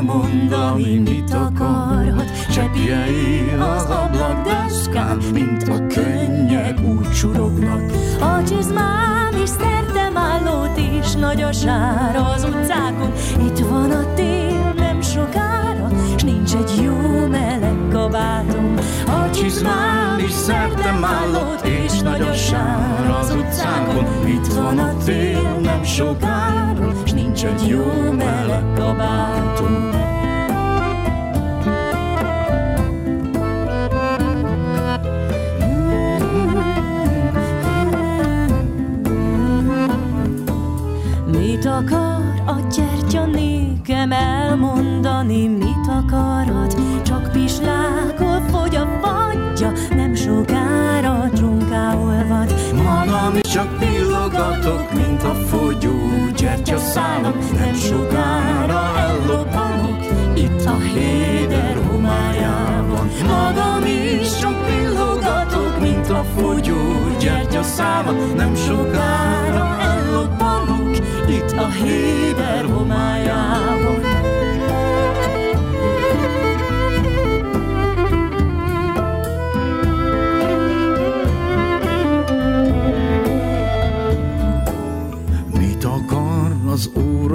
Mondani, 0.02 0.98
mit 0.98 1.34
akarhat. 1.34 2.48
Cseppjei 2.54 3.54
az 3.60 3.84
ablakdeskán, 3.84 5.18
mint 5.34 5.64
a 5.68 5.88
könnyek 5.88 6.80
úgy 6.82 7.12
csurognak. 7.12 7.92
A 8.20 8.44
csizmám 8.44 9.42
is 9.44 9.50
szertem 9.50 10.18
állót 10.18 10.78
is 10.78 11.14
nagy 11.14 11.42
a 11.42 11.52
sár 11.52 12.16
az 12.16 12.44
utcákon. 12.44 13.12
Itt 13.46 13.60
van 13.60 13.92
a 13.92 14.14
tél 14.14 14.74
nem 14.76 15.02
sokára, 15.02 15.90
s 16.18 16.24
nincs 16.24 16.54
egy 16.54 16.82
jó 16.84 17.28
meleg 17.28 17.78
kabátom. 17.92 18.74
A 19.08 19.30
csizmám 19.30 20.20
is 20.20 20.32
szertem 20.32 21.04
állót 21.04 21.66
és 21.66 22.00
nagy 22.00 22.22
a 22.22 22.34
sár 22.34 23.18
az 23.22 23.36
utcákon. 23.36 24.28
Itt 24.28 24.54
van 24.54 24.80
a 24.80 24.98
tél 25.04 25.60
nem 25.62 25.84
sokára, 25.84 26.91
nincs 27.42 27.62
egy 27.62 27.68
jó 27.68 28.12
meleg 28.12 28.64
kabátom 28.76 29.90
Mit 41.26 41.66
akar 41.66 42.42
a 42.46 42.56
gyertya 42.76 43.26
nékem 43.26 44.12
elmondani, 44.12 45.48
mit 45.48 45.88
akarod? 45.88 46.76
Csak 47.04 47.32
pislákol 47.32 48.42
fogy 48.52 48.76
a 48.76 48.88
fagyja, 49.02 49.72
nem 49.96 50.16
sokára 50.16 51.30
csonká 51.36 51.96
olvad. 51.96 52.54
Magam 52.74 53.36
is 53.44 53.52
csak 53.52 53.78
pillogatok, 53.80 54.94
mint 54.94 55.24
a 55.24 55.34
fogyó 55.34 56.12
gyertya 56.42 56.78
szállam, 56.78 57.31
nem 57.54 57.74
sokára 57.74 58.98
ellophanok, 58.98 60.04
itt 60.36 60.66
a 60.66 60.78
héder 60.78 61.78
homályában. 61.90 63.10
Magam 63.28 63.86
is 63.86 64.38
csak 64.40 64.66
pillogatok, 64.66 65.80
mint 65.80 66.10
a 66.10 66.24
fogyó 66.38 66.78
gyertya 67.20 67.64
szállam, 67.64 68.36
nem 68.36 68.56
sokára 68.56 69.78
ellophanok, 69.82 70.96
itt 71.28 71.52
a 71.52 71.68
héber 71.68 72.66
homályában. 72.66 74.11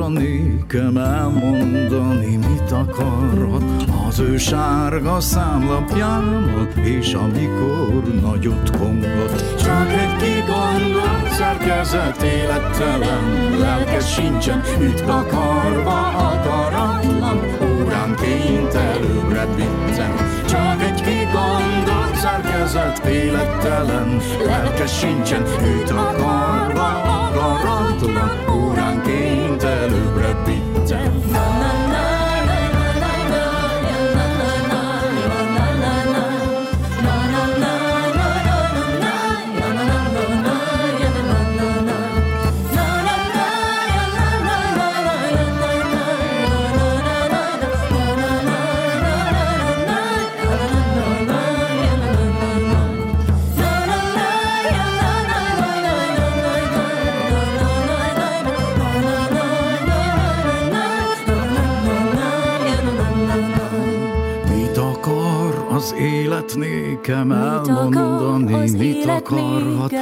Óra 0.07 0.19
nékem 0.19 0.97
elmondani, 0.97 2.37
mit 2.37 2.71
akarhat 2.71 3.63
az 4.09 4.19
ő 4.19 4.37
sárga 4.37 5.21
számlapjával, 5.21 6.69
és 6.85 7.15
amikor 7.15 8.03
nagyot 8.23 8.77
kongat, 8.79 9.55
csak 9.59 9.89
egy 9.91 10.17
kigondolt 10.17 11.31
szerkezet 11.31 12.23
élettelen, 12.23 13.59
lelke 13.59 14.01
sincsen, 14.01 14.63
üt 14.81 15.01
akarva 15.01 16.07
akaratlan, 16.07 17.41
óránként 17.63 18.75
előbbre 18.75 19.47
bitten. 19.57 20.15
Csak 20.49 20.83
egy 20.83 21.03
kigondolt 21.03 22.15
szerkezet 22.15 23.05
élettelen, 23.05 24.21
lelke 24.47 24.87
sincsen, 24.87 25.43
üt 25.43 25.91
akarva 25.91 26.47
akaratlan, 26.47 27.26
aga 27.37 27.49
raaduna 27.65 28.25
kuulan 28.47 28.97
kindel 29.05 29.93
üle. 29.93 30.36
Élet 65.99 66.57
nékem 66.57 67.33
elmondani, 67.33 68.71
mit 68.71 69.07
akarhat? 69.09 69.93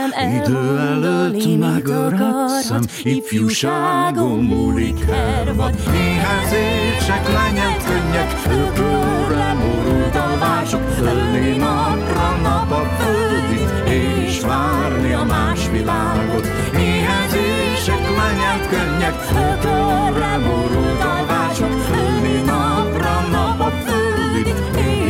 idő 0.45 0.79
előtt 0.79 1.59
megöregszem, 1.59 2.83
ifjúságom 3.03 4.45
múlik 4.45 5.05
hervad. 5.05 5.75
Éhezések, 5.95 7.33
lenyelt 7.33 7.85
könnyek, 7.85 8.31
ökölre 8.45 9.53
morult 9.53 10.15
a 10.15 10.39
vások, 10.39 10.89
fölni 10.89 11.57
napra 11.57 12.37
nap 12.43 12.71
a 12.71 12.85
földit, 12.99 13.89
és 13.89 14.41
várni 14.41 15.13
a 15.13 15.25
más 15.25 15.71
világot. 15.71 16.47
Éhezések, 16.77 18.03
lenyelt 18.17 18.69
könnyek, 18.69 19.15
ökölre 19.31 20.37
morult 20.37 21.01
a 21.01 21.27
vások, 21.27 22.04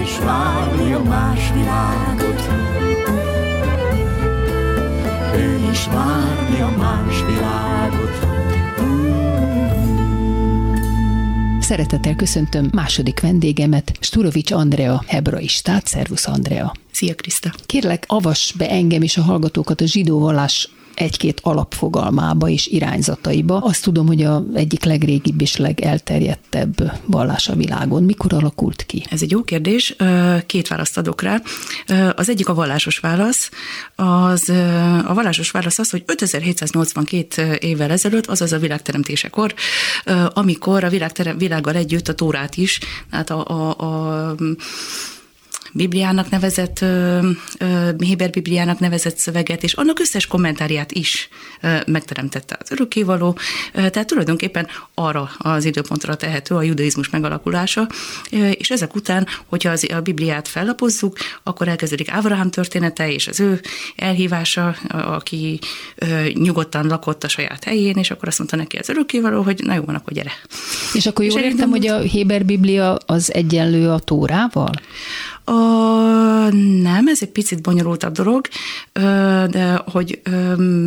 és 0.04 0.18
várni 0.18 0.92
a 0.92 1.02
más 1.02 1.52
világot. 1.52 2.40
És 5.70 5.86
várni 5.86 6.60
a 6.60 6.70
más 6.76 7.24
világot. 7.26 8.26
Szeretettel 11.60 12.14
köszöntöm 12.14 12.68
második 12.72 13.20
vendégemet, 13.20 13.92
Sturovics 14.00 14.50
Andrea 14.50 15.02
hebraistát. 15.06 15.86
Szervusz 15.86 16.26
Andrea! 16.26 16.72
Szia 16.90 17.14
Kriszta! 17.14 17.50
Kérlek, 17.66 18.04
avas 18.06 18.54
be 18.58 18.70
engem 18.70 19.02
és 19.02 19.16
a 19.16 19.22
hallgatókat 19.22 19.80
a 19.80 19.86
zsidó 19.86 20.18
vallás 20.18 20.68
egy-két 20.94 21.40
alapfogalmába 21.42 22.48
és 22.48 22.66
irányzataiba. 22.66 23.58
Azt 23.58 23.82
tudom, 23.82 24.06
hogy 24.06 24.22
a 24.22 24.44
egyik 24.54 24.84
legrégibb 24.84 25.40
és 25.40 25.56
legelterjedtebb 25.56 27.00
vallás 27.04 27.48
a 27.48 27.54
világon. 27.54 28.02
Mikor 28.02 28.32
alakult 28.32 28.86
ki? 28.86 29.06
Ez 29.10 29.22
egy 29.22 29.30
jó 29.30 29.42
kérdés, 29.42 29.96
két 30.46 30.68
választ 30.68 30.98
adok 30.98 31.22
rá. 31.22 31.40
Az 32.16 32.28
egyik 32.28 32.48
a 32.48 32.54
vallásos 32.54 32.98
válasz. 32.98 33.50
Az, 33.94 34.48
a 35.04 35.14
vallásos 35.14 35.50
válasz 35.50 35.78
az, 35.78 35.90
hogy 35.90 36.02
5782 36.06 37.52
évvel 37.52 37.90
ezelőtt, 37.90 38.26
azaz 38.26 38.52
a 38.52 38.58
világteremtésekor, 38.58 39.54
amikor 40.32 40.84
a 40.84 40.88
világterem, 40.88 41.38
világgal 41.38 41.74
együtt 41.74 42.08
a 42.08 42.14
Tórát 42.14 42.56
is, 42.56 42.78
hát 43.10 43.30
a, 43.30 43.48
a, 43.48 43.78
a 43.78 44.34
Bibliának 45.76 46.30
nevezett, 46.30 46.84
Héber 47.98 48.30
Bibliának 48.30 48.78
nevezett 48.78 49.16
szöveget, 49.16 49.62
és 49.62 49.72
annak 49.72 50.00
összes 50.00 50.26
kommentárját 50.26 50.92
is 50.92 51.28
megteremtette 51.86 52.56
az 52.60 52.70
örökkévaló. 52.70 53.38
Tehát 53.72 54.06
tulajdonképpen 54.06 54.66
arra 54.94 55.30
az 55.38 55.64
időpontra 55.64 56.14
tehető 56.14 56.54
a 56.54 56.62
judaizmus 56.62 57.10
megalakulása, 57.10 57.86
és 58.50 58.70
ezek 58.70 58.94
után, 58.94 59.26
hogyha 59.46 59.70
az, 59.70 59.86
a 59.94 60.00
Bibliát 60.00 60.48
fellapozzuk, 60.48 61.16
akkor 61.42 61.68
elkezdődik 61.68 62.10
Ábrahám 62.10 62.50
története 62.50 63.12
és 63.12 63.28
az 63.28 63.40
ő 63.40 63.60
elhívása, 63.96 64.76
aki 64.88 65.58
nyugodtan 66.34 66.86
lakott 66.86 67.24
a 67.24 67.28
saját 67.28 67.64
helyén, 67.64 67.96
és 67.96 68.10
akkor 68.10 68.28
azt 68.28 68.38
mondta 68.38 68.56
neki 68.56 68.76
az 68.76 68.88
örökkévaló, 68.88 69.42
hogy 69.42 69.60
na 69.64 69.74
jó, 69.74 69.82
van, 69.82 69.94
akkor 69.94 70.12
gyere. 70.12 70.32
És 70.92 71.06
akkor 71.06 71.24
jól 71.24 71.38
és 71.38 71.44
értem, 71.44 71.70
hogy 71.70 71.86
a 71.86 71.98
Héber 71.98 72.44
Biblia 72.44 72.94
az 72.94 73.32
egyenlő 73.32 73.90
a 73.90 73.98
Tórával? 73.98 74.72
A, 75.44 75.52
nem, 76.82 77.08
ez 77.08 77.18
egy 77.20 77.28
picit 77.28 77.62
bonyolultabb 77.62 78.12
dolog, 78.12 78.48
de 79.50 79.82
hogy 79.86 80.20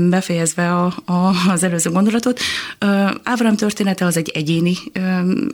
befejezve 0.09 0.73
a, 0.73 0.85
a, 1.05 1.49
az 1.49 1.63
előző 1.63 1.89
gondolatot, 1.89 2.39
Ávram 3.23 3.55
története 3.55 4.05
az 4.05 4.17
egy 4.17 4.29
egyéni 4.33 4.77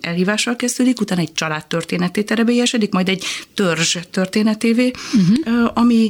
elhívással 0.02 0.56
kezdődik, 0.56 1.02
utána 1.02 1.22
egy 1.22 1.34
család 1.34 1.66
történeté 1.66 2.24
terebélyesedik, 2.24 2.92
majd 2.92 3.10
egy 3.10 3.24
törzs 3.54 3.98
történetévé, 4.12 4.92
uh-huh. 5.14 5.72
ami 5.74 6.10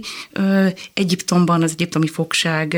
Egyiptomban, 0.94 1.64
az 1.64 1.72
egyiptomi 1.72 2.08
fogság 2.08 2.78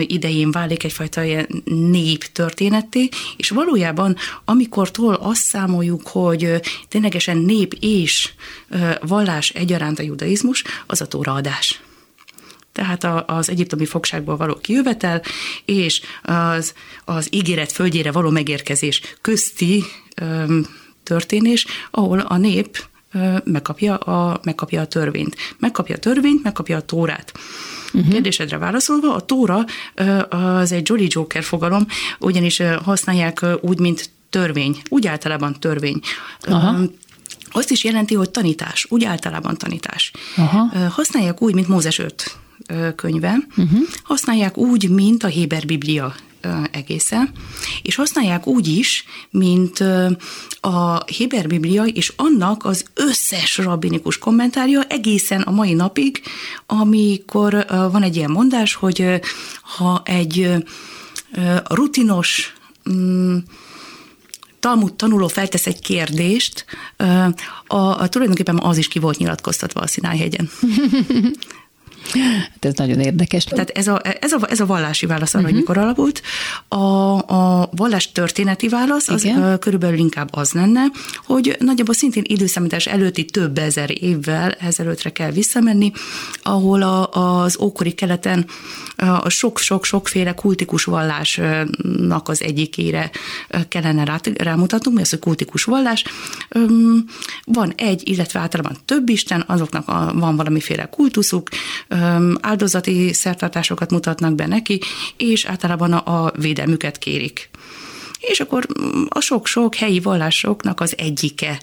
idején 0.00 0.50
válik 0.50 0.84
egyfajta 0.84 1.22
ilyen 1.22 1.46
nép 1.64 2.24
történeté, 2.24 3.08
és 3.36 3.50
valójában, 3.50 4.16
amikortól 4.44 5.14
azt 5.14 5.42
számoljuk, 5.42 6.06
hogy 6.06 6.60
ténylegesen 6.88 7.36
nép 7.36 7.76
és 7.80 8.32
vallás 9.00 9.50
egyaránt 9.50 9.98
a 9.98 10.02
judaizmus, 10.02 10.64
az 10.86 11.00
a 11.00 11.06
tóraadás 11.06 11.80
tehát 12.74 13.04
az 13.26 13.50
egyiptomi 13.50 13.86
fogságból 13.86 14.36
való 14.36 14.54
kijövetel, 14.54 15.22
és 15.64 16.00
az, 16.22 16.74
az 17.04 17.28
ígéret 17.30 17.72
földjére 17.72 18.12
való 18.12 18.30
megérkezés 18.30 19.00
közti 19.20 19.84
ö, 20.16 20.58
történés, 21.02 21.66
ahol 21.90 22.18
a 22.18 22.36
nép 22.36 22.84
ö, 23.12 23.36
megkapja, 23.44 23.96
a, 23.96 24.40
megkapja 24.42 24.80
a 24.80 24.86
törvényt. 24.86 25.36
Megkapja 25.58 25.94
a 25.94 25.98
törvényt, 25.98 26.42
megkapja 26.42 26.76
a 26.76 26.82
tórát. 26.82 27.32
Uh-huh. 27.92 28.12
Kérdésedre 28.12 28.58
válaszolva, 28.58 29.14
a 29.14 29.20
tóra 29.20 29.64
az 30.28 30.72
egy 30.72 30.88
Jolly 30.88 31.06
Joker 31.08 31.42
fogalom, 31.42 31.86
ugyanis 32.18 32.62
használják 32.82 33.44
úgy, 33.60 33.78
mint 33.78 34.10
törvény, 34.30 34.82
úgy 34.88 35.06
általában 35.06 35.56
törvény. 35.60 36.00
Aha 36.40 36.78
azt 37.56 37.70
is 37.70 37.84
jelenti, 37.84 38.14
hogy 38.14 38.30
tanítás, 38.30 38.86
úgy 38.88 39.04
általában 39.04 39.56
tanítás. 39.56 40.10
Aha. 40.36 40.88
Használják 40.90 41.42
úgy, 41.42 41.54
mint 41.54 41.68
Mózes 41.68 41.98
5 41.98 42.36
könyve, 42.96 43.36
uh-huh. 43.56 43.78
használják 44.02 44.56
úgy, 44.56 44.90
mint 44.90 45.22
a 45.22 45.26
Héber 45.26 45.66
Biblia 45.66 46.14
egészen, 46.70 47.30
és 47.82 47.94
használják 47.94 48.46
úgy 48.46 48.68
is, 48.68 49.04
mint 49.30 49.84
a 50.60 51.04
Héber 51.04 51.46
Biblia 51.46 51.84
és 51.84 52.12
annak 52.16 52.64
az 52.64 52.84
összes 52.94 53.58
rabbinikus 53.58 54.18
kommentárja 54.18 54.82
egészen 54.82 55.40
a 55.40 55.50
mai 55.50 55.72
napig, 55.72 56.22
amikor 56.66 57.66
van 57.68 58.02
egy 58.02 58.16
ilyen 58.16 58.30
mondás, 58.30 58.74
hogy 58.74 59.20
ha 59.76 60.02
egy 60.04 60.50
rutinos 61.64 62.54
mm, 62.90 63.36
Talmud 64.64 64.94
tanuló 64.94 65.28
feltesz 65.28 65.66
egy 65.66 65.80
kérdést, 65.80 66.64
a, 67.66 67.76
a, 67.76 68.08
tulajdonképpen 68.08 68.58
az 68.58 68.76
is 68.76 68.88
ki 68.88 68.98
volt 68.98 69.18
nyilatkoztatva 69.18 69.80
a 69.80 69.86
Szinájhegyen. 69.86 70.50
Hát 72.12 72.64
ez 72.64 72.74
nagyon 72.74 73.00
érdekes. 73.00 73.44
Tehát 73.44 73.70
ez 73.70 73.86
a, 73.86 74.00
ez 74.20 74.32
a, 74.32 74.38
ez 74.48 74.60
a 74.60 74.66
vallási 74.66 75.06
válasz 75.06 75.34
arra, 75.34 75.44
uh-huh. 75.44 75.56
hogy 75.56 75.64
mhm. 75.64 75.72
mikor 75.72 75.84
alapult. 75.84 76.22
A, 76.68 76.76
a 77.34 77.68
vallás 77.76 78.12
történeti 78.12 78.68
válasz 78.68 79.08
az 79.08 79.24
Igen. 79.24 79.58
körülbelül 79.58 79.98
inkább 79.98 80.28
az 80.32 80.52
lenne, 80.52 80.82
hogy 81.26 81.56
nagyjából 81.58 81.94
szintén 81.94 82.22
időszámítás 82.26 82.86
előtti 82.86 83.24
több 83.24 83.58
ezer 83.58 83.90
évvel 84.02 84.50
ezelőttre 84.50 85.10
kell 85.10 85.30
visszamenni, 85.30 85.92
ahol 86.42 86.82
a, 86.82 87.10
az 87.42 87.58
ókori 87.60 87.92
keleten 87.92 88.46
a 88.96 89.28
sok-sok-sokféle 89.28 90.34
kultikus 90.34 90.84
vallásnak 90.84 92.28
az 92.28 92.42
egyikére 92.42 93.10
kellene 93.68 94.04
rá, 94.04 94.20
rámutatnunk, 94.34 94.96
mi 94.96 95.02
az, 95.02 95.10
hogy 95.10 95.18
kultikus 95.18 95.64
vallás. 95.64 96.04
Van 97.44 97.72
egy, 97.76 98.08
illetve 98.08 98.40
általában 98.40 98.76
több 98.84 99.08
isten, 99.08 99.44
azoknak 99.46 99.88
a, 99.88 100.12
van 100.14 100.36
valamiféle 100.36 100.84
kultuszuk, 100.86 101.48
áldozati 102.40 103.12
szertartásokat 103.12 103.90
mutatnak 103.90 104.34
be 104.34 104.46
neki, 104.46 104.80
és 105.16 105.44
általában 105.44 105.92
a, 105.92 106.32
védelmüket 106.36 106.98
kérik. 106.98 107.50
És 108.18 108.40
akkor 108.40 108.66
a 109.08 109.20
sok-sok 109.20 109.74
helyi 109.74 110.00
vallásoknak 110.00 110.80
az 110.80 110.94
egyike 110.98 111.60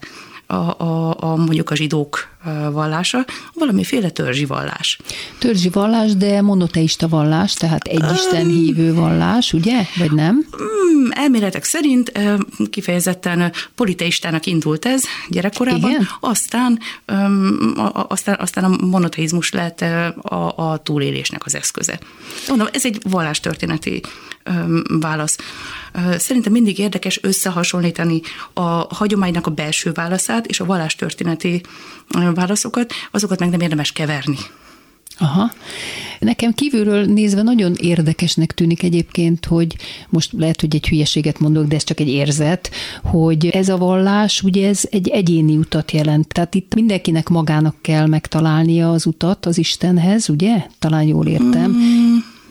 a, 0.51 0.75
a, 0.77 1.15
a 1.19 1.35
mondjuk 1.35 1.69
a 1.69 1.75
zsidók 1.75 2.29
vallása, 2.71 3.25
valamiféle 3.53 4.09
törzsi 4.09 4.45
vallás. 4.45 4.99
Törzsi 5.37 5.69
vallás, 5.69 6.15
de 6.15 6.41
monoteista 6.41 7.07
vallás, 7.07 7.53
tehát 7.53 7.87
egy 7.87 8.03
Isten 8.13 8.47
hívő 8.47 8.93
vallás, 8.93 9.53
ugye? 9.53 9.85
Vagy 9.97 10.11
nem? 10.11 10.35
Mm, 10.35 11.09
elméletek 11.11 11.63
szerint 11.63 12.11
kifejezetten 12.69 13.51
politeistának 13.75 14.45
indult 14.45 14.85
ez 14.85 15.03
gyerekkorában, 15.29 15.89
Igen? 15.89 16.07
aztán, 16.19 16.79
aztán, 17.93 18.37
aztán 18.39 18.63
a 18.63 18.85
monoteizmus 18.85 19.51
lett 19.51 19.81
a, 20.21 20.53
a 20.55 20.77
túlélésnek 20.77 21.45
az 21.45 21.55
eszköze. 21.55 21.99
Mondom, 22.47 22.67
ez 22.71 22.85
egy 22.85 23.01
vallástörténeti 23.09 24.01
válasz. 24.99 25.37
Szerintem 26.17 26.51
mindig 26.51 26.79
érdekes 26.79 27.19
összehasonlítani 27.23 28.21
a 28.53 28.95
hagyománynak 28.95 29.47
a 29.47 29.51
belső 29.51 29.91
válaszát 29.91 30.47
és 30.47 30.59
a 30.59 30.65
vallástörténeti 30.65 31.61
válaszokat, 32.33 32.93
azokat 33.11 33.39
meg 33.39 33.49
nem 33.49 33.59
érdemes 33.59 33.91
keverni. 33.91 34.37
Aha. 35.17 35.51
Nekem 36.19 36.53
kívülről 36.53 37.05
nézve 37.05 37.41
nagyon 37.41 37.73
érdekesnek 37.79 38.51
tűnik 38.51 38.83
egyébként, 38.83 39.45
hogy 39.45 39.75
most 40.09 40.31
lehet, 40.37 40.61
hogy 40.61 40.75
egy 40.75 40.87
hülyeséget 40.87 41.39
mondok, 41.39 41.67
de 41.67 41.75
ez 41.75 41.83
csak 41.83 41.99
egy 41.99 42.07
érzet, 42.07 42.71
hogy 43.03 43.47
ez 43.47 43.69
a 43.69 43.77
vallás, 43.77 44.41
ugye 44.41 44.67
ez 44.67 44.81
egy 44.89 45.07
egyéni 45.07 45.57
utat 45.57 45.91
jelent. 45.91 46.27
Tehát 46.27 46.55
itt 46.55 46.75
mindenkinek 46.75 47.29
magának 47.29 47.75
kell 47.81 48.07
megtalálnia 48.07 48.91
az 48.91 49.05
utat 49.05 49.45
az 49.45 49.57
Istenhez, 49.57 50.29
ugye? 50.29 50.65
Talán 50.79 51.03
jól 51.03 51.27
értem. 51.27 51.71
Hmm. 51.71 52.00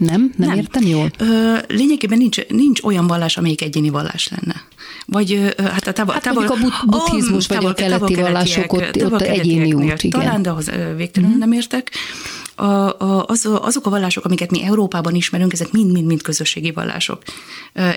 Nem? 0.01 0.33
Nem, 0.37 0.49
nem 0.49 0.59
értem 0.59 0.87
jól? 0.87 1.11
Ö, 1.19 1.57
lényegében 1.69 2.19
nincs, 2.19 2.47
nincs 2.49 2.83
olyan 2.83 3.07
vallás, 3.07 3.37
amelyik 3.37 3.63
egyéni 3.63 3.89
vallás 3.91 4.29
lenne. 4.29 4.63
vagy 5.07 5.33
ö, 5.33 5.63
hát 5.63 5.87
a 5.87 5.93
távol, 5.93 6.13
Hát 6.15 6.23
távol, 6.23 6.47
a 6.47 6.55
bud- 6.61 6.73
buddhizmus 6.87 7.47
vagy 7.47 7.65
a 7.65 7.73
keleti 7.73 8.15
vallások, 8.15 8.73
ott- 8.73 9.03
ott 9.05 9.21
egyéni 9.21 9.73
út, 9.73 10.03
igen. 10.03 10.21
Talán, 10.21 10.43
de 10.43 10.51
ahhoz 10.51 10.71
végtelenül 10.97 11.37
nem 11.37 11.53
értek. 11.53 11.91
Az, 13.27 13.49
azok 13.61 13.87
a 13.87 13.91
vallások, 13.91 14.25
amiket 14.25 14.51
mi 14.51 14.63
Európában 14.65 15.15
ismerünk, 15.15 15.53
ezek 15.53 15.73
mind-mind-mind 15.73 16.23
közösségi 16.23 16.71
vallások. 16.71 17.23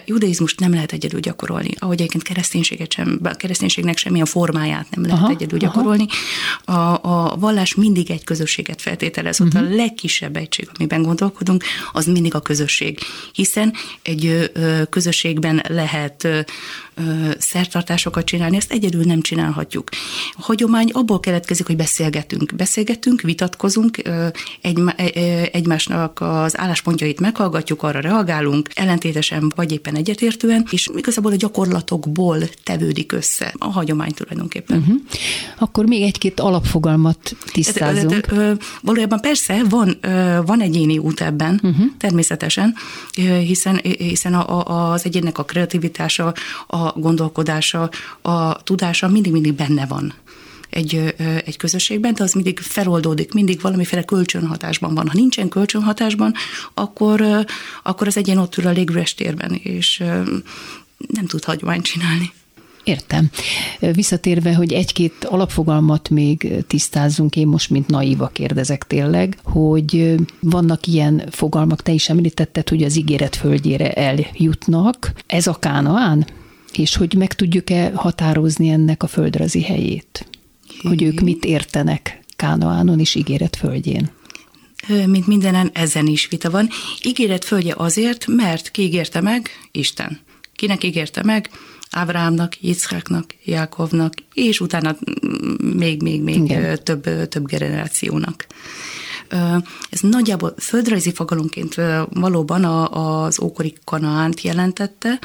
Judaizmust 0.05 0.59
nem 0.59 0.73
lehet 0.73 0.91
egyedül 0.91 1.19
gyakorolni, 1.19 1.69
ahogy 1.79 1.99
egyébként 1.99 2.23
kereszténységet 2.23 2.91
sem, 2.91 3.19
kereszténységnek 3.37 3.97
semmilyen 3.97 4.25
formáját 4.25 4.87
nem 4.89 5.05
lehet 5.05 5.19
Aha, 5.19 5.29
egyedül 5.29 5.59
aha. 5.59 5.67
gyakorolni. 5.67 6.05
A, 6.65 6.71
a 7.01 7.35
vallás 7.39 7.75
mindig 7.75 8.11
egy 8.11 8.23
közösséget 8.23 8.81
feltételez. 8.81 9.41
Ott 9.41 9.53
Mhm. 9.53 9.63
a 9.63 9.75
legkisebb 9.75 10.35
egység, 10.35 10.69
amiben 10.73 11.01
gondolkodunk, 11.01 11.63
az 11.91 12.05
mindig 12.05 12.35
a 12.35 12.41
közösség. 12.41 12.99
Hiszen 13.33 13.73
egy 14.01 14.51
közösségben 14.89 15.63
lehet 15.67 16.27
szertartásokat 17.37 18.25
csinálni, 18.25 18.55
ezt 18.57 18.71
egyedül 18.71 19.03
nem 19.03 19.21
csinálhatjuk. 19.21 19.89
A 20.31 20.41
hagyomány 20.41 20.89
abból 20.91 21.19
keletkezik, 21.19 21.65
hogy 21.65 21.75
beszélgetünk. 21.75 22.55
Beszélgetünk, 22.55 23.21
vitatkozunk, 23.21 24.01
egy, 24.61 24.79
egymásnak 25.51 26.21
az 26.21 26.57
álláspontjait 26.57 27.19
meghallgatjuk, 27.19 27.83
arra 27.83 27.99
reagálunk, 27.99 28.69
ellentétesen 28.73 29.51
vagy 29.55 29.71
éppen 29.71 29.95
egyetértően, 29.95 30.67
és 30.71 30.89
igazából 30.95 31.31
a 31.31 31.35
gyakorlatokból 31.35 32.37
tevődik 32.63 33.11
össze 33.11 33.53
a 33.57 33.71
hagyomány 33.71 34.11
tulajdonképpen. 34.13 34.77
Uh-huh. 34.77 34.95
Akkor 35.57 35.85
még 35.85 36.01
egy-két 36.01 36.39
alapfogalmat 36.39 37.35
tisztázunk. 37.51 38.09
Tehát, 38.09 38.31
ö, 38.31 38.53
Valójában 38.81 39.21
persze 39.21 39.63
van, 39.69 39.97
van 40.45 40.61
egyéni 40.61 40.97
út 40.97 41.21
ebben, 41.21 41.59
uh-huh. 41.63 41.85
természetesen, 41.97 42.75
hiszen, 43.45 43.79
hiszen 43.97 44.33
a, 44.33 44.69
a, 44.69 44.91
az 44.91 45.05
egyénnek 45.05 45.37
a 45.37 45.43
kreativitása, 45.43 46.33
a 46.67 46.99
gondolkodása, 46.99 47.89
a 48.21 48.63
tudása 48.63 49.07
mindig-mindig 49.07 49.53
benne 49.53 49.85
van 49.85 50.13
egy, 50.73 51.13
egy 51.45 51.57
közösségben, 51.57 52.13
de 52.13 52.23
az 52.23 52.33
mindig 52.33 52.59
feloldódik, 52.59 53.33
mindig 53.33 53.61
valamiféle 53.61 54.03
kölcsönhatásban 54.03 54.95
van. 54.95 55.07
Ha 55.07 55.13
nincsen 55.17 55.49
kölcsönhatásban, 55.49 56.33
akkor, 56.73 57.45
akkor 57.83 58.07
az 58.07 58.17
egyén 58.17 58.37
ott 58.37 58.57
ül 58.57 58.67
a 58.67 58.71
légüres 58.71 59.13
térben, 59.13 59.53
és 59.53 59.97
nem 61.07 61.25
tud 61.27 61.43
hagyományt 61.43 61.83
csinálni. 61.83 62.31
Értem. 62.83 63.29
Visszatérve, 63.79 64.55
hogy 64.55 64.73
egy-két 64.73 65.25
alapfogalmat 65.25 66.09
még 66.09 66.53
tisztázzunk, 66.67 67.35
én 67.35 67.47
most, 67.47 67.69
mint 67.69 67.87
naíva 67.87 68.27
kérdezek 68.27 68.87
tényleg, 68.87 69.37
hogy 69.43 70.15
vannak 70.39 70.87
ilyen 70.87 71.23
fogalmak, 71.31 71.81
te 71.81 71.91
is 71.91 72.09
említetted, 72.09 72.69
hogy 72.69 72.83
az 72.83 72.97
ígéret 72.97 73.35
földjére 73.35 73.91
eljutnak. 73.91 75.11
Ez 75.27 75.47
a 75.47 75.53
Kánaán? 75.53 76.27
És 76.73 76.95
hogy 76.95 77.13
meg 77.13 77.33
tudjuk-e 77.33 77.91
határozni 77.95 78.69
ennek 78.69 79.03
a 79.03 79.07
földrajzi 79.07 79.63
helyét? 79.63 80.27
Hogy 80.81 81.03
ők 81.03 81.19
mit 81.19 81.45
értenek 81.45 82.19
Kánaánon 82.35 82.99
és 82.99 83.15
ígéret 83.15 83.55
földjén? 83.55 84.11
Mint 85.05 85.27
mindenen, 85.27 85.69
ezen 85.73 86.07
is 86.07 86.27
vita 86.27 86.49
van. 86.49 86.69
Ígéret 87.03 87.45
földje 87.45 87.73
azért, 87.77 88.27
mert 88.27 88.71
ki 88.71 88.81
ígérte 88.81 89.21
meg? 89.21 89.49
Isten. 89.71 90.19
Kinek 90.55 90.83
ígérte 90.83 91.23
meg? 91.23 91.49
Ábrámnak, 91.91 92.61
Yitzháknak, 92.61 93.35
Jákovnak, 93.43 94.13
és 94.33 94.59
utána 94.59 94.95
még, 95.75 96.01
még, 96.01 96.21
még 96.21 96.35
Igen. 96.35 96.79
több, 96.83 97.27
több 97.27 97.47
generációnak. 97.47 98.45
Ez 99.89 99.99
nagyjából 100.01 100.53
földrajzi 100.57 101.13
fogalomként 101.13 101.75
valóban 102.09 102.63
az 102.91 103.39
ókori 103.39 103.73
Kanaánt 103.83 104.41
jelentette, 104.41 105.19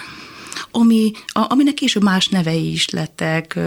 ami, 0.71 1.11
a, 1.27 1.47
aminek 1.49 1.75
később 1.75 2.03
más 2.03 2.29
nevei 2.29 2.73
is 2.73 2.89
lettek, 2.89 3.59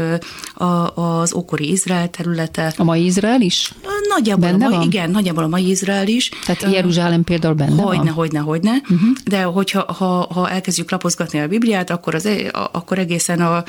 a, 0.53 0.95
az 0.95 1.33
ókori 1.33 1.71
Izrael 1.71 2.09
területe. 2.09 2.73
A 2.77 2.83
mai 2.83 3.05
Izrael 3.05 3.41
is? 3.41 3.73
Nagyjából 4.09 4.49
Benne 4.49 4.65
a 4.65 4.69
mai, 4.69 4.77
van? 4.77 4.87
igen, 4.87 5.11
nagyjából 5.11 5.43
a 5.43 5.47
mai 5.47 5.69
Izrael 5.69 6.07
is. 6.07 6.29
Tehát 6.45 6.73
Jeruzsálem 6.73 7.23
például 7.23 7.53
benne 7.53 7.81
Hogyne, 7.81 8.03
van? 8.03 8.13
hogyne, 8.13 8.39
hogyne. 8.39 8.71
Uh-huh. 8.71 8.99
De 9.25 9.43
hogyha 9.43 9.93
ha, 9.93 10.27
ha 10.33 10.49
elkezdjük 10.49 10.91
lapozgatni 10.91 11.39
a 11.39 11.47
Bibliát, 11.47 11.89
akkor, 11.89 12.15
az, 12.15 12.25
e- 12.25 12.49
akkor 12.71 12.99
egészen 12.99 13.41
a, 13.41 13.55
a 13.55 13.63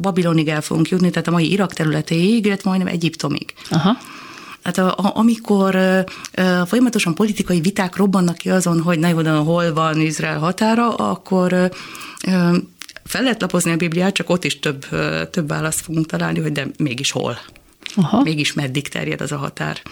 Babilonig 0.00 0.48
el 0.48 0.60
fogunk 0.60 0.88
jutni, 0.88 1.10
tehát 1.10 1.28
a 1.28 1.30
mai 1.30 1.50
Irak 1.52 1.72
területéig, 1.72 2.46
illetve 2.46 2.68
majdnem 2.70 2.92
Egyiptomig. 2.92 3.54
Aha. 3.70 3.96
Hát 4.66 4.78
a, 4.78 4.94
a, 4.96 5.16
amikor 5.16 5.78
folyamatosan 6.66 7.14
politikai 7.14 7.60
viták 7.60 7.96
robbannak 7.96 8.36
ki 8.36 8.50
azon, 8.50 8.80
hogy 8.80 8.98
na 8.98 9.08
jó, 9.08 9.42
hol 9.42 9.72
van 9.72 10.00
Izrael 10.00 10.38
határa, 10.38 10.94
akkor 10.94 11.70
fel 13.04 13.22
lehet 13.22 13.40
lapozni 13.40 13.70
a 13.70 13.76
Bibliát, 13.76 14.14
csak 14.14 14.30
ott 14.30 14.44
is 14.44 14.58
több, 14.58 14.86
több 15.30 15.48
választ 15.48 15.80
fogunk 15.80 16.06
találni, 16.06 16.40
hogy 16.40 16.52
de 16.52 16.66
mégis 16.78 17.10
hol. 17.10 17.38
Aha. 17.96 18.22
Mégis 18.22 18.52
meddig 18.52 18.88
terjed 18.88 19.20
az 19.20 19.32
a 19.32 19.36
határ. 19.36 19.82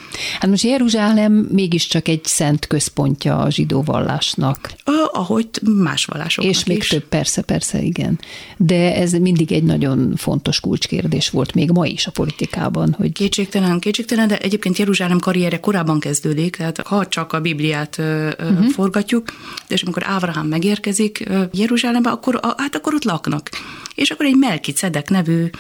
Hát 0.41 0.51
most 0.51 0.63
Jeruzsálem 0.63 1.33
mégiscsak 1.33 2.09
egy 2.09 2.25
szent 2.25 2.67
központja 2.67 3.39
a 3.39 3.51
zsidó 3.51 3.83
vallásnak. 3.83 4.73
Ahogy 5.13 5.49
más 5.63 6.05
vallásoknak 6.05 6.55
És 6.55 6.65
még 6.65 6.77
is. 6.77 6.89
több, 6.89 7.05
persze, 7.05 7.43
persze, 7.43 7.83
igen. 7.83 8.21
De 8.57 8.97
ez 8.97 9.13
mindig 9.13 9.53
egy 9.53 9.63
nagyon 9.63 10.13
fontos 10.17 10.61
kulcskérdés 10.61 11.31
volt, 11.31 11.55
még 11.55 11.71
ma 11.71 11.87
is 11.87 12.07
a 12.07 12.11
politikában, 12.11 12.95
hogy 12.99 13.13
Kétségtelen, 13.13 13.79
kétségtelen, 13.79 14.29
de 14.29 14.39
egyébként 14.39 14.79
Jeruzsálem 14.79 15.19
karrierje 15.19 15.61
korábban 15.61 16.01
kezdődik, 16.01 16.57
tehát 16.57 16.81
ha 16.87 17.07
csak 17.07 17.33
a 17.33 17.41
Bibliát 17.41 17.99
uh-huh. 17.99 18.69
forgatjuk, 18.69 19.29
és 19.69 19.83
amikor 19.83 20.03
Ábrahám 20.07 20.47
megérkezik 20.47 21.29
Jeruzsálembe, 21.53 22.11
akkor, 22.11 22.41
hát 22.57 22.75
akkor 22.75 22.95
ott 22.95 23.05
laknak. 23.05 23.51
És 23.95 24.11
akkor 24.11 24.27
egy 24.27 24.37
Melki 24.37 24.73
Cedek 24.73 25.09
nevű 25.09 25.51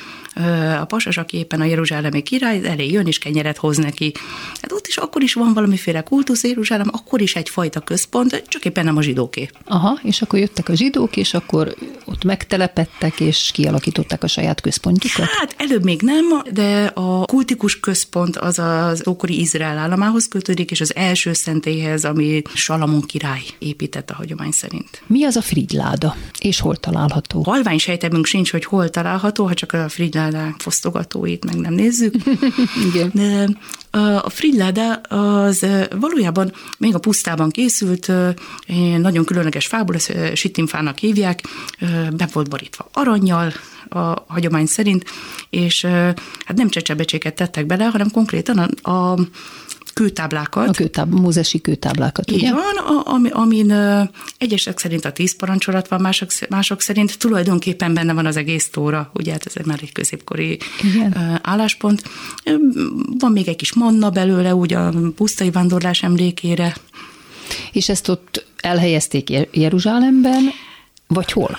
a 0.80 0.84
pasas, 0.84 1.16
aki 1.16 1.36
éppen 1.36 1.60
a 1.60 1.64
jeruzsálemi 1.64 2.22
király, 2.22 2.60
elé 2.64 2.90
jön 2.90 3.06
és 3.06 3.18
kenyeret 3.18 3.56
hoz 3.56 3.76
neki. 3.76 4.12
Hát 4.60 4.72
ott 4.72 4.86
is 4.86 4.96
akkor 4.96 5.22
is 5.22 5.34
van 5.34 5.52
valamiféle 5.52 6.02
kultusz 6.02 6.44
Jeruzsálem, 6.44 6.88
akkor 6.92 7.20
is 7.20 7.34
egyfajta 7.34 7.80
központ, 7.80 8.42
csak 8.48 8.64
éppen 8.64 8.84
nem 8.84 8.96
a 8.96 9.02
zsidóké. 9.02 9.48
aha, 9.64 9.98
és 10.02 10.22
akkor 10.22 10.38
jöttek 10.38 10.68
a 10.68 10.74
zsidók, 10.74 11.16
és 11.16 11.34
akkor 11.34 11.74
ott 12.04 12.24
megtelepettek, 12.24 13.20
és 13.20 13.50
kialakították 13.52 14.22
a 14.22 14.26
saját 14.26 14.60
központjukat. 14.60 15.26
Hát 15.26 15.54
előbb 15.58 15.84
még 15.84 16.02
nem, 16.02 16.24
de 16.52 16.84
a 16.94 17.24
kultikus 17.24 17.80
központ 17.80 18.36
az 18.36 18.58
az 18.58 19.08
ókori 19.08 19.40
Izrael 19.40 19.78
államához 19.78 20.28
kötődik, 20.28 20.70
és 20.70 20.80
az 20.80 20.94
első 20.96 21.32
szentélyhez, 21.32 22.04
ami 22.04 22.42
Salamon 22.54 23.00
király 23.00 23.42
épített 23.58 24.10
a 24.10 24.14
hagyomány 24.14 24.50
szerint. 24.50 25.02
Mi 25.06 25.24
az 25.24 25.36
a 25.36 25.42
frigyláda, 25.42 26.16
és 26.38 26.60
hol 26.60 26.76
található? 26.76 27.42
Halvány 27.42 27.78
sejtemünk 27.78 28.26
sincs, 28.26 28.50
hogy 28.50 28.64
hol 28.64 28.88
található, 28.88 29.46
ha 29.46 29.54
csak 29.54 29.72
a 29.72 29.88
frigyládák 30.24 30.54
fosztogatóit 30.60 31.44
meg 31.44 31.56
nem 31.56 31.74
nézzük. 31.74 32.14
Igen. 32.92 33.10
De 33.14 33.48
a 34.18 34.30
frigyláda 34.30 34.94
az 34.94 35.66
valójában 36.00 36.52
még 36.78 36.94
a 36.94 36.98
pusztában 36.98 37.50
készült, 37.50 38.12
nagyon 38.96 39.24
különleges 39.24 39.66
fából, 39.66 39.94
ezt 39.94 40.12
sittimfának 40.34 40.98
hívják, 40.98 41.42
be 42.16 42.28
volt 42.32 42.48
borítva 42.48 42.88
aranyjal, 42.92 43.52
a 43.88 44.24
hagyomány 44.26 44.66
szerint, 44.66 45.04
és 45.50 45.84
hát 46.44 46.56
nem 46.56 46.68
csecsebecséket 46.68 47.34
tettek 47.34 47.66
bele, 47.66 47.84
hanem 47.84 48.10
konkrétan 48.10 48.58
a, 48.58 48.90
a 48.90 49.18
kőtáblákat. 49.94 50.68
A 50.68 50.72
kőtáb, 50.72 51.12
mózesi 51.12 51.60
kőtáblákat, 51.60 52.30
Így 52.30 52.36
ugye? 52.36 52.52
van, 52.52 52.76
a, 52.76 53.12
ami, 53.12 53.30
amin 53.30 53.70
ö, 53.70 54.02
egyesek 54.38 54.78
szerint 54.78 55.04
a 55.04 55.12
tíz 55.12 55.36
parancsolat 55.36 55.88
van, 55.88 56.00
mások, 56.00 56.30
mások 56.48 56.80
szerint 56.80 57.18
tulajdonképpen 57.18 57.94
benne 57.94 58.12
van 58.12 58.26
az 58.26 58.36
egész 58.36 58.68
tóra, 58.70 59.10
ugye 59.14 59.32
hát 59.32 59.46
ez 59.46 59.64
már 59.64 59.78
egy 59.82 59.92
középkori 59.92 60.58
Igen. 60.82 61.16
ö, 61.16 61.34
álláspont. 61.42 62.02
Van 63.18 63.32
még 63.32 63.48
egy 63.48 63.56
kis 63.56 63.72
manna 63.74 64.10
belőle, 64.10 64.54
úgy 64.54 64.72
a 64.72 64.92
pusztai 65.16 65.50
vándorlás 65.50 66.02
emlékére. 66.02 66.76
És 67.72 67.88
ezt 67.88 68.08
ott 68.08 68.46
elhelyezték 68.56 69.30
Jer- 69.30 69.56
Jeruzsálemben, 69.56 70.42
vagy 71.06 71.32
hol? 71.32 71.58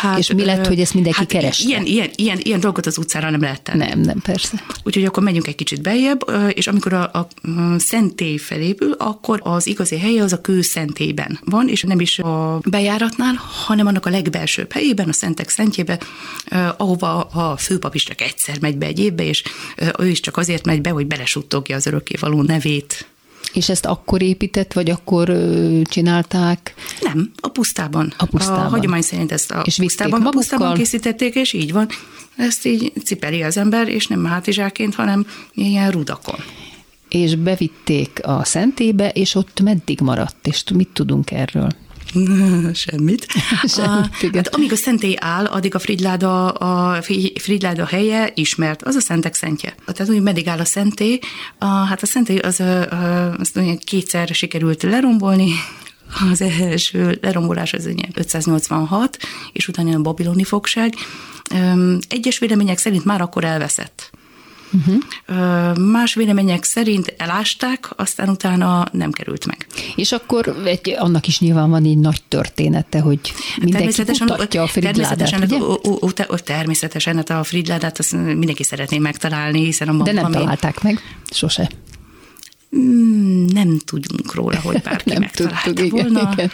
Hát, 0.00 0.18
és 0.18 0.32
mi 0.32 0.44
lett, 0.44 0.66
hogy 0.66 0.80
ezt 0.80 0.94
mindenki 0.94 1.18
hát 1.18 1.28
kereste? 1.28 1.68
Ilyen, 1.68 1.84
ilyen, 1.86 2.10
ilyen, 2.14 2.38
ilyen 2.42 2.60
dolgot 2.60 2.86
az 2.86 2.98
utcára 2.98 3.30
nem 3.30 3.40
lehet 3.40 3.62
tenni. 3.62 3.78
Nem, 3.78 4.00
nem, 4.00 4.20
persze. 4.20 4.64
Úgyhogy 4.82 5.04
akkor 5.04 5.22
megyünk 5.22 5.46
egy 5.46 5.54
kicsit 5.54 5.82
beljebb, 5.82 6.20
és 6.48 6.66
amikor 6.66 6.92
a, 6.92 7.02
a 7.02 7.28
mm, 7.48 7.76
szentély 7.76 8.36
felépül, 8.36 8.92
akkor 8.92 9.40
az 9.42 9.66
igazi 9.66 9.98
helye 9.98 10.22
az 10.22 10.32
a 10.32 10.40
kőszentélyben 10.40 11.40
van, 11.44 11.68
és 11.68 11.82
nem 11.82 12.00
is 12.00 12.18
a 12.18 12.60
bejáratnál, 12.64 13.34
hanem 13.66 13.86
annak 13.86 14.06
a 14.06 14.10
legbelsőbb 14.10 14.72
helyében, 14.72 15.08
a 15.08 15.12
szentek 15.12 15.48
szentjébe, 15.48 15.98
ahova 16.76 17.20
a 17.20 17.56
főpap 17.56 17.94
is 17.94 18.04
csak 18.04 18.20
egyszer 18.20 18.60
megy 18.60 18.78
be 18.78 18.86
egy 18.86 18.98
évbe, 18.98 19.24
és 19.24 19.42
ő 19.98 20.08
is 20.08 20.20
csak 20.20 20.36
azért 20.36 20.66
megy 20.66 20.80
be, 20.80 20.90
hogy 20.90 21.06
belesuttogja 21.06 21.76
az 21.76 21.86
örökkévaló 21.86 22.42
nevét. 22.42 23.06
És 23.52 23.68
ezt 23.68 23.86
akkor 23.86 24.22
épített, 24.22 24.72
vagy 24.72 24.90
akkor 24.90 25.32
csinálták? 25.84 26.74
Nem, 27.00 27.32
a 27.40 27.48
pusztában. 27.48 28.14
A 28.18 28.24
pusztában. 28.24 28.66
A 28.66 28.68
hagyomány 28.68 29.02
szerint 29.02 29.32
ezt 29.32 29.50
a 29.50 29.62
És 29.64 29.76
pusztában, 29.76 30.26
a 30.26 30.30
pusztában 30.30 30.74
készítették, 30.74 31.34
és 31.34 31.52
így 31.52 31.72
van. 31.72 31.88
Ezt 32.36 32.66
így 32.66 32.92
cipeli 33.04 33.42
az 33.42 33.56
ember, 33.56 33.88
és 33.88 34.06
nem 34.06 34.24
hátizsáként, 34.24 34.94
hanem 34.94 35.26
ilyen 35.54 35.90
rudakon. 35.90 36.38
És 37.08 37.34
bevitték 37.34 38.20
a 38.22 38.44
szentébe, 38.44 39.08
és 39.08 39.34
ott 39.34 39.60
meddig 39.60 40.00
maradt, 40.00 40.46
és 40.46 40.64
mit 40.74 40.88
tudunk 40.92 41.30
erről? 41.30 41.70
Semmit. 42.72 43.26
Semmit, 43.76 44.08
igen. 44.20 44.34
hát 44.34 44.54
amíg 44.54 44.72
a 44.72 44.76
szentély 44.76 45.16
áll, 45.18 45.46
addig 45.46 45.74
a 45.74 45.78
Fridláda, 45.78 46.48
a 46.48 47.02
Fridláda 47.40 47.86
helye 47.86 48.30
ismert, 48.34 48.82
az 48.82 48.94
a 48.94 49.00
szentek 49.00 49.34
szentje. 49.34 49.74
Tehát 49.86 50.12
úgy 50.12 50.22
meddig 50.22 50.48
áll 50.48 50.58
a 50.58 50.64
szentély, 50.64 51.18
a, 51.58 51.64
hát 51.64 52.02
a 52.02 52.06
szentély 52.06 52.38
az, 52.38 52.60
az, 52.60 53.50
az 53.54 53.78
kétszer 53.84 54.28
sikerült 54.28 54.82
lerombolni, 54.82 55.52
az 56.30 56.40
első 56.40 57.18
lerombolás 57.22 57.72
az 57.72 57.88
586, 58.14 59.16
és 59.52 59.68
utána 59.68 59.96
a 59.96 60.00
babiloni 60.00 60.44
fogság. 60.44 60.94
Egyes 62.08 62.38
vélemények 62.38 62.78
szerint 62.78 63.04
már 63.04 63.20
akkor 63.20 63.44
elveszett. 63.44 64.01
Uh-huh. 64.72 65.76
Más 65.78 66.14
vélemények 66.14 66.64
szerint 66.64 67.14
elásták, 67.16 67.88
aztán 67.96 68.28
utána 68.28 68.86
nem 68.92 69.10
került 69.10 69.46
meg. 69.46 69.66
És 69.96 70.12
akkor 70.12 70.56
egy, 70.64 70.94
annak 70.98 71.26
is 71.26 71.40
nyilván 71.40 71.70
van 71.70 71.84
egy 71.84 71.98
nagy 71.98 72.22
története, 72.28 73.00
hogy 73.00 73.20
mindenki 73.56 73.72
természetesen, 73.72 74.26
kutatja 74.26 74.62
a 74.62 74.66
Fridládát, 74.66 75.16
természetesen, 75.16 75.42
ugye? 75.42 76.26
A, 76.28 76.40
természetesen, 76.40 77.16
hát 77.16 77.30
a 77.30 77.42
Fridládát 77.42 77.98
azt 77.98 78.12
mindenki 78.12 78.62
szeretné 78.62 78.98
megtalálni, 78.98 79.64
hiszen 79.64 79.88
a 79.88 80.02
De 80.02 80.12
nem 80.12 80.30
találták 80.30 80.82
meg, 80.82 81.00
sose. 81.30 81.70
Hmm, 82.72 83.44
nem 83.52 83.78
tudunk 83.84 84.34
róla, 84.34 84.60
hogy 84.60 84.80
bárki 84.80 85.12
nem 85.18 85.28
tudtuk, 85.32 85.80
igen, 85.80 85.88
volna. 85.88 86.32
Igen. 86.32 86.50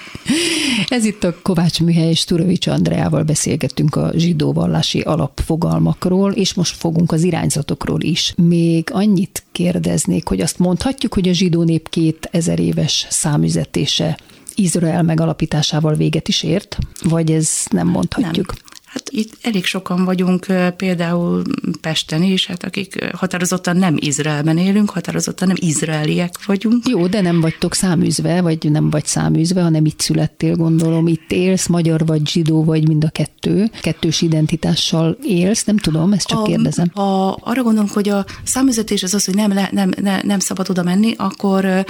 Ez 0.89 1.05
itt 1.05 1.25
a 1.25 1.35
Kovács 1.43 1.81
Műhely 1.81 2.09
és 2.09 2.25
Turovics 2.25 2.67
Andreával 2.67 3.23
beszélgettünk 3.23 3.97
a 3.97 4.13
zsidó 4.15 4.53
vallási 4.53 5.01
alapfogalmakról, 5.01 6.33
és 6.33 6.55
most 6.55 6.77
fogunk 6.77 7.13
az 7.13 7.23
irányzatokról 7.23 8.01
is. 8.01 8.35
Még 8.37 8.89
annyit 8.93 9.45
kérdeznék, 9.53 10.29
hogy 10.29 10.41
azt 10.41 10.59
mondhatjuk, 10.59 11.15
hogy 11.15 11.29
a 11.29 11.33
zsidó 11.33 11.63
nép 11.63 11.89
két 11.89 12.29
ezer 12.33 12.59
éves 12.59 13.07
számüzetése 13.11 14.19
Izrael 14.55 15.03
megalapításával 15.03 15.95
véget 15.95 16.29
is 16.29 16.43
ért, 16.43 16.79
vagy 17.03 17.33
ez 17.33 17.51
nem 17.71 17.89
mondhatjuk? 17.89 18.47
Nem. 18.47 18.68
Hát 18.89 19.11
itt 19.11 19.33
elég 19.43 19.65
sokan 19.65 20.05
vagyunk, 20.05 20.47
például 20.77 21.43
Pesten 21.81 22.23
is, 22.23 22.47
hát 22.47 22.65
akik 22.65 23.11
határozottan 23.15 23.77
nem 23.77 23.97
Izraelben 23.99 24.59
élünk, 24.59 24.91
határozottan 24.91 25.49
nem 25.49 25.57
izraeliek 25.61 26.45
vagyunk. 26.47 26.89
Jó, 26.89 27.07
de 27.07 27.21
nem 27.21 27.41
vagytok 27.41 27.75
száműzve, 27.75 28.41
vagy 28.41 28.71
nem 28.71 28.91
vagy 28.91 29.05
száműzve, 29.05 29.63
hanem 29.63 29.85
itt 29.85 30.01
születtél, 30.01 30.57
gondolom, 30.57 31.07
itt 31.07 31.33
élsz, 31.33 31.67
magyar 31.67 32.07
vagy 32.07 32.29
zsidó 32.29 32.65
vagy 32.65 32.89
mind 32.89 33.05
a 33.05 33.09
kettő, 33.09 33.71
kettős 33.81 34.21
identitással 34.21 35.19
élsz, 35.23 35.65
nem 35.65 35.77
tudom, 35.77 36.13
ezt 36.13 36.27
csak 36.27 36.39
a, 36.39 36.43
kérdezem. 36.43 36.91
Ha 36.95 37.29
arra 37.31 37.63
gondolom, 37.63 37.89
hogy 37.93 38.09
a 38.09 38.25
száműzetés 38.45 39.03
az 39.03 39.15
az, 39.15 39.25
hogy 39.25 39.35
nem, 39.35 39.53
nem, 39.71 39.91
nem, 40.01 40.21
nem 40.23 40.39
szabad 40.39 40.71
oda 40.71 40.83
menni, 40.83 41.15
akkor, 41.17 41.85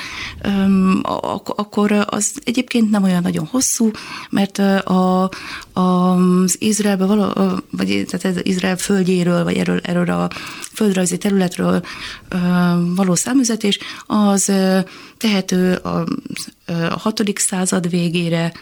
um, 0.44 1.00
akkor 1.44 2.06
az 2.06 2.32
egyébként 2.44 2.90
nem 2.90 3.02
olyan 3.02 3.22
nagyon 3.22 3.46
hosszú, 3.50 3.90
mert 4.30 4.58
a, 4.58 5.22
a, 5.22 5.30
az 5.72 6.56
Izrael 6.58 6.87
Izraelbe 6.88 7.14
való, 7.14 7.60
vagy 7.70 8.04
tehát 8.08 8.36
ez 8.36 8.42
Izrael 8.42 8.76
földjéről, 8.76 9.44
vagy 9.44 9.56
erről, 9.56 9.80
erről 9.82 10.10
a 10.10 10.28
földrajzi 10.72 11.18
területről 11.18 11.82
való 12.94 13.14
számüzetés, 13.14 13.78
az 14.06 14.52
tehető 15.16 15.74
a, 15.74 16.04
a 16.66 16.98
hatodik 16.98 17.38
század 17.38 17.90
végére, 17.90 18.52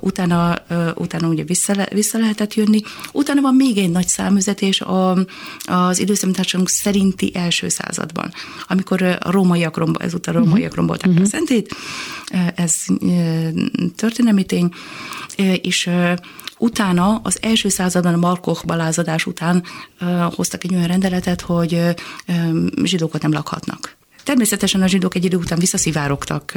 utána, 0.00 0.54
utána 0.94 1.28
ugye 1.28 1.44
vissza, 1.44 1.74
le, 1.74 1.88
vissza 1.92 2.18
lehetett 2.18 2.54
jönni. 2.54 2.80
Utána 3.12 3.40
van 3.40 3.54
még 3.54 3.78
egy 3.78 3.90
nagy 3.90 4.08
számüzetés 4.08 4.80
a, 4.80 5.16
az 5.64 5.98
időszámításunk 5.98 6.68
szerinti 6.68 7.30
első 7.34 7.68
században, 7.68 8.32
amikor 8.66 9.02
a 9.02 9.30
rómaiak, 9.30 9.76
rombo, 9.76 9.98
ezúttal 9.98 10.36
a 10.36 10.38
rómaiak 10.38 10.74
rombolták 10.74 11.10
uh-huh. 11.10 11.24
a 11.24 11.28
szentét, 11.28 11.74
ez 12.54 12.74
történelmi 13.96 14.44
tény, 14.44 14.72
és 15.62 15.90
Utána 16.62 17.20
az 17.22 17.38
első 17.40 17.68
században 17.68 18.14
a 18.14 18.16
Markoch 18.16 18.66
balázadás 18.66 19.26
után 19.26 19.62
hoztak 20.34 20.64
egy 20.64 20.74
olyan 20.74 20.86
rendeletet, 20.86 21.40
hogy 21.40 21.80
zsidókat 22.82 23.22
nem 23.22 23.32
lakhatnak. 23.32 23.96
Természetesen 24.24 24.82
a 24.82 24.86
zsidók 24.86 25.14
egy 25.14 25.24
idő 25.24 25.36
után 25.36 25.58
visszaszivárogtak 25.58 26.54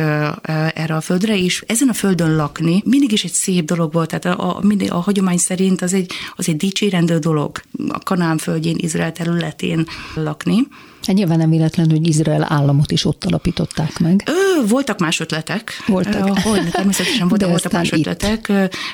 erre 0.74 0.96
a 0.96 1.02
földre, 1.02 1.38
és 1.38 1.64
ezen 1.68 1.90
a 1.90 1.94
földön 1.94 2.36
lakni 2.36 2.82
mindig 2.86 3.12
is 3.12 3.24
egy 3.24 3.32
szép 3.32 3.66
dolog 3.66 3.94
volt, 3.94 4.10
tehát 4.10 4.40
a, 4.40 4.58
a, 4.58 4.64
a 4.90 5.02
hagyomány 5.02 5.38
szerint 5.38 5.82
az 5.82 5.94
egy, 5.94 6.12
az 6.36 6.50
egy 6.50 6.58
dicsérendő 6.58 7.18
dolog 7.18 7.62
a 7.88 8.00
Kanán 8.00 8.38
földjén, 8.38 8.76
Izrael 8.80 9.12
területén 9.12 9.88
lakni. 10.16 10.68
Hát 11.06 11.16
nyilván 11.16 11.38
nem 11.38 11.50
véletlen, 11.50 11.90
hogy 11.90 12.08
Izrael 12.08 12.46
államot 12.50 12.92
is 12.92 13.06
ott 13.06 13.24
alapították 13.24 14.00
meg. 14.00 14.24
Ö, 14.26 14.68
voltak 14.68 15.00
más 15.00 15.20
ötletek. 15.20 15.84
Voltak. 15.88 16.40
Hogy, 16.40 16.70
természetesen 16.70 17.28
voltak, 17.28 17.50
voltak 17.50 17.72
más 17.72 17.92
itt. 17.92 18.08
ötletek, 18.08 18.48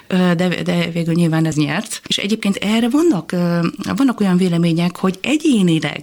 de, 0.07 0.63
de 0.63 0.89
végül 0.93 1.13
nyilván 1.13 1.45
ez 1.45 1.55
nyert. 1.55 2.01
És 2.07 2.17
egyébként 2.17 2.55
erre 2.55 2.89
vannak, 2.89 3.31
vannak 3.95 4.19
olyan 4.19 4.37
vélemények, 4.37 4.97
hogy 4.97 5.19
egyénileg 5.21 6.01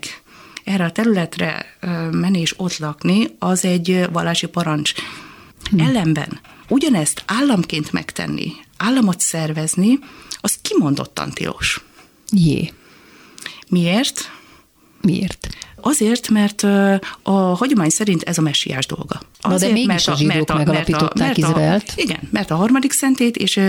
erre 0.65 0.85
a 0.85 0.93
területre 0.93 1.67
menni 2.11 2.41
és 2.41 2.55
ott 2.57 2.79
lakni, 2.79 3.27
az 3.39 3.65
egy 3.65 4.07
vallási 4.13 4.47
parancs. 4.47 4.93
Hm. 5.71 5.81
Ellenben 5.81 6.41
ugyanezt 6.69 7.23
államként 7.27 7.93
megtenni, 7.93 8.53
államot 8.77 9.21
szervezni, 9.21 9.99
az 10.41 10.59
kimondottan 10.63 11.31
tilos. 11.31 11.85
Jé. 12.31 12.73
Miért? 13.69 14.31
Miért? 15.01 15.49
Azért, 15.89 16.29
mert 16.29 16.63
a 17.23 17.31
hagyomány 17.31 17.89
szerint 17.89 18.23
ez 18.23 18.39
a 18.39 18.43
messiás 18.43 18.87
dolga. 18.87 19.21
Azért, 19.41 19.61
Na 19.61 19.67
de 19.67 19.73
mégis 19.73 19.87
mert 19.87 20.07
a, 20.07 20.13
a 20.13 20.17
zsidók 20.17 20.35
mert 20.35 20.51
a, 20.51 20.57
megalapították 20.57 21.37
mert 21.37 21.39
a, 21.39 21.49
Izraelt. 21.49 21.93
A, 21.97 22.01
igen, 22.01 22.29
mert 22.31 22.51
a 22.51 22.57
harmadik 22.57 22.93
szentét 22.93 23.37
és 23.37 23.61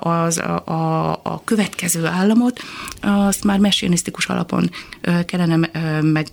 az, 0.00 0.38
a, 0.38 0.62
a, 0.66 1.10
a 1.22 1.42
következő 1.44 2.06
államot, 2.06 2.60
azt 3.00 3.44
már 3.44 3.58
messianisztikus 3.58 4.26
alapon 4.26 4.70
kellene 5.26 5.70
meg 6.00 6.28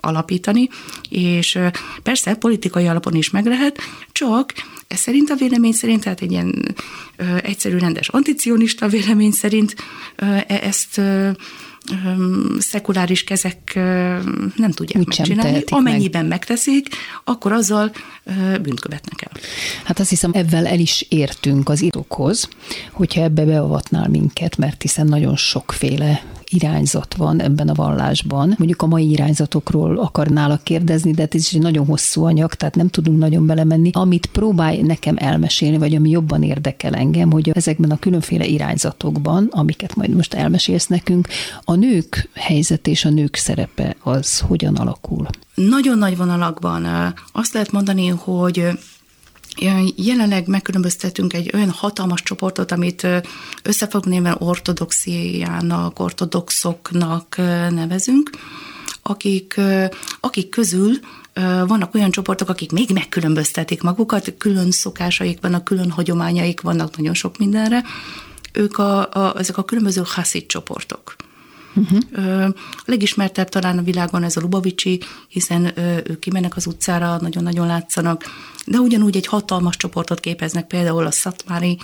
alapítani, 0.00 0.68
és 1.08 1.58
persze 2.02 2.34
politikai 2.34 2.86
alapon 2.86 3.14
is 3.14 3.30
meg 3.30 3.46
lehet, 3.46 3.78
csak 4.12 4.52
ez 4.88 4.98
szerint 4.98 5.30
a 5.30 5.34
vélemény 5.34 5.72
szerint, 5.72 6.02
tehát 6.02 6.20
egy 6.20 6.30
ilyen 6.30 6.74
egyszerű 7.42 7.76
rendes 7.76 8.08
anticionista 8.08 8.88
vélemény 8.88 9.30
szerint 9.30 9.74
e, 10.16 10.44
ezt 10.46 11.00
szekuláris 12.58 13.24
kezek 13.24 13.72
nem 14.56 14.70
tudják 14.74 14.98
Úgy 14.98 15.06
megcsinálni. 15.16 15.62
Amennyiben 15.66 16.20
meg. 16.20 16.30
megteszik, 16.30 16.88
akkor 17.24 17.52
azzal 17.52 17.90
bűnt 18.62 18.80
követnek 18.80 19.22
el. 19.22 19.40
Hát 19.84 19.98
azt 19.98 20.08
hiszem, 20.08 20.30
ebben 20.34 20.66
el 20.66 20.78
is 20.78 21.06
értünk 21.08 21.68
az 21.68 21.82
irókhoz, 21.82 22.48
hogyha 22.92 23.22
ebbe 23.22 23.44
beavatnál 23.44 24.08
minket, 24.08 24.56
mert 24.56 24.82
hiszen 24.82 25.06
nagyon 25.06 25.36
sokféle 25.36 26.22
irányzat 26.50 27.14
van 27.14 27.40
ebben 27.40 27.68
a 27.68 27.74
vallásban. 27.74 28.54
Mondjuk 28.58 28.82
a 28.82 28.86
mai 28.86 29.10
irányzatokról 29.10 29.98
akarnálak 29.98 30.62
kérdezni, 30.62 31.12
de 31.12 31.22
hát 31.22 31.34
ez 31.34 31.40
is 31.40 31.52
egy 31.52 31.62
nagyon 31.62 31.86
hosszú 31.86 32.24
anyag, 32.24 32.54
tehát 32.54 32.74
nem 32.74 32.88
tudunk 32.88 33.18
nagyon 33.18 33.46
belemenni. 33.46 33.90
Amit 33.92 34.26
próbálj 34.26 34.80
nekem 34.82 35.14
elmesélni, 35.18 35.78
vagy 35.78 35.94
ami 35.94 36.10
jobban 36.10 36.42
érdekel 36.42 36.94
engem, 36.94 37.30
hogy 37.30 37.50
ezekben 37.50 37.90
a 37.90 37.98
különféle 37.98 38.46
irányzatokban, 38.46 39.48
amiket 39.50 39.96
majd 39.96 40.10
most 40.10 40.34
elmesélsz 40.34 40.86
nekünk, 40.86 41.28
a 41.64 41.74
nők 41.74 42.28
helyzet 42.34 42.86
és 42.86 43.04
a 43.04 43.10
nők 43.10 43.36
szerepe 43.36 43.96
az 44.02 44.38
hogyan 44.38 44.74
alakul? 44.74 45.26
Nagyon 45.54 45.98
nagy 45.98 46.16
vonalakban 46.16 46.86
azt 47.32 47.52
lehet 47.52 47.72
mondani, 47.72 48.08
hogy 48.08 48.68
Jelenleg 49.96 50.46
megkülönböztetünk 50.46 51.32
egy 51.32 51.50
olyan 51.54 51.70
hatalmas 51.70 52.22
csoportot, 52.22 52.72
amit 52.72 53.06
összefognéven 53.62 54.36
ortodoxiának, 54.38 55.98
ortodoxoknak 55.98 57.36
nevezünk, 57.70 58.30
akik, 59.02 59.60
akik 60.20 60.48
közül 60.48 60.92
vannak 61.66 61.94
olyan 61.94 62.10
csoportok, 62.10 62.48
akik 62.48 62.72
még 62.72 62.90
megkülönböztetik 62.90 63.82
magukat, 63.82 64.34
külön 64.38 64.70
szokásaik 64.70 65.40
vannak, 65.40 65.64
külön 65.64 65.90
hagyományaik 65.90 66.60
vannak 66.60 66.96
nagyon 66.96 67.14
sok 67.14 67.38
mindenre. 67.38 67.82
Ők 68.52 68.78
a, 68.78 68.98
a, 69.12 69.38
ezek 69.38 69.58
a 69.58 69.64
különböző 69.64 70.02
haszid 70.04 70.46
csoportok. 70.46 71.16
Uh-huh. 71.74 72.54
Legismertebb 72.84 73.48
talán 73.48 73.78
a 73.78 73.82
világon 73.82 74.22
ez 74.22 74.36
a 74.36 74.40
Lubavicsi, 74.40 75.00
hiszen 75.28 75.72
ők 76.04 76.18
kimennek 76.18 76.56
az 76.56 76.66
utcára, 76.66 77.18
nagyon-nagyon 77.20 77.66
látszanak, 77.66 78.24
de 78.66 78.78
ugyanúgy 78.78 79.16
egy 79.16 79.26
hatalmas 79.26 79.76
csoportot 79.76 80.20
képeznek 80.20 80.66
például 80.66 81.06
a 81.06 81.10
szatmári 81.10 81.78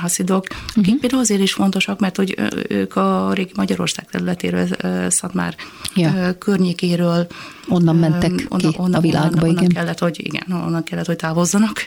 haszidok, 0.00 0.46
uh-huh. 0.50 0.84
akik 0.84 1.00
például 1.00 1.22
azért 1.22 1.40
is 1.40 1.52
fontosak, 1.52 2.00
mert 2.00 2.16
hogy 2.16 2.36
ők 2.68 2.96
a 2.96 3.32
régi 3.32 3.52
Magyarország 3.54 4.10
területéről, 4.10 4.68
Szatmár 5.08 5.54
ja. 5.94 6.38
környékéről 6.38 7.26
onnan 7.68 7.96
mentek 7.96 8.34
ki 8.34 8.46
onnan, 8.48 8.74
onnan, 8.76 8.94
a 8.94 9.00
világba, 9.00 9.28
onnan, 9.28 9.48
onnan 9.48 9.62
igen. 9.62 9.74
Kellett, 9.74 9.98
hogy, 9.98 10.26
igen, 10.26 10.62
onnan 10.62 10.82
kellett, 10.82 11.06
hogy 11.06 11.16
távozzanak 11.16 11.86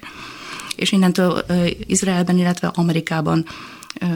és 0.76 0.92
innentől 0.92 1.46
Izraelben, 1.86 2.38
illetve 2.38 2.68
Amerikában 2.68 3.46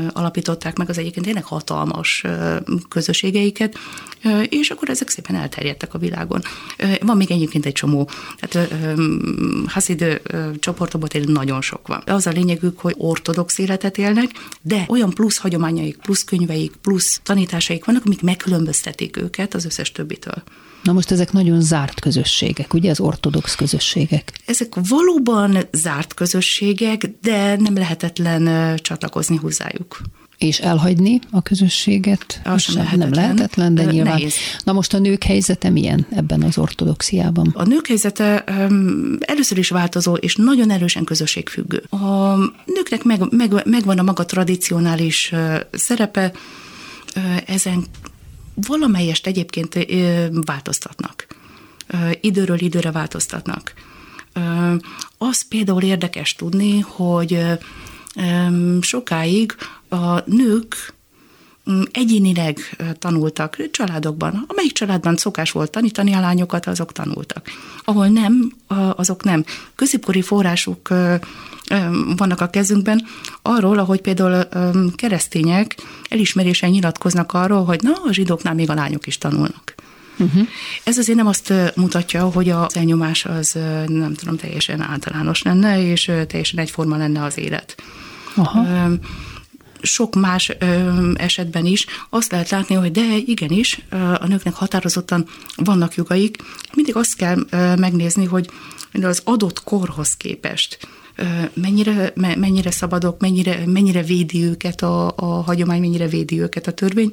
alapították 0.10 0.78
meg 0.78 0.90
az 0.90 0.98
egyébként 0.98 1.26
tényleg 1.26 1.44
hatalmas 1.44 2.24
közösségeiket, 2.90 3.78
és 4.50 4.70
akkor 4.70 4.90
ezek 4.90 5.10
szépen 5.10 5.36
elterjedtek 5.36 5.94
a 5.94 5.98
világon. 5.98 6.42
Van 7.02 7.18
még 7.18 7.32
egyébként 7.32 7.66
egy 7.66 7.74
csomó, 7.74 8.10
tehát 8.40 8.74
Hasid 9.68 10.22
csoportokban 10.60 11.10
tényleg 11.10 11.32
nagyon 11.32 11.62
sok 11.62 11.88
van. 11.88 12.04
Az 12.06 12.28
a 12.28 12.32
lényegük, 12.32 12.80
hogy 12.80 12.94
ortodox 12.98 13.58
életet 13.58 13.98
élnek, 13.98 14.32
de 14.62 14.86
olyan 14.88 15.10
plusz 15.10 15.38
hagyományaik, 15.38 15.98
plusz 15.98 16.24
könyveik, 16.24 16.76
plusz 16.82 17.20
tanításaik 17.24 17.86
vannak, 17.86 18.06
amik 18.06 18.22
megkülönböztetik 18.22 19.18
őket 19.18 19.54
az 19.54 19.66
összes 19.66 19.92
többitől. 19.92 20.44
Na 20.86 20.94
most 20.94 21.12
ezek 21.12 21.32
nagyon 21.32 21.62
zárt 21.62 22.00
közösségek, 22.00 22.74
ugye 22.74 22.90
az 22.90 23.00
ortodox 23.00 23.56
közösségek? 23.56 24.32
Ezek 24.46 24.74
valóban 24.90 25.58
zárt 25.72 26.14
közösségek, 26.14 27.10
de 27.22 27.56
nem 27.56 27.76
lehetetlen 27.76 28.76
csatlakozni 28.76 29.36
hozzájuk. 29.36 30.02
És 30.38 30.60
elhagyni 30.60 31.20
a 31.32 31.42
közösséget? 31.42 32.42
Az 32.44 32.62
sem 32.62 32.76
lehetetlen. 32.76 33.10
Nem 33.10 33.20
lehetetlen, 33.20 33.76
de 33.76 33.84
nyilván. 33.84 34.14
Nehéz. 34.14 34.34
Na 34.64 34.74
most 34.74 34.94
a 34.94 35.00
nők 35.00 35.24
helyzete 35.24 35.70
milyen 35.70 36.06
ebben 36.10 36.42
az 36.42 36.58
ortodoxiában? 36.58 37.52
A 37.56 37.64
nők 37.64 37.88
helyzete 37.88 38.44
um, 38.48 39.18
először 39.20 39.58
is 39.58 39.70
változó, 39.70 40.14
és 40.14 40.36
nagyon 40.36 40.72
erősen 40.72 41.04
közösségfüggő. 41.04 41.84
A 41.90 42.36
nőknek 42.66 43.04
meg, 43.04 43.20
meg, 43.30 43.62
megvan 43.66 44.00
a 44.00 44.04
maga 44.04 44.26
tradicionális 44.26 45.32
uh, 45.34 45.56
szerepe, 45.72 46.32
uh, 47.16 47.38
ezen 47.46 47.86
valamelyest 48.56 49.28
egyébként 49.28 49.88
változtatnak. 50.46 51.28
Időről 52.22 52.60
időre 52.60 52.92
változtatnak. 52.92 53.74
Az 55.18 55.48
például 55.48 55.82
érdekes 55.82 56.36
tudni, 56.36 56.80
hogy 56.80 57.44
sokáig 58.82 59.56
a 59.90 60.30
nők 60.30 60.94
egyénileg 61.92 62.60
tanultak 63.00 63.70
családokban. 63.72 64.46
Amelyik 64.48 64.72
családban 64.72 65.16
szokás 65.16 65.52
volt 65.52 65.72
tanítani 65.72 66.14
a 66.14 66.20
lányokat, 66.20 66.66
azok 66.66 66.92
tanultak. 66.92 67.50
Ahol 67.84 68.08
nem, 68.08 68.52
azok 68.96 69.24
nem. 69.24 69.44
Középkori 69.76 70.22
források 70.22 70.90
vannak 72.16 72.42
a 72.42 72.50
kezünkben 72.50 73.06
arról, 73.42 73.80
ahogy 73.80 74.02
például 74.02 74.48
keresztények 74.96 75.76
elismerésen 76.10 76.70
nyilatkoznak 76.70 77.34
arról, 77.34 77.66
hogy 77.66 77.82
na, 77.82 77.92
a 78.04 78.12
zsidóknál 78.12 78.54
még 78.54 78.70
a 78.70 78.74
lányok 78.74 79.08
is 79.08 79.18
tanulnak. 79.18 79.76
Uh-huh. 80.20 80.48
Ez 80.84 80.98
azért 80.98 81.18
nem 81.18 81.28
azt 81.28 81.54
mutatja, 81.76 82.24
hogy 82.24 82.50
az 82.50 82.76
elnyomás 82.76 83.26
az 83.26 83.58
nem 83.88 84.14
tudom, 84.14 84.38
teljesen 84.38 84.82
általános 84.82 85.42
lenne, 85.42 85.82
és 85.92 86.12
teljesen 86.28 86.60
egyforma 86.60 86.98
lenne 86.98 87.24
az 87.24 87.38
élet. 87.38 87.76
Aha. 88.36 88.90
Sok 89.86 90.16
más 90.16 90.50
esetben 91.14 91.66
is 91.66 91.86
azt 92.10 92.32
lehet 92.32 92.50
látni, 92.50 92.76
hogy 92.76 92.92
de 92.92 93.18
igenis, 93.26 93.80
a 94.20 94.28
nőknek 94.28 94.54
határozottan 94.54 95.28
vannak 95.56 95.96
jogaik. 95.96 96.38
Mindig 96.74 96.96
azt 96.96 97.16
kell 97.16 97.46
megnézni, 97.76 98.26
hogy 98.26 98.50
az 99.02 99.22
adott 99.24 99.64
korhoz 99.64 100.14
képest 100.14 100.78
mennyire, 101.54 102.14
mennyire 102.16 102.72
szabadok, 102.72 103.20
mennyire, 103.20 103.64
mennyire 103.66 104.04
védi 104.04 104.44
őket 104.44 104.82
a, 104.82 105.14
a 105.16 105.26
hagyomány, 105.26 105.80
mennyire 105.80 106.08
védi 106.08 106.42
őket 106.42 106.68
a 106.68 106.72
törvény, 106.72 107.12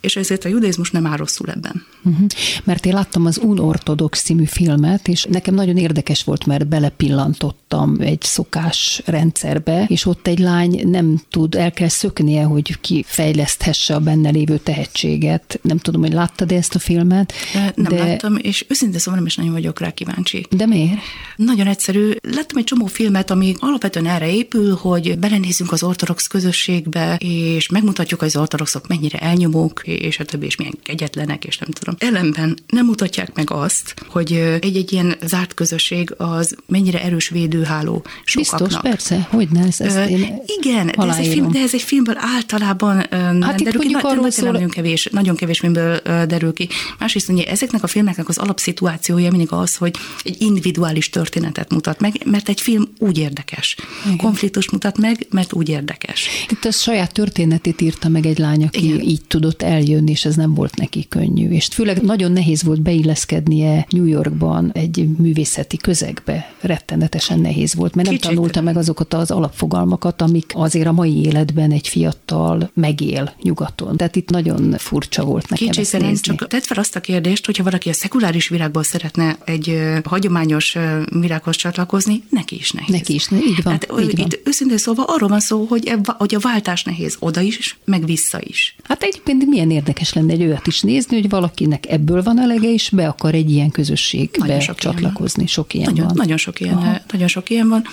és 0.00 0.16
ezért 0.16 0.44
a 0.44 0.48
judaizmus 0.48 0.90
nem 0.90 1.06
áll 1.06 1.16
rosszul 1.16 1.48
ebben. 1.48 1.84
Uh-huh. 2.04 2.26
Mert 2.64 2.86
én 2.86 2.92
láttam 2.92 3.26
az 3.26 3.38
Unortodox 3.38 4.22
című 4.22 4.44
filmet, 4.44 5.08
és 5.08 5.24
nekem 5.24 5.54
nagyon 5.54 5.76
érdekes 5.76 6.24
volt, 6.24 6.46
mert 6.46 6.66
belepillantottam 6.66 7.96
egy 8.00 8.22
szokás 8.22 9.02
rendszerbe, 9.04 9.84
és 9.88 10.06
ott 10.06 10.26
egy 10.26 10.38
lány 10.38 10.88
nem 10.88 11.20
tud, 11.30 11.54
el 11.54 11.72
kell 11.72 11.88
szöknie, 11.88 12.44
hogy 12.44 12.80
kifejleszthesse 12.80 13.94
a 13.94 14.00
benne 14.00 14.30
lévő 14.30 14.58
tehetséget. 14.58 15.58
Nem 15.62 15.78
tudom, 15.78 16.00
hogy 16.00 16.12
láttad 16.12 16.52
ezt 16.52 16.74
a 16.74 16.78
filmet? 16.78 17.32
Nem 17.74 17.96
de... 17.96 18.04
láttam, 18.04 18.36
és 18.36 18.64
őszintén 18.68 18.98
szóval 18.98 19.18
nem 19.18 19.26
is 19.26 19.36
nagyon 19.36 19.52
vagyok 19.52 19.80
rá 19.80 19.90
kíváncsi. 19.90 20.46
De 20.50 20.66
miért? 20.66 20.98
Nagyon 21.36 21.66
egyszerű. 21.66 22.12
Láttam 22.22 22.58
egy 22.58 22.64
csomó 22.64 22.86
filmet, 22.86 23.30
ami 23.30 23.54
alapvetően 23.58 24.06
erre 24.06 24.32
épül, 24.32 24.74
hogy 24.74 25.18
belenézzünk 25.18 25.72
az 25.72 25.82
ortodox 25.82 26.26
közösségbe, 26.26 27.16
és 27.18 27.68
megmutatjuk, 27.68 28.20
hogy 28.20 28.28
az 28.28 28.36
ortodoxok 28.36 28.88
mennyire 28.88 29.18
elnyomók, 29.18 29.82
és 29.92 30.18
a 30.18 30.24
többi, 30.24 30.46
és 30.46 30.56
milyen 30.56 30.74
kegyetlenek, 30.82 31.44
és 31.44 31.58
nem 31.58 31.70
tudom. 31.70 31.94
Ellenben 31.98 32.58
nem 32.66 32.86
mutatják 32.86 33.34
meg 33.34 33.50
azt, 33.50 33.94
hogy 34.08 34.32
egy-egy 34.60 34.92
ilyen 34.92 35.16
zárt 35.24 35.54
közösség 35.54 36.14
az 36.16 36.56
mennyire 36.66 37.02
erős 37.02 37.28
védőháló 37.28 38.04
sokaknak. 38.24 38.68
Biztos, 38.68 38.82
persze, 38.82 39.28
hogy 39.30 39.48
ne, 39.48 39.64
ez, 39.64 39.80
ezt 39.80 40.10
én 40.10 40.42
Igen, 40.60 40.86
de 40.86 41.06
ez, 41.06 41.16
egy 41.16 41.26
film, 41.26 41.50
de 41.50 41.58
ez 41.58 41.74
egy 41.74 41.82
filmből 41.82 42.16
általában 42.18 42.96
hát 42.96 43.32
nem 43.32 43.56
derül 43.56 43.80
ki, 43.80 43.90
na, 43.90 44.30
szól... 44.30 44.50
nagyon 44.50 44.68
kevés, 44.68 45.08
nagyon 45.12 45.36
kevés 45.36 45.58
filmből 45.58 46.00
derül 46.04 46.52
ki. 46.52 46.68
Másrészt 46.98 47.28
ugye 47.28 47.44
ezeknek 47.44 47.82
a 47.82 47.86
filmeknek 47.86 48.28
az 48.28 48.38
alapszituációja 48.38 49.30
mindig 49.30 49.52
az, 49.52 49.76
hogy 49.76 49.96
egy 50.24 50.42
individuális 50.42 51.10
történetet 51.10 51.72
mutat 51.72 52.00
meg, 52.00 52.22
mert 52.24 52.48
egy 52.48 52.60
film 52.60 52.88
úgy 52.98 53.18
érdekes. 53.18 53.76
Igen. 54.04 54.16
Konfliktus 54.16 54.70
mutat 54.70 54.98
meg, 54.98 55.26
mert 55.30 55.52
úgy 55.52 55.68
érdekes. 55.68 56.28
Itt 56.50 56.64
a 56.64 56.70
saját 56.70 57.12
történetét 57.12 57.80
írta 57.80 58.08
meg 58.08 58.26
egy 58.26 58.38
lány, 58.38 58.64
aki 58.64 58.84
Igen. 58.84 59.00
így 59.00 59.22
tudott 59.22 59.62
el 59.62 59.77
eljönni, 59.78 60.10
és 60.10 60.24
ez 60.24 60.36
nem 60.36 60.54
volt 60.54 60.76
neki 60.76 61.06
könnyű. 61.08 61.50
És 61.50 61.66
főleg 61.66 62.02
nagyon 62.02 62.32
nehéz 62.32 62.62
volt 62.62 62.82
beilleszkednie 62.82 63.86
New 63.90 64.04
Yorkban 64.04 64.70
egy 64.74 65.08
művészeti 65.18 65.76
közegbe. 65.76 66.52
Rettenetesen 66.60 67.40
nehéz 67.40 67.74
volt, 67.74 67.94
mert 67.94 68.08
Kicsit. 68.08 68.24
nem 68.24 68.34
tanulta 68.34 68.60
meg 68.60 68.76
azokat 68.76 69.14
az 69.14 69.30
alapfogalmakat, 69.30 70.22
amik 70.22 70.52
azért 70.54 70.86
a 70.86 70.92
mai 70.92 71.24
életben 71.24 71.70
egy 71.70 71.88
fiatal 71.88 72.70
megél 72.74 73.32
nyugaton. 73.42 73.96
Tehát 73.96 74.16
itt 74.16 74.30
nagyon 74.30 74.74
furcsa 74.78 75.24
volt 75.24 75.48
nekem 75.48 75.66
Kicsit 75.66 75.94
ezt 75.94 76.02
nézni. 76.02 76.36
csak 76.36 76.46
tett 76.46 76.64
fel 76.64 76.78
azt 76.78 76.96
a 76.96 77.00
kérdést, 77.00 77.46
hogyha 77.46 77.64
valaki 77.64 77.88
a 77.88 77.92
szekuláris 77.92 78.48
világból 78.48 78.82
szeretne 78.82 79.38
egy 79.44 79.78
hagyományos 80.04 80.76
világhoz 81.10 81.56
csatlakozni, 81.56 82.22
neki 82.30 82.56
is 82.56 82.70
nehéz. 82.70 82.90
Neki 82.90 83.14
is, 83.14 83.30
így 83.30 83.62
van. 83.62 83.72
Hát, 83.72 83.88
így 84.00 84.16
van. 84.16 84.26
Itt 84.26 84.40
őszintén 84.44 84.78
szóval 84.78 85.04
arról 85.08 85.28
van 85.28 85.40
szó, 85.40 85.64
hogy, 85.68 85.86
ebba, 85.86 86.14
hogy 86.18 86.34
a 86.34 86.38
váltás 86.38 86.82
nehéz 86.84 87.16
oda 87.18 87.40
is, 87.40 87.78
meg 87.84 88.04
vissza 88.04 88.38
is. 88.40 88.76
Hát 88.82 89.02
egyébként 89.02 89.46
milyen 89.46 89.67
milyen 89.68 89.82
érdekes 89.82 90.12
lenne 90.12 90.32
egy 90.32 90.42
olyat 90.42 90.66
is 90.66 90.80
nézni, 90.80 91.20
hogy 91.20 91.28
valakinek 91.28 91.86
ebből 91.88 92.22
van 92.22 92.40
elege, 92.40 92.72
és 92.72 92.90
be 92.90 93.08
akar 93.08 93.34
egy 93.34 93.50
ilyen 93.50 93.70
közösségbe 93.70 94.38
nagyon 94.38 94.60
sok 94.60 94.78
csatlakozni. 94.78 95.42
Ilyen 95.42 95.54
sok 95.54 95.74
ilyen 95.74 95.90
nagyon, 95.90 96.06
van. 96.06 96.14
Nagyon 96.16 96.36
sok 96.36 96.60
ilyen, 96.60 97.02
nagyon 97.12 97.28
sok 97.28 97.50
ilyen 97.50 97.68
van. 97.68 97.84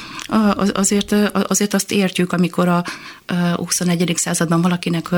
Azért, 0.73 1.11
azért 1.33 1.73
azt 1.73 1.91
értjük, 1.91 2.31
amikor 2.31 2.67
a 2.67 2.83
21. 3.55 4.13
században 4.15 4.61
valakinek 4.61 5.09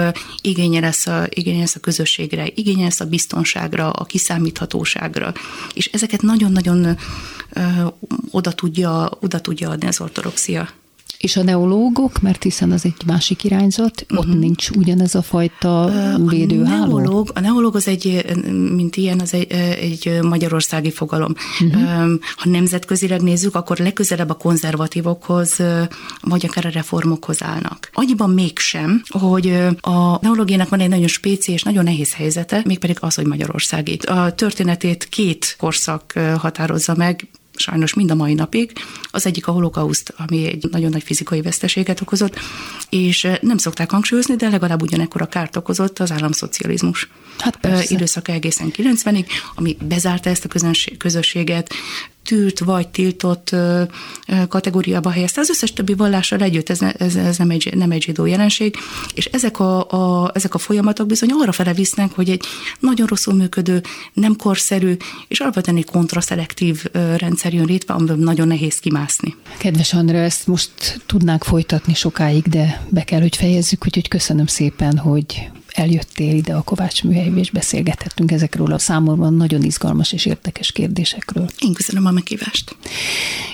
igénye 0.42 0.80
lesz, 0.80 1.08
a, 1.08 1.26
igénye 1.30 1.60
lesz 1.60 1.76
a 1.76 1.80
közösségre, 1.80 2.48
igénye 2.56 2.84
lesz 2.84 3.00
a 3.00 3.06
biztonságra, 3.06 3.90
a 3.90 4.04
kiszámíthatóságra, 4.04 5.34
és 5.74 5.86
ezeket 5.86 6.22
nagyon-nagyon 6.22 6.98
oda 8.32 8.52
tudja, 8.52 9.10
oda 9.20 9.42
tudja 9.42 9.70
adni 9.70 9.88
az 9.88 10.02
ortodoxia. 10.02 10.70
És 11.18 11.36
a 11.36 11.44
neológok, 11.44 12.22
mert 12.22 12.44
hiszen 12.44 12.72
az 12.72 12.86
egy 12.86 12.94
másik 13.06 13.44
irányzat, 13.44 14.02
uh-huh. 14.02 14.20
ott 14.20 14.28
mhm. 14.28 14.40
nincs 14.40 14.70
ugyanez 14.70 15.16
a 15.16 15.22
fajta 15.22 15.92
védőháló? 16.26 16.96
A 16.96 17.02
neológ, 17.02 17.32
a 17.34 17.40
neológ 17.40 17.76
az 17.76 17.88
egy, 17.88 18.26
mint 18.76 18.96
ilyen, 18.96 19.20
az 19.20 19.34
egy, 19.34 19.52
egy 19.52 20.20
magyarországi 20.22 20.92
fogalom. 20.92 21.34
Uh-huh. 21.60 22.12
Ha 22.36 22.50
nemzetközileg 22.50 23.22
nézzük, 23.22 23.56
akkor 23.56 23.78
legközelebb 23.78 24.30
a 24.30 24.34
konzervatívokhoz, 24.34 25.56
vagy 26.22 26.46
akár 26.46 26.66
a 26.66 26.70
reformokhoz 26.70 27.44
állnak. 27.44 27.90
Annyiban 27.94 28.30
mégsem, 28.30 29.02
hogy 29.08 29.48
a 29.82 30.20
neológiának 30.22 30.70
van 30.70 30.80
egy 30.80 30.90
nagyon 30.90 31.08
spéci 31.08 31.52
és 31.52 31.64
nagyon 31.64 31.84
nehéz 31.84 32.14
helyzete, 32.14 32.62
mégpedig 32.66 32.98
az, 33.00 33.16
hogy 33.16 33.26
Magyarországi. 33.26 34.00
A 34.06 34.36
történetét 34.36 35.08
két 35.10 35.56
korszak 35.60 36.14
határozza 36.38 36.96
meg, 36.96 37.28
sajnos 37.60 37.94
mind 37.94 38.12
a 38.12 38.16
mai 38.16 38.34
napig. 38.34 38.72
Az 39.12 39.26
egyik 39.26 39.48
a 39.48 39.52
holokauszt, 39.52 40.14
ami 40.18 40.46
egy 40.46 40.68
nagyon 40.72 40.90
nagy 40.90 41.04
fizikai 41.04 41.42
veszteséget 41.42 42.02
okozott, 42.02 42.40
és 42.90 43.28
nem 43.42 43.58
szokták 43.58 43.92
hangsúlyozni, 43.92 44.36
de 44.36 44.50
legalább 44.50 44.82
ugyanekkor 44.82 45.22
a 45.22 45.26
kárt 45.26 45.56
okozott 45.56 46.00
az 46.00 46.12
államszocializmus. 46.12 47.10
Hát 47.38 47.56
persze. 47.56 47.94
időszaka 47.94 48.32
egészen 48.32 48.72
90-ig, 48.76 49.26
ami 49.56 49.78
bezárta 49.88 50.30
ezt 50.30 50.46
a 50.46 50.74
közösséget, 50.98 51.74
tűrt 52.28 52.60
vagy 52.60 52.88
tiltott 52.88 53.56
kategóriába 54.48 55.10
helyezte. 55.10 55.42
Az 55.42 55.50
összes 55.50 55.74
többi 55.74 55.94
vallással 55.94 56.42
együtt 56.42 56.70
ez, 56.70 56.82
ez, 56.82 57.16
ez 57.16 57.38
nem, 57.38 57.50
egy, 57.50 57.74
nem 57.76 57.92
egy 57.92 58.02
zsidó 58.02 58.26
jelenség, 58.26 58.76
és 59.14 59.26
ezek 59.26 59.60
a, 59.60 59.90
a, 59.90 60.32
ezek 60.34 60.54
a 60.54 60.58
folyamatok 60.58 61.08
bizony 61.08 61.30
arra 61.32 61.52
fele 61.52 61.74
visznek, 61.74 62.12
hogy 62.12 62.30
egy 62.30 62.46
nagyon 62.80 63.08
rosszul 63.08 63.34
működő, 63.34 63.84
nem 64.14 64.36
korszerű, 64.36 64.98
és 65.28 65.40
alapvetően 65.40 65.78
egy 65.78 65.86
kontraszelektív 65.86 66.86
rendszer 67.18 67.54
jön 67.54 67.66
létre, 67.66 67.94
amiből 67.94 68.16
nagyon 68.16 68.48
nehéz 68.48 68.80
kimászni. 68.80 69.36
Kedves 69.58 69.94
Andrea, 69.94 70.22
ezt 70.22 70.48
most 70.48 71.02
tudnánk 71.06 71.44
folytatni 71.44 71.94
sokáig, 71.94 72.44
de 72.44 72.86
be 72.90 73.04
kell, 73.04 73.22
hogy 73.22 73.36
fejezzük, 73.36 73.86
úgyhogy 73.86 74.08
köszönöm 74.08 74.46
szépen, 74.46 74.98
hogy 74.98 75.50
eljöttél 75.78 76.36
ide 76.36 76.54
a 76.54 76.62
Kovács 76.62 77.04
műhelybe, 77.04 77.40
és 77.40 77.52
beszélgethettünk 77.52 78.32
ezekről 78.32 78.72
a 78.74 78.78
számomra 78.78 79.30
nagyon 79.30 79.64
izgalmas 79.64 80.12
és 80.12 80.26
érdekes 80.26 80.72
kérdésekről. 80.72 81.48
Én 81.60 81.74
köszönöm 81.74 82.06
a 82.06 82.12
meghívást. 82.12 82.76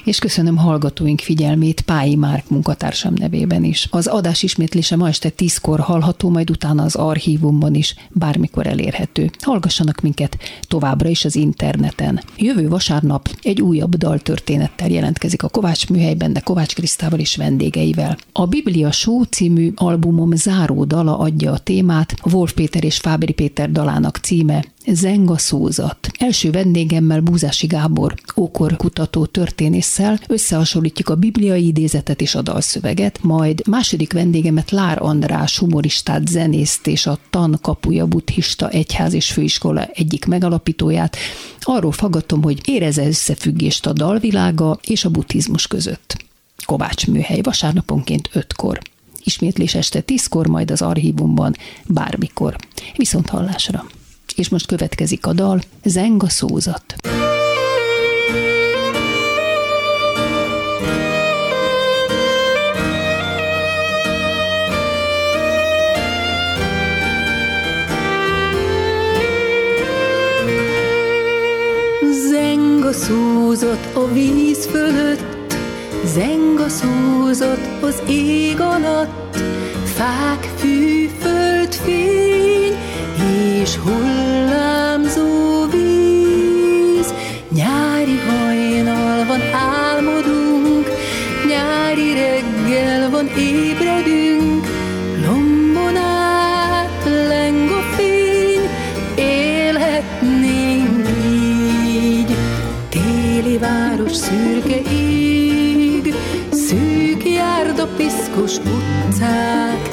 És 0.03 0.19
köszönöm 0.19 0.57
hallgatóink 0.57 1.19
figyelmét 1.19 1.81
Pályi 1.81 2.15
Márk 2.15 2.49
munkatársam 2.49 3.13
nevében 3.13 3.63
is. 3.63 3.87
Az 3.91 4.07
adás 4.07 4.43
ismétlése 4.43 4.95
ma 4.95 5.07
este 5.07 5.29
tízkor 5.29 5.79
hallható, 5.79 6.29
majd 6.29 6.49
utána 6.49 6.83
az 6.83 6.95
archívumban 6.95 7.73
is 7.73 7.95
bármikor 8.09 8.67
elérhető. 8.67 9.29
Hallgassanak 9.41 10.01
minket 10.01 10.37
továbbra 10.67 11.09
is 11.09 11.25
az 11.25 11.35
interneten. 11.35 12.23
Jövő 12.37 12.67
vasárnap 12.67 13.29
egy 13.41 13.61
újabb 13.61 13.95
daltörténettel 13.95 14.89
jelentkezik 14.89 15.43
a 15.43 15.49
Kovács 15.49 15.89
műhelyben, 15.89 16.33
de 16.33 16.39
Kovács 16.39 16.75
Krisztával 16.75 17.19
és 17.19 17.35
vendégeivel. 17.35 18.17
A 18.31 18.45
Biblia 18.45 18.91
Show 18.91 19.23
című 19.23 19.71
albumom 19.75 20.31
záró 20.35 20.83
dala 20.83 21.17
adja 21.17 21.51
a 21.51 21.57
témát, 21.57 22.12
Wolf 22.23 22.53
Péter 22.53 22.83
és 22.83 22.97
Fábri 22.97 23.33
Péter 23.33 23.71
dalának 23.71 24.17
címe 24.17 24.65
Zenga 24.87 25.37
szózat. 25.37 26.09
Első 26.19 26.51
vendégemmel 26.51 27.21
Búzási 27.21 27.67
Gábor, 27.67 28.15
ókor 28.35 28.75
kutató 28.75 29.25
történésszel 29.25 30.19
összehasonlítjuk 30.27 31.09
a 31.09 31.15
bibliai 31.15 31.67
idézetet 31.67 32.21
és 32.21 32.35
a 32.35 32.41
dalszöveget, 32.41 33.19
majd 33.21 33.67
második 33.67 34.13
vendégemet 34.13 34.71
Lár 34.71 35.01
András, 35.01 35.57
humoristát, 35.57 36.27
zenészt 36.27 36.87
és 36.87 37.05
a 37.05 37.17
Tan 37.29 37.57
Kapuja 37.61 38.05
Buddhista 38.05 38.69
Egyház 38.69 39.13
és 39.13 39.31
Főiskola 39.31 39.85
egyik 39.93 40.25
megalapítóját. 40.25 41.17
Arról 41.59 41.91
faggatom, 41.91 42.43
hogy 42.43 42.61
éreze 42.65 43.07
összefüggést 43.07 43.85
a 43.85 43.93
dalvilága 43.93 44.79
és 44.83 45.05
a 45.05 45.09
buddhizmus 45.09 45.67
között. 45.67 46.25
Kovács 46.65 47.07
műhely 47.07 47.41
vasárnaponként 47.41 48.29
ötkor. 48.33 48.79
Ismétlés 49.23 49.75
este 49.75 50.01
tízkor, 50.01 50.47
majd 50.47 50.71
az 50.71 50.81
archívumban 50.81 51.55
bármikor. 51.87 52.55
Viszont 52.95 53.29
hallásra! 53.29 53.85
És 54.35 54.49
most 54.49 54.65
következik 54.65 55.25
a 55.25 55.33
dal 55.33 55.61
Zenga 55.83 56.29
szózat. 56.29 56.95
Zenga 72.29 72.91
szúzott 72.91 73.95
a 73.95 74.07
víz 74.13 74.65
fölött, 74.65 75.42
Zenga 76.05 76.69
szúzott 76.69 77.83
az 77.83 78.01
ég 78.07 78.59
alatt, 78.59 79.37
Fák, 79.95 80.49
fű, 80.55 81.09
föld, 81.19 81.73
fény, 81.73 82.42
piszkos 108.33 108.57
utcák, 108.57 109.89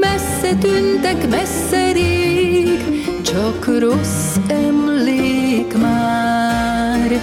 messze 0.00 0.54
tűntek, 0.60 1.28
messze 1.28 1.92
rég, 1.92 2.78
csak 3.22 3.78
rossz 3.78 4.36
emlék 4.48 5.78
már. 5.78 7.20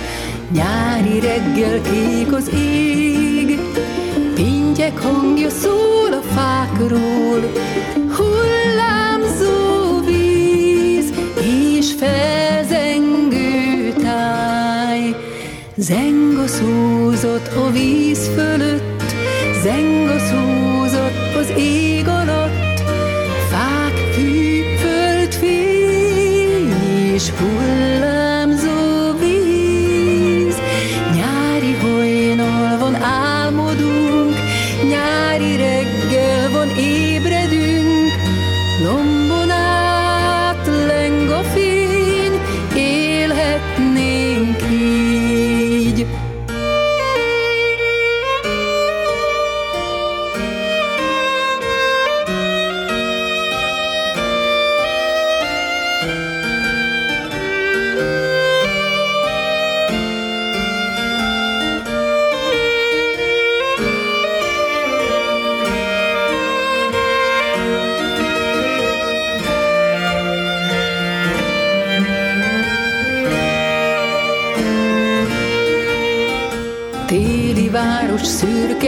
Nyári 0.52 1.20
reggel 1.20 1.82
kék 1.82 2.34
az 2.34 2.52
ég, 2.54 3.60
pintyek 4.36 5.00
hangja 5.02 5.50
szól 5.50 6.14
a 6.14 6.22
fákról, 6.34 7.52
hullámzó 8.18 10.00
víz 10.06 11.14
és 11.42 11.94
felzengő 12.00 13.94
táj. 14.02 15.16
Zenga 15.76 16.48
szúzott 16.48 17.48
a 17.56 17.72
víz 17.72 18.30
fölött, 18.36 18.99
zenga 19.64 20.20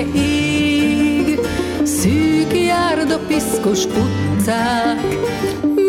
szürke 0.01 0.19
ég, 0.19 1.39
szűk 1.83 2.65
járda, 2.65 3.17
piszkos 3.27 3.85
utcák, 3.85 5.17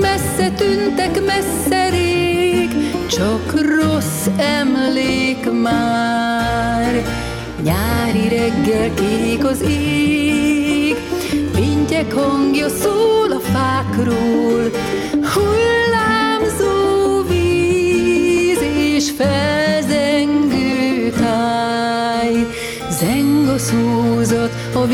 messze 0.00 0.50
tűntek, 0.50 1.24
messze 1.24 1.88
rég, 1.88 2.70
csak 3.10 3.52
rossz 3.76 4.26
emlék 4.36 5.50
már. 5.62 7.04
Nyári 7.62 8.28
reggel 8.28 8.94
kék 8.94 9.44
az 9.44 9.62
ég, 9.68 10.96
pintyek 11.54 12.12
hangja 12.12 12.68
szól 12.68 13.32
a 13.32 13.40
fákról, 13.40 14.70
szúzott 24.72 24.84
a 24.84 24.86